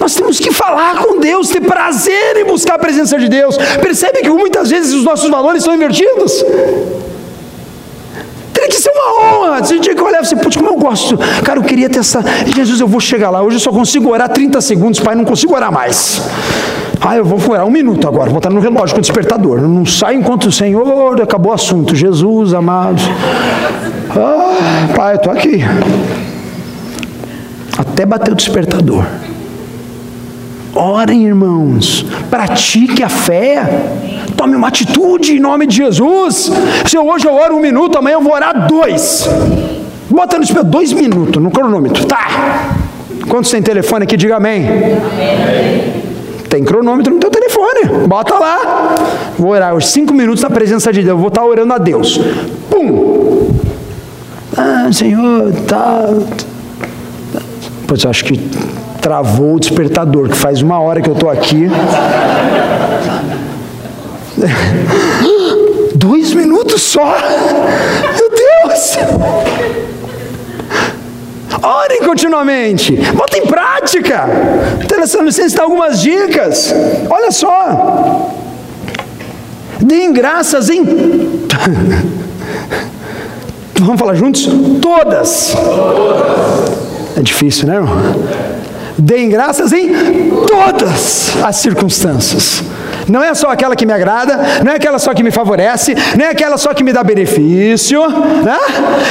Nós 0.00 0.14
temos 0.14 0.40
que 0.40 0.50
falar 0.50 0.96
com 1.04 1.20
Deus, 1.20 1.50
ter 1.50 1.60
prazer 1.60 2.38
em 2.38 2.46
buscar 2.46 2.76
a 2.76 2.78
presença 2.78 3.18
de 3.18 3.28
Deus. 3.28 3.58
Percebe 3.82 4.22
que 4.22 4.30
muitas 4.30 4.70
vezes 4.70 4.94
os 4.94 5.04
nossos 5.04 5.28
valores 5.28 5.62
são 5.62 5.74
invertidos? 5.74 6.42
Teria 8.68 8.76
que 8.76 8.82
ser 8.82 8.90
uma 8.90 9.22
honra. 9.22 9.64
Você 9.64 9.78
tinha 9.78 9.94
que 9.94 10.02
olhar 10.02 10.18
e 10.18 10.20
assim, 10.20 10.36
putz, 10.36 10.56
como 10.56 10.68
eu 10.68 10.76
gosto. 10.76 11.18
Cara, 11.42 11.58
eu 11.58 11.62
queria 11.62 11.88
ter 11.88 12.00
essa. 12.00 12.22
Jesus, 12.54 12.80
eu 12.80 12.86
vou 12.86 13.00
chegar 13.00 13.30
lá. 13.30 13.42
Hoje 13.42 13.56
eu 13.56 13.60
só 13.60 13.70
consigo 13.70 14.10
orar 14.10 14.28
30 14.28 14.60
segundos, 14.60 15.00
pai, 15.00 15.14
não 15.14 15.24
consigo 15.24 15.54
orar 15.54 15.72
mais. 15.72 16.22
Ah, 17.00 17.16
eu 17.16 17.24
vou 17.24 17.38
furar 17.38 17.64
um 17.64 17.70
minuto 17.70 18.06
agora, 18.06 18.24
vou 18.24 18.34
botar 18.34 18.50
no 18.50 18.60
relógio 18.60 18.94
com 18.94 18.98
o 18.98 19.00
despertador. 19.00 19.60
Não 19.62 19.86
sai 19.86 20.16
enquanto 20.16 20.46
o 20.46 20.52
Senhor 20.52 21.20
acabou 21.22 21.52
o 21.52 21.54
assunto. 21.54 21.94
Jesus, 21.94 22.52
amados. 22.52 23.04
Ah, 24.10 24.88
pai, 24.94 25.14
eu 25.14 25.16
estou 25.16 25.32
aqui. 25.32 25.64
Até 27.78 28.04
bater 28.04 28.32
o 28.32 28.36
despertador. 28.36 29.04
Orem, 30.78 31.26
irmãos. 31.26 32.06
Pratique 32.30 33.02
a 33.02 33.08
fé. 33.08 33.66
Tome 34.36 34.54
uma 34.54 34.68
atitude 34.68 35.36
em 35.36 35.40
nome 35.40 35.66
de 35.66 35.74
Jesus. 35.74 36.52
Se 36.86 36.96
hoje 36.96 37.26
eu 37.26 37.34
oro 37.34 37.56
um 37.56 37.60
minuto, 37.60 37.98
amanhã 37.98 38.14
eu 38.14 38.20
vou 38.20 38.32
orar 38.32 38.68
dois. 38.68 39.28
Bota 40.08 40.36
no 40.36 40.42
despertador 40.42 40.70
dois 40.70 40.92
minutos 40.92 41.42
no 41.42 41.50
cronômetro. 41.50 42.04
Tá. 42.04 42.68
Quantos 43.28 43.50
tem 43.50 43.60
telefone 43.60 44.04
aqui? 44.04 44.16
Diga 44.16 44.36
amém. 44.36 44.68
amém. 44.68 45.98
Tem 46.48 46.62
cronômetro 46.62 47.12
no 47.12 47.18
teu 47.18 47.30
telefone. 47.30 48.06
Bota 48.06 48.38
lá. 48.38 48.94
Vou 49.36 49.50
orar 49.50 49.74
os 49.74 49.88
cinco 49.88 50.14
minutos 50.14 50.44
na 50.44 50.48
presença 50.48 50.92
de 50.92 51.02
Deus. 51.02 51.18
Vou 51.18 51.26
estar 51.26 51.44
orando 51.44 51.74
a 51.74 51.78
Deus. 51.78 52.20
Pum. 52.70 53.48
Ah, 54.56 54.88
Senhor, 54.92 55.52
tá. 55.66 56.08
Pois 57.88 58.06
acho 58.06 58.24
que 58.24 58.40
travou 59.08 59.54
o 59.54 59.60
despertador, 59.60 60.28
que 60.28 60.36
faz 60.36 60.60
uma 60.60 60.78
hora 60.78 61.00
que 61.00 61.08
eu 61.08 61.14
estou 61.14 61.30
aqui. 61.30 61.66
Dois 65.96 66.34
minutos 66.34 66.82
só? 66.82 67.16
Meu 68.18 68.28
Deus! 68.28 68.98
Orem 71.62 72.02
continuamente. 72.02 72.96
Bota 73.14 73.38
em 73.38 73.46
prática. 73.46 74.26
Licença 75.22 75.56
dá 75.56 75.62
algumas 75.62 76.02
dicas. 76.02 76.74
Olha 77.08 77.32
só. 77.32 78.30
Deem 79.80 80.12
graças 80.12 80.68
em. 80.68 80.84
Vamos 83.80 83.98
falar 83.98 84.16
juntos? 84.16 84.46
Todas. 84.82 85.56
É 87.16 87.22
difícil, 87.22 87.68
né, 87.68 87.76
irmão? 87.76 87.96
Deem 88.98 89.28
graças 89.28 89.72
em 89.72 89.90
todas 90.46 91.36
as 91.44 91.56
circunstâncias. 91.56 92.64
Não 93.08 93.22
é 93.22 93.32
só 93.32 93.48
aquela 93.50 93.76
que 93.76 93.86
me 93.86 93.92
agrada, 93.92 94.38
não 94.64 94.72
é 94.72 94.76
aquela 94.76 94.98
só 94.98 95.14
que 95.14 95.22
me 95.22 95.30
favorece, 95.30 95.94
não 96.16 96.26
é 96.26 96.30
aquela 96.30 96.58
só 96.58 96.74
que 96.74 96.82
me 96.82 96.92
dá 96.92 97.02
benefício, 97.04 98.02
né? 98.08 98.58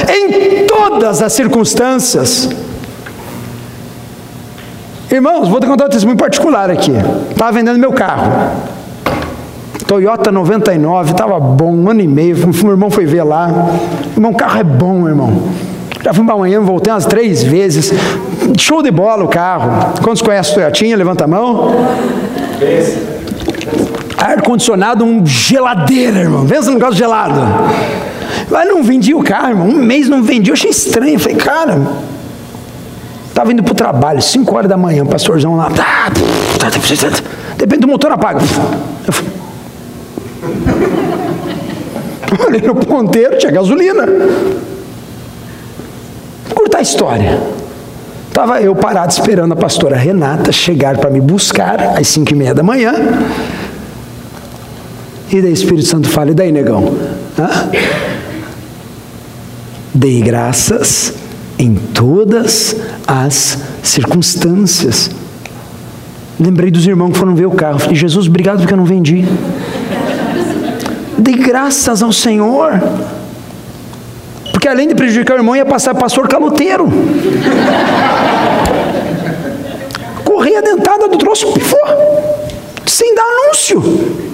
em 0.10 0.66
todas 0.68 1.22
as 1.22 1.32
circunstâncias. 1.34 2.50
Irmãos, 5.10 5.48
vou 5.48 5.60
te 5.62 5.66
contar 5.66 5.86
um 5.86 5.90
testemunho 5.90 6.18
particular 6.18 6.70
aqui. 6.70 6.92
Estava 7.32 7.54
vendendo 7.54 7.80
meu 7.80 7.94
carro. 7.94 8.30
Toyota 9.88 10.34
99, 10.34 11.12
estava 11.12 11.40
bom, 11.40 11.74
um 11.74 11.90
ano 11.90 12.02
e 12.02 12.08
meio. 12.08 12.36
Meu 12.62 12.72
irmão 12.72 12.92
foi 12.92 13.06
ver 13.06 13.24
lá. 13.24 13.50
Irmão, 14.14 14.32
o 14.32 14.36
carro 14.36 14.60
é 14.60 14.64
bom, 14.66 15.08
irmão. 15.08 15.44
Já 16.08 16.14
fui 16.14 16.24
para 16.24 16.36
amanhã, 16.36 16.62
voltei 16.62 16.94
umas 16.94 17.06
três 17.06 17.44
vezes. 17.44 17.92
Show 18.58 18.82
de 18.82 18.90
bola 18.90 19.26
o 19.26 19.28
carro. 19.28 19.94
Quantos 20.02 20.22
conhecem 20.22 20.54
Toyotinha? 20.54 20.96
Levanta 20.96 21.26
a 21.26 21.28
mão. 21.28 21.86
Ar-condicionado, 24.18 25.04
um 25.04 25.26
geladeira, 25.26 26.20
irmão. 26.20 26.48
Pensa 26.48 26.70
no 26.70 26.76
negócio 26.76 26.96
gelado. 26.96 27.42
Mas 28.50 28.70
não 28.70 28.82
vendi 28.84 29.14
o 29.14 29.22
carro, 29.22 29.50
irmão. 29.50 29.68
Um 29.68 29.76
mês 29.76 30.08
não 30.08 30.24
vendi. 30.24 30.50
Eu 30.50 30.54
achei 30.54 30.70
estranho. 30.70 31.16
Eu 31.16 31.20
falei, 31.20 31.36
cara, 31.36 31.78
Estava 33.28 33.52
indo 33.52 33.62
para 33.62 33.74
o 33.74 33.76
trabalho, 33.76 34.22
5 34.22 34.56
horas 34.56 34.70
da 34.70 34.78
manhã, 34.78 35.04
o 35.04 35.08
pastorzão 35.08 35.58
lá. 35.58 35.70
Tá, 35.72 36.10
tá, 36.58 36.72
tá, 36.72 37.24
Depende 37.58 37.82
do 37.82 37.88
motor 37.90 38.14
apaga. 38.14 38.40
Eu 39.06 39.14
falei, 39.14 39.32
olhei 42.48 42.62
no 42.62 42.76
ponteiro, 42.76 43.38
tinha 43.38 43.52
gasolina. 43.52 44.06
Curtar 46.54 46.80
a 46.80 46.82
história. 46.82 47.40
Estava 48.28 48.62
eu 48.62 48.76
parado 48.76 49.12
esperando 49.12 49.54
a 49.54 49.56
pastora 49.56 49.96
Renata 49.96 50.52
chegar 50.52 50.98
para 50.98 51.10
me 51.10 51.20
buscar 51.20 51.98
às 51.98 52.08
5 52.08 52.32
e 52.32 52.36
meia 52.36 52.54
da 52.54 52.62
manhã. 52.62 52.94
E 55.32 55.42
daí 55.42 55.52
o 55.52 55.54
Espírito 55.54 55.88
Santo 55.88 56.08
fala, 56.08 56.32
e 56.32 56.34
daí, 56.34 56.52
negão? 56.52 56.96
Hã? 57.38 57.70
Dei 59.94 60.22
graças 60.22 61.14
em 61.58 61.74
todas 61.76 62.76
as 63.08 63.58
circunstâncias. 63.82 65.10
Lembrei 66.40 66.70
dos 66.70 66.86
irmãos 66.86 67.14
que 67.14 67.18
foram 67.18 67.34
ver 67.34 67.48
o 67.48 67.52
carro. 67.52 67.80
Falei, 67.80 67.96
Jesus, 67.96 68.28
obrigado 68.28 68.60
porque 68.60 68.74
eu 68.74 68.78
não 68.78 68.86
vendi. 68.86 69.26
Dei 71.18 71.36
graças 71.36 72.04
ao 72.04 72.12
Senhor. 72.12 72.80
Porque 74.58 74.68
além 74.68 74.88
de 74.88 74.96
prejudicar 74.96 75.36
o 75.36 75.40
irmão, 75.42 75.56
ia 75.56 75.64
passar 75.64 75.94
pastor 75.94 76.28
caloteiro. 76.28 76.90
Correia 80.26 80.64
dentada 80.64 81.08
do 81.08 81.16
troço 81.20 81.54
pifou. 81.54 81.80
Sem 82.88 83.14
dar 83.14 83.22
anúncio 83.22 84.27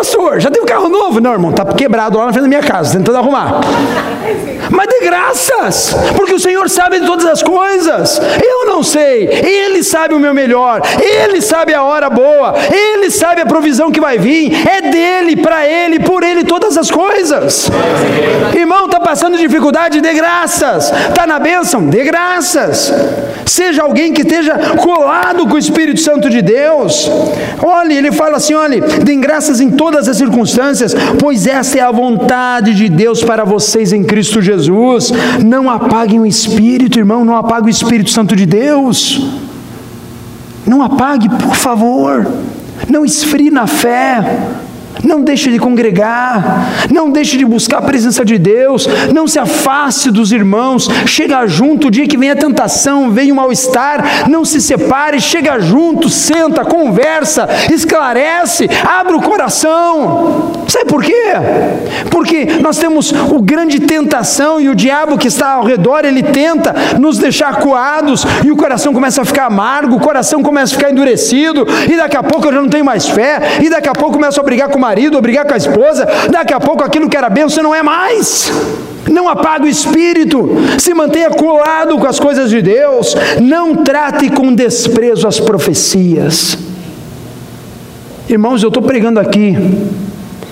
pastor? 0.00 0.40
Já 0.40 0.50
tem 0.50 0.62
um 0.62 0.66
carro 0.66 0.88
novo? 0.88 1.20
Não, 1.20 1.32
irmão, 1.32 1.50
está 1.50 1.64
quebrado 1.64 2.16
lá 2.16 2.26
na 2.26 2.32
frente 2.32 2.44
da 2.44 2.48
minha 2.48 2.62
casa, 2.62 2.96
tentando 2.96 3.18
arrumar. 3.18 3.60
Mas 4.70 4.88
de 4.88 5.00
graças, 5.04 5.94
porque 6.16 6.34
o 6.34 6.40
Senhor 6.40 6.70
sabe 6.70 7.00
de 7.00 7.06
todas 7.06 7.26
as 7.26 7.42
coisas. 7.42 8.20
Eu 8.42 8.66
não 8.66 8.82
sei, 8.82 9.28
Ele 9.28 9.82
sabe 9.82 10.14
o 10.14 10.18
meu 10.18 10.32
melhor, 10.32 10.80
Ele 10.98 11.42
sabe 11.42 11.74
a 11.74 11.82
hora 11.82 12.08
boa, 12.08 12.54
Ele 12.72 13.10
sabe 13.10 13.42
a 13.42 13.46
provisão 13.46 13.90
que 13.90 14.00
vai 14.00 14.16
vir. 14.18 14.66
É 14.66 14.80
dele, 14.80 15.36
para 15.36 15.66
Ele, 15.66 16.00
por 16.00 16.22
Ele 16.22 16.44
todas 16.44 16.78
as 16.78 16.90
coisas. 16.90 17.70
Irmão, 18.54 18.86
está 18.86 19.00
passando 19.00 19.36
dificuldade? 19.36 20.00
De 20.00 20.14
graças. 20.14 20.90
Está 21.08 21.26
na 21.26 21.38
bênção? 21.38 21.86
De 21.86 22.02
graças. 22.04 22.92
Seja 23.44 23.82
alguém 23.82 24.12
que 24.12 24.22
esteja 24.22 24.56
colado 24.78 25.46
com 25.46 25.54
o 25.54 25.58
Espírito 25.58 26.00
Santo 26.00 26.30
de 26.30 26.40
Deus. 26.40 27.10
Olhe, 27.62 27.96
ele 27.96 28.12
fala 28.12 28.36
assim: 28.36 28.54
olhe, 28.54 28.80
deem 28.80 29.20
graças 29.20 29.60
em 29.60 29.70
todas 29.70 29.89
as 29.96 30.16
circunstâncias, 30.16 30.94
pois 31.18 31.46
esta 31.46 31.78
é 31.78 31.80
a 31.80 31.90
vontade 31.90 32.74
de 32.74 32.88
Deus 32.88 33.22
para 33.22 33.44
vocês 33.44 33.92
em 33.92 34.04
Cristo 34.04 34.40
Jesus. 34.40 35.12
Não 35.44 35.68
apaguem 35.68 36.20
o 36.20 36.26
Espírito, 36.26 36.98
irmão, 36.98 37.24
não 37.24 37.36
apague 37.36 37.66
o 37.66 37.70
Espírito 37.70 38.10
Santo 38.10 38.34
de 38.36 38.46
Deus. 38.46 39.26
Não 40.66 40.82
apague, 40.82 41.28
por 41.28 41.56
favor. 41.56 42.26
Não 42.88 43.04
esfrie 43.04 43.50
na 43.50 43.66
fé. 43.66 44.48
Não 45.04 45.22
deixe 45.22 45.50
de 45.50 45.58
congregar, 45.58 46.88
não 46.90 47.10
deixe 47.10 47.36
de 47.36 47.44
buscar 47.44 47.78
a 47.78 47.82
presença 47.82 48.24
de 48.24 48.38
Deus, 48.38 48.86
não 49.12 49.26
se 49.26 49.38
afaste 49.38 50.10
dos 50.10 50.32
irmãos, 50.32 50.88
chega 51.06 51.46
junto, 51.46 51.88
o 51.88 51.90
dia 51.90 52.06
que 52.06 52.16
vem 52.16 52.30
a 52.30 52.36
tentação, 52.36 53.10
vem 53.10 53.32
o 53.32 53.34
mal-estar, 53.34 54.28
não 54.28 54.44
se 54.44 54.60
separe, 54.60 55.20
chega 55.20 55.58
junto, 55.60 56.08
senta, 56.08 56.64
conversa, 56.64 57.48
esclarece, 57.72 58.68
abre 58.84 59.14
o 59.14 59.22
coração. 59.22 60.52
Sabe 60.68 60.86
por 60.86 61.02
quê? 61.02 61.32
Porque 62.10 62.46
nós 62.60 62.78
temos 62.78 63.12
o 63.12 63.40
grande 63.40 63.80
tentação 63.80 64.60
e 64.60 64.68
o 64.68 64.74
diabo 64.74 65.18
que 65.18 65.28
está 65.28 65.52
ao 65.54 65.64
redor, 65.64 66.04
ele 66.04 66.22
tenta 66.22 66.74
nos 66.98 67.18
deixar 67.18 67.56
coados 67.56 68.24
e 68.44 68.50
o 68.50 68.56
coração 68.56 68.92
começa 68.92 69.22
a 69.22 69.24
ficar 69.24 69.46
amargo, 69.46 69.96
o 69.96 70.00
coração 70.00 70.42
começa 70.42 70.74
a 70.74 70.78
ficar 70.78 70.90
endurecido, 70.90 71.66
e 71.88 71.96
daqui 71.96 72.16
a 72.16 72.22
pouco 72.22 72.46
eu 72.46 72.52
já 72.52 72.60
não 72.60 72.68
tenho 72.68 72.84
mais 72.84 73.08
fé, 73.08 73.58
e 73.60 73.68
daqui 73.68 73.88
a 73.88 73.92
pouco 73.92 74.14
começa 74.14 74.40
a 74.40 74.44
brigar 74.44 74.68
com 74.68 74.78
o 74.78 74.80
marido, 74.90 75.14
ou 75.14 75.22
brigar 75.22 75.46
com 75.46 75.54
a 75.54 75.56
esposa, 75.56 76.06
daqui 76.30 76.52
a 76.52 76.60
pouco 76.60 76.82
aquilo 76.82 77.08
que 77.08 77.16
era 77.16 77.30
você 77.30 77.62
não 77.62 77.74
é 77.74 77.82
mais. 77.82 78.50
Não 79.08 79.28
apague 79.28 79.64
o 79.64 79.68
espírito, 79.68 80.50
se 80.78 80.92
mantenha 80.92 81.30
colado 81.30 81.98
com 81.98 82.06
as 82.06 82.20
coisas 82.20 82.50
de 82.50 82.60
Deus, 82.60 83.16
não 83.40 83.76
trate 83.76 84.28
com 84.30 84.54
desprezo 84.54 85.26
as 85.26 85.40
profecias. 85.40 86.58
Irmãos, 88.28 88.62
eu 88.62 88.68
estou 88.68 88.82
pregando 88.82 89.18
aqui, 89.18 89.56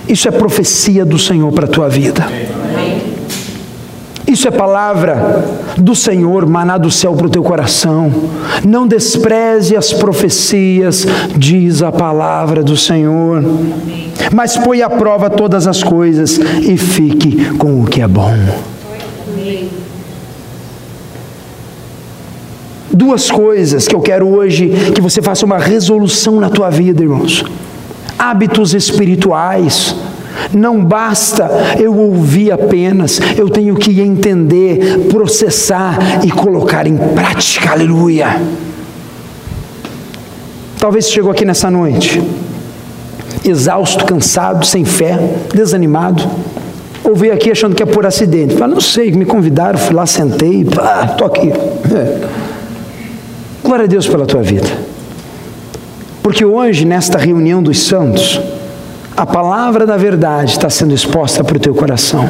isso 0.07 0.27
é 0.27 0.31
profecia 0.31 1.05
do 1.05 1.17
Senhor 1.17 1.51
para 1.51 1.65
a 1.65 1.69
tua 1.69 1.87
vida. 1.87 2.27
Isso 4.29 4.47
é 4.47 4.51
palavra 4.51 5.43
do 5.75 5.95
Senhor, 5.95 6.45
maná 6.45 6.77
do 6.77 6.91
céu 6.91 7.15
para 7.15 7.25
o 7.25 7.29
teu 7.29 7.41
coração. 7.41 8.11
Não 8.63 8.87
despreze 8.87 9.75
as 9.75 9.91
profecias, 9.91 11.07
diz 11.35 11.81
a 11.81 11.91
palavra 11.91 12.61
do 12.61 12.77
Senhor. 12.77 13.43
Mas 14.31 14.55
põe 14.55 14.83
à 14.83 14.89
prova 14.89 15.31
todas 15.31 15.65
as 15.65 15.81
coisas 15.81 16.37
e 16.37 16.77
fique 16.77 17.57
com 17.57 17.81
o 17.81 17.85
que 17.85 18.01
é 18.01 18.07
bom. 18.07 18.31
Duas 22.91 23.31
coisas 23.31 23.87
que 23.87 23.95
eu 23.95 24.01
quero 24.01 24.27
hoje 24.27 24.71
que 24.93 25.01
você 25.01 25.23
faça 25.23 25.43
uma 25.43 25.57
resolução 25.57 26.39
na 26.39 26.49
tua 26.49 26.69
vida, 26.69 27.01
irmãos. 27.01 27.43
Hábitos 28.17 28.75
espirituais 28.75 29.95
não 30.53 30.83
basta 30.83 31.49
eu 31.79 31.95
ouvir 31.95 32.51
apenas, 32.51 33.19
eu 33.37 33.49
tenho 33.49 33.75
que 33.75 33.99
entender, 34.01 35.07
processar 35.09 36.25
e 36.25 36.31
colocar 36.31 36.87
em 36.87 36.97
prática. 36.97 37.71
Aleluia. 37.71 38.41
Talvez 40.79 41.09
chegou 41.09 41.31
aqui 41.31 41.43
nessa 41.43 41.69
noite, 41.69 42.23
exausto, 43.43 44.05
cansado, 44.05 44.65
sem 44.65 44.85
fé, 44.85 45.19
desanimado, 45.53 46.23
ou 47.03 47.15
veio 47.15 47.33
aqui 47.33 47.51
achando 47.51 47.75
que 47.75 47.83
é 47.83 47.85
por 47.85 48.05
acidente. 48.05 48.55
Fala, 48.55 48.73
não 48.73 48.81
sei, 48.81 49.11
me 49.11 49.25
convidaram, 49.25 49.77
fui 49.77 49.93
lá, 49.93 50.05
sentei, 50.05 50.63
pá, 50.63 51.07
tô 51.17 51.25
aqui. 51.25 51.51
É. 51.51 52.27
Glória 53.63 53.85
a 53.85 53.87
Deus 53.87 54.07
pela 54.07 54.25
tua 54.25 54.41
vida. 54.41 54.67
Porque 56.23 56.45
hoje, 56.45 56.85
nesta 56.85 57.17
reunião 57.17 57.61
dos 57.61 57.79
santos, 57.79 58.39
a 59.15 59.25
palavra 59.25 59.85
da 59.85 59.97
verdade 59.97 60.51
está 60.51 60.69
sendo 60.69 60.93
exposta 60.93 61.43
para 61.43 61.57
o 61.57 61.59
teu 61.59 61.73
coração. 61.73 62.29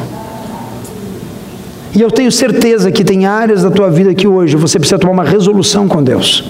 E 1.94 2.00
eu 2.00 2.10
tenho 2.10 2.30
certeza 2.30 2.90
que 2.90 3.02
tem 3.02 3.26
áreas 3.26 3.62
da 3.62 3.70
tua 3.70 3.90
vida 3.90 4.14
que 4.14 4.26
hoje 4.26 4.56
você 4.56 4.78
precisa 4.78 4.98
tomar 4.98 5.12
uma 5.12 5.24
resolução 5.24 5.88
com 5.88 6.02
Deus, 6.02 6.44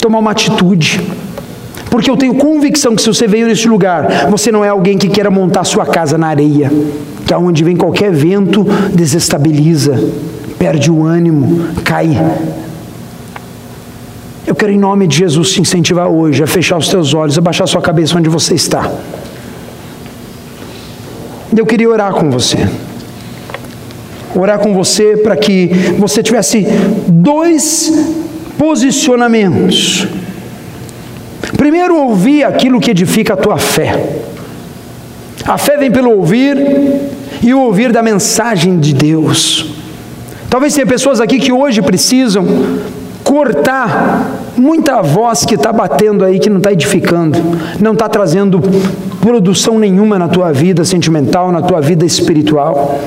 tomar 0.00 0.18
uma 0.18 0.30
atitude. 0.30 1.00
Porque 1.90 2.10
eu 2.10 2.16
tenho 2.16 2.34
convicção 2.34 2.94
que 2.94 3.02
se 3.02 3.08
você 3.08 3.26
veio 3.26 3.46
neste 3.46 3.68
lugar, 3.68 4.28
você 4.30 4.52
não 4.52 4.64
é 4.64 4.68
alguém 4.68 4.98
que 4.98 5.08
queira 5.08 5.30
montar 5.30 5.64
sua 5.64 5.86
casa 5.86 6.16
na 6.18 6.28
areia, 6.28 6.70
que 7.26 7.32
é 7.32 7.38
onde 7.38 7.64
vem 7.64 7.76
qualquer 7.76 8.12
vento 8.12 8.64
desestabiliza, 8.92 9.98
perde 10.58 10.90
o 10.90 11.04
ânimo, 11.04 11.66
cai. 11.84 12.10
Eu 14.46 14.54
quero, 14.54 14.72
em 14.72 14.78
nome 14.78 15.06
de 15.06 15.16
Jesus, 15.16 15.52
te 15.52 15.60
incentivar 15.60 16.08
hoje 16.08 16.42
a 16.42 16.46
fechar 16.46 16.76
os 16.76 16.88
teus 16.88 17.12
olhos, 17.14 17.36
a 17.36 17.40
baixar 17.40 17.66
sua 17.66 17.82
cabeça 17.82 18.16
onde 18.16 18.28
você 18.28 18.54
está. 18.54 18.90
Eu 21.56 21.66
queria 21.66 21.88
orar 21.88 22.12
com 22.12 22.30
você 22.30 22.58
orar 24.38 24.58
com 24.58 24.74
você 24.74 25.16
para 25.16 25.36
que 25.36 25.68
você 25.98 26.22
tivesse 26.22 26.66
dois 27.08 27.92
posicionamentos. 28.58 30.06
Primeiro, 31.56 31.96
ouvir 31.96 32.44
aquilo 32.44 32.80
que 32.80 32.90
edifica 32.90 33.34
a 33.34 33.36
tua 33.36 33.58
fé. 33.58 34.20
A 35.44 35.56
fé 35.56 35.76
vem 35.76 35.90
pelo 35.90 36.10
ouvir 36.10 36.56
e 37.42 37.54
o 37.54 37.60
ouvir 37.60 37.92
da 37.92 38.02
mensagem 38.02 38.78
de 38.78 38.92
Deus. 38.92 39.72
Talvez 40.50 40.74
tenha 40.74 40.86
pessoas 40.86 41.20
aqui 41.20 41.38
que 41.38 41.52
hoje 41.52 41.80
precisam 41.80 42.44
cortar 43.26 44.30
muita 44.56 45.02
voz 45.02 45.44
que 45.44 45.56
está 45.56 45.72
batendo 45.72 46.24
aí, 46.24 46.38
que 46.38 46.48
não 46.48 46.58
está 46.58 46.72
edificando, 46.72 47.36
não 47.80 47.92
está 47.92 48.08
trazendo 48.08 48.62
produção 49.20 49.80
nenhuma 49.80 50.16
na 50.16 50.28
tua 50.28 50.52
vida 50.52 50.84
sentimental, 50.84 51.50
na 51.50 51.60
tua 51.60 51.80
vida 51.80 52.06
espiritual. 52.06 53.00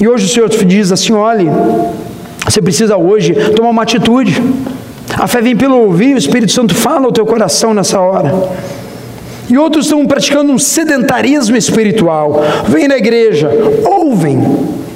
E 0.00 0.06
hoje 0.06 0.26
o 0.26 0.28
Senhor 0.28 0.48
te 0.48 0.64
diz 0.64 0.92
assim: 0.92 1.12
olhe, 1.12 1.50
você 2.44 2.62
precisa 2.62 2.96
hoje 2.96 3.34
tomar 3.56 3.70
uma 3.70 3.82
atitude. 3.82 4.40
A 5.18 5.26
fé 5.26 5.42
vem 5.42 5.56
pelo 5.56 5.76
ouvir, 5.76 6.14
o 6.14 6.18
Espírito 6.18 6.52
Santo 6.52 6.72
fala 6.72 7.06
ao 7.06 7.12
teu 7.12 7.26
coração 7.26 7.74
nessa 7.74 8.00
hora. 8.00 8.32
E 9.50 9.58
outros 9.58 9.86
estão 9.86 10.06
praticando 10.06 10.52
um 10.52 10.58
sedentarismo 10.58 11.56
espiritual. 11.56 12.40
Vêm 12.68 12.86
na 12.86 12.96
igreja, 12.96 13.50
ouvem, 13.84 14.40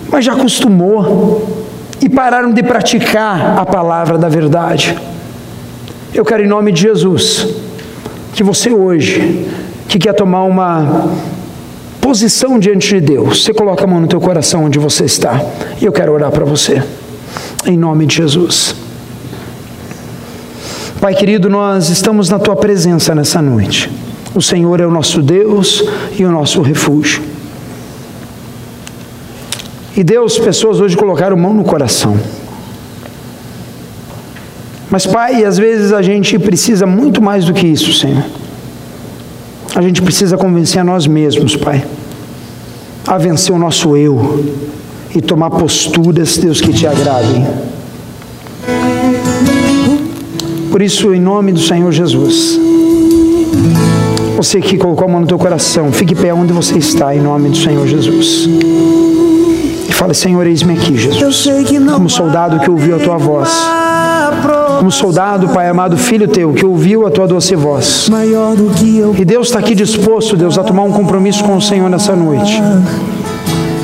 mas 0.09 0.25
já 0.25 0.35
acostumou 0.35 1.58
e 2.01 2.09
pararam 2.09 2.53
de 2.53 2.63
praticar 2.63 3.59
a 3.59 3.67
palavra 3.67 4.17
da 4.17 4.29
verdade. 4.29 4.97
Eu 6.15 6.25
quero, 6.25 6.45
em 6.45 6.49
nome 6.49 6.73
de 6.73 6.83
Jesus, 6.83 7.47
que 8.33 8.43
você 8.43 8.71
hoje, 8.71 9.47
que 9.89 9.99
quer 9.99 10.15
tomar 10.15 10.45
uma 10.45 11.11
posição 12.01 12.59
diante 12.59 12.89
de 12.89 13.01
Deus. 13.01 13.45
Você 13.45 13.53
coloca 13.53 13.85
a 13.85 13.87
mão 13.87 14.01
no 14.01 14.07
teu 14.07 14.21
coração 14.21 14.65
onde 14.65 14.79
você 14.79 15.05
está. 15.05 15.41
E 15.81 15.85
eu 15.85 15.93
quero 15.93 16.13
orar 16.13 16.31
para 16.31 16.45
você. 16.45 16.83
Em 17.67 17.77
nome 17.77 18.07
de 18.07 18.17
Jesus. 18.17 18.75
Pai 21.01 21.15
querido, 21.15 21.49
nós 21.49 21.91
estamos 21.91 22.29
na 22.29 22.39
tua 22.39 22.57
presença 22.57 23.15
nessa 23.15 23.41
noite. 23.43 23.91
O 24.35 24.43
Senhor 24.43 24.81
é 24.81 24.87
o 24.87 24.91
nosso 24.91 25.23
Deus 25.23 25.85
e 26.19 26.25
o 26.25 26.31
nosso 26.31 26.61
refúgio. 26.63 27.23
E 29.99 30.05
Deus, 30.05 30.39
pessoas 30.39 30.81
hoje 30.81 30.97
colocaram 30.97 31.37
mão 31.37 31.53
no 31.53 31.65
coração. 31.65 32.17
Mas, 34.89 35.05
Pai, 35.05 35.45
às 35.45 35.59
vezes 35.59 35.93
a 35.93 36.01
gente 36.01 36.39
precisa 36.39 36.87
muito 36.87 37.21
mais 37.21 37.45
do 37.45 37.53
que 37.53 37.67
isso, 37.67 37.93
Senhor. 37.93 38.23
A 39.75 39.83
gente 39.83 40.01
precisa 40.01 40.37
convencer 40.37 40.81
a 40.81 40.85
nós 40.85 41.09
mesmos, 41.09 41.57
Pai, 41.57 41.85
a 43.09 43.19
vencer 43.19 43.53
o 43.53 43.59
nosso 43.59 43.97
eu 43.97 44.45
e 45.17 45.21
tomar 45.21 45.51
posturas, 45.51 46.39
Deus, 46.39 46.61
que 46.61 46.73
te 46.73 46.87
agradem. 46.87 47.45
Por 50.71 50.81
isso, 50.81 51.13
em 51.13 51.21
nome 51.21 51.51
do 51.51 51.61
Senhor 51.61 51.91
Jesus, 51.91 52.57
você 54.37 54.61
que 54.61 54.79
colocou 54.79 55.09
a 55.09 55.11
mão 55.11 55.23
no 55.23 55.27
teu 55.27 55.39
coração, 55.41 55.91
fique 55.91 56.15
pé 56.15 56.33
onde 56.33 56.53
você 56.53 56.79
está, 56.79 57.17
em 57.17 57.21
nome 57.21 57.49
do 57.49 57.57
Senhor 57.57 57.85
Jesus. 57.85 58.49
Fale, 59.99 60.15
Senhor, 60.15 60.47
eis-me 60.47 60.75
aqui, 60.75 60.97
Jesus. 60.97 61.19
Como 61.93 62.09
soldado 62.09 62.61
que 62.61 62.71
ouviu 62.71 62.95
a 62.95 62.99
tua 63.01 63.19
voz 63.19 63.51
como 64.79 64.93
soldado, 64.93 65.49
Pai 65.49 65.69
amado, 65.69 65.97
filho 65.97 66.29
teu, 66.29 66.53
que 66.53 66.65
ouviu 66.65 67.05
a 67.05 67.11
tua 67.11 67.27
doce 67.27 67.57
voz. 67.57 68.09
E 69.19 69.25
Deus 69.25 69.49
está 69.49 69.59
aqui 69.59 69.75
disposto, 69.75 70.37
Deus, 70.37 70.57
a 70.57 70.63
tomar 70.63 70.85
um 70.85 70.93
compromisso 70.93 71.43
com 71.43 71.57
o 71.57 71.61
Senhor 71.61 71.91
nessa 71.91 72.15
noite. 72.15 72.63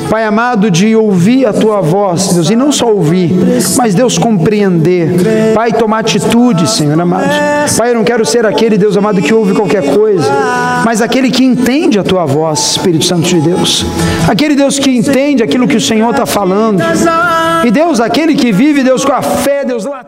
Pai 0.09 0.23
amado, 0.23 0.69
de 0.69 0.95
ouvir 0.95 1.45
a 1.45 1.53
tua 1.53 1.81
voz, 1.81 2.33
Deus, 2.33 2.49
e 2.49 2.55
não 2.55 2.71
só 2.71 2.87
ouvir, 2.87 3.31
mas 3.77 3.95
Deus 3.95 4.17
compreender. 4.17 5.53
Pai, 5.53 5.71
tomar 5.71 5.99
atitude, 5.99 6.69
Senhor 6.69 6.99
amado. 6.99 7.29
Pai, 7.77 7.91
eu 7.91 7.95
não 7.95 8.03
quero 8.03 8.25
ser 8.25 8.45
aquele, 8.45 8.77
Deus 8.77 8.95
amado, 8.95 9.21
que 9.21 9.33
ouve 9.33 9.53
qualquer 9.53 9.93
coisa, 9.93 10.31
mas 10.85 11.01
aquele 11.01 11.31
que 11.31 11.43
entende 11.43 11.99
a 11.99 12.03
tua 12.03 12.25
voz, 12.25 12.71
Espírito 12.71 13.05
Santo 13.05 13.27
de 13.27 13.41
Deus. 13.41 13.85
Aquele 14.27 14.55
Deus 14.55 14.79
que 14.79 14.91
entende 14.91 15.43
aquilo 15.43 15.67
que 15.67 15.77
o 15.77 15.81
Senhor 15.81 16.11
está 16.11 16.25
falando. 16.25 16.81
E 17.63 17.71
Deus, 17.71 17.99
aquele 17.99 18.35
que 18.35 18.51
vive, 18.51 18.83
Deus, 18.83 19.03
com 19.03 19.13
a 19.13 19.21
fé, 19.21 19.65
Deus 19.65 19.85
lá. 19.85 20.05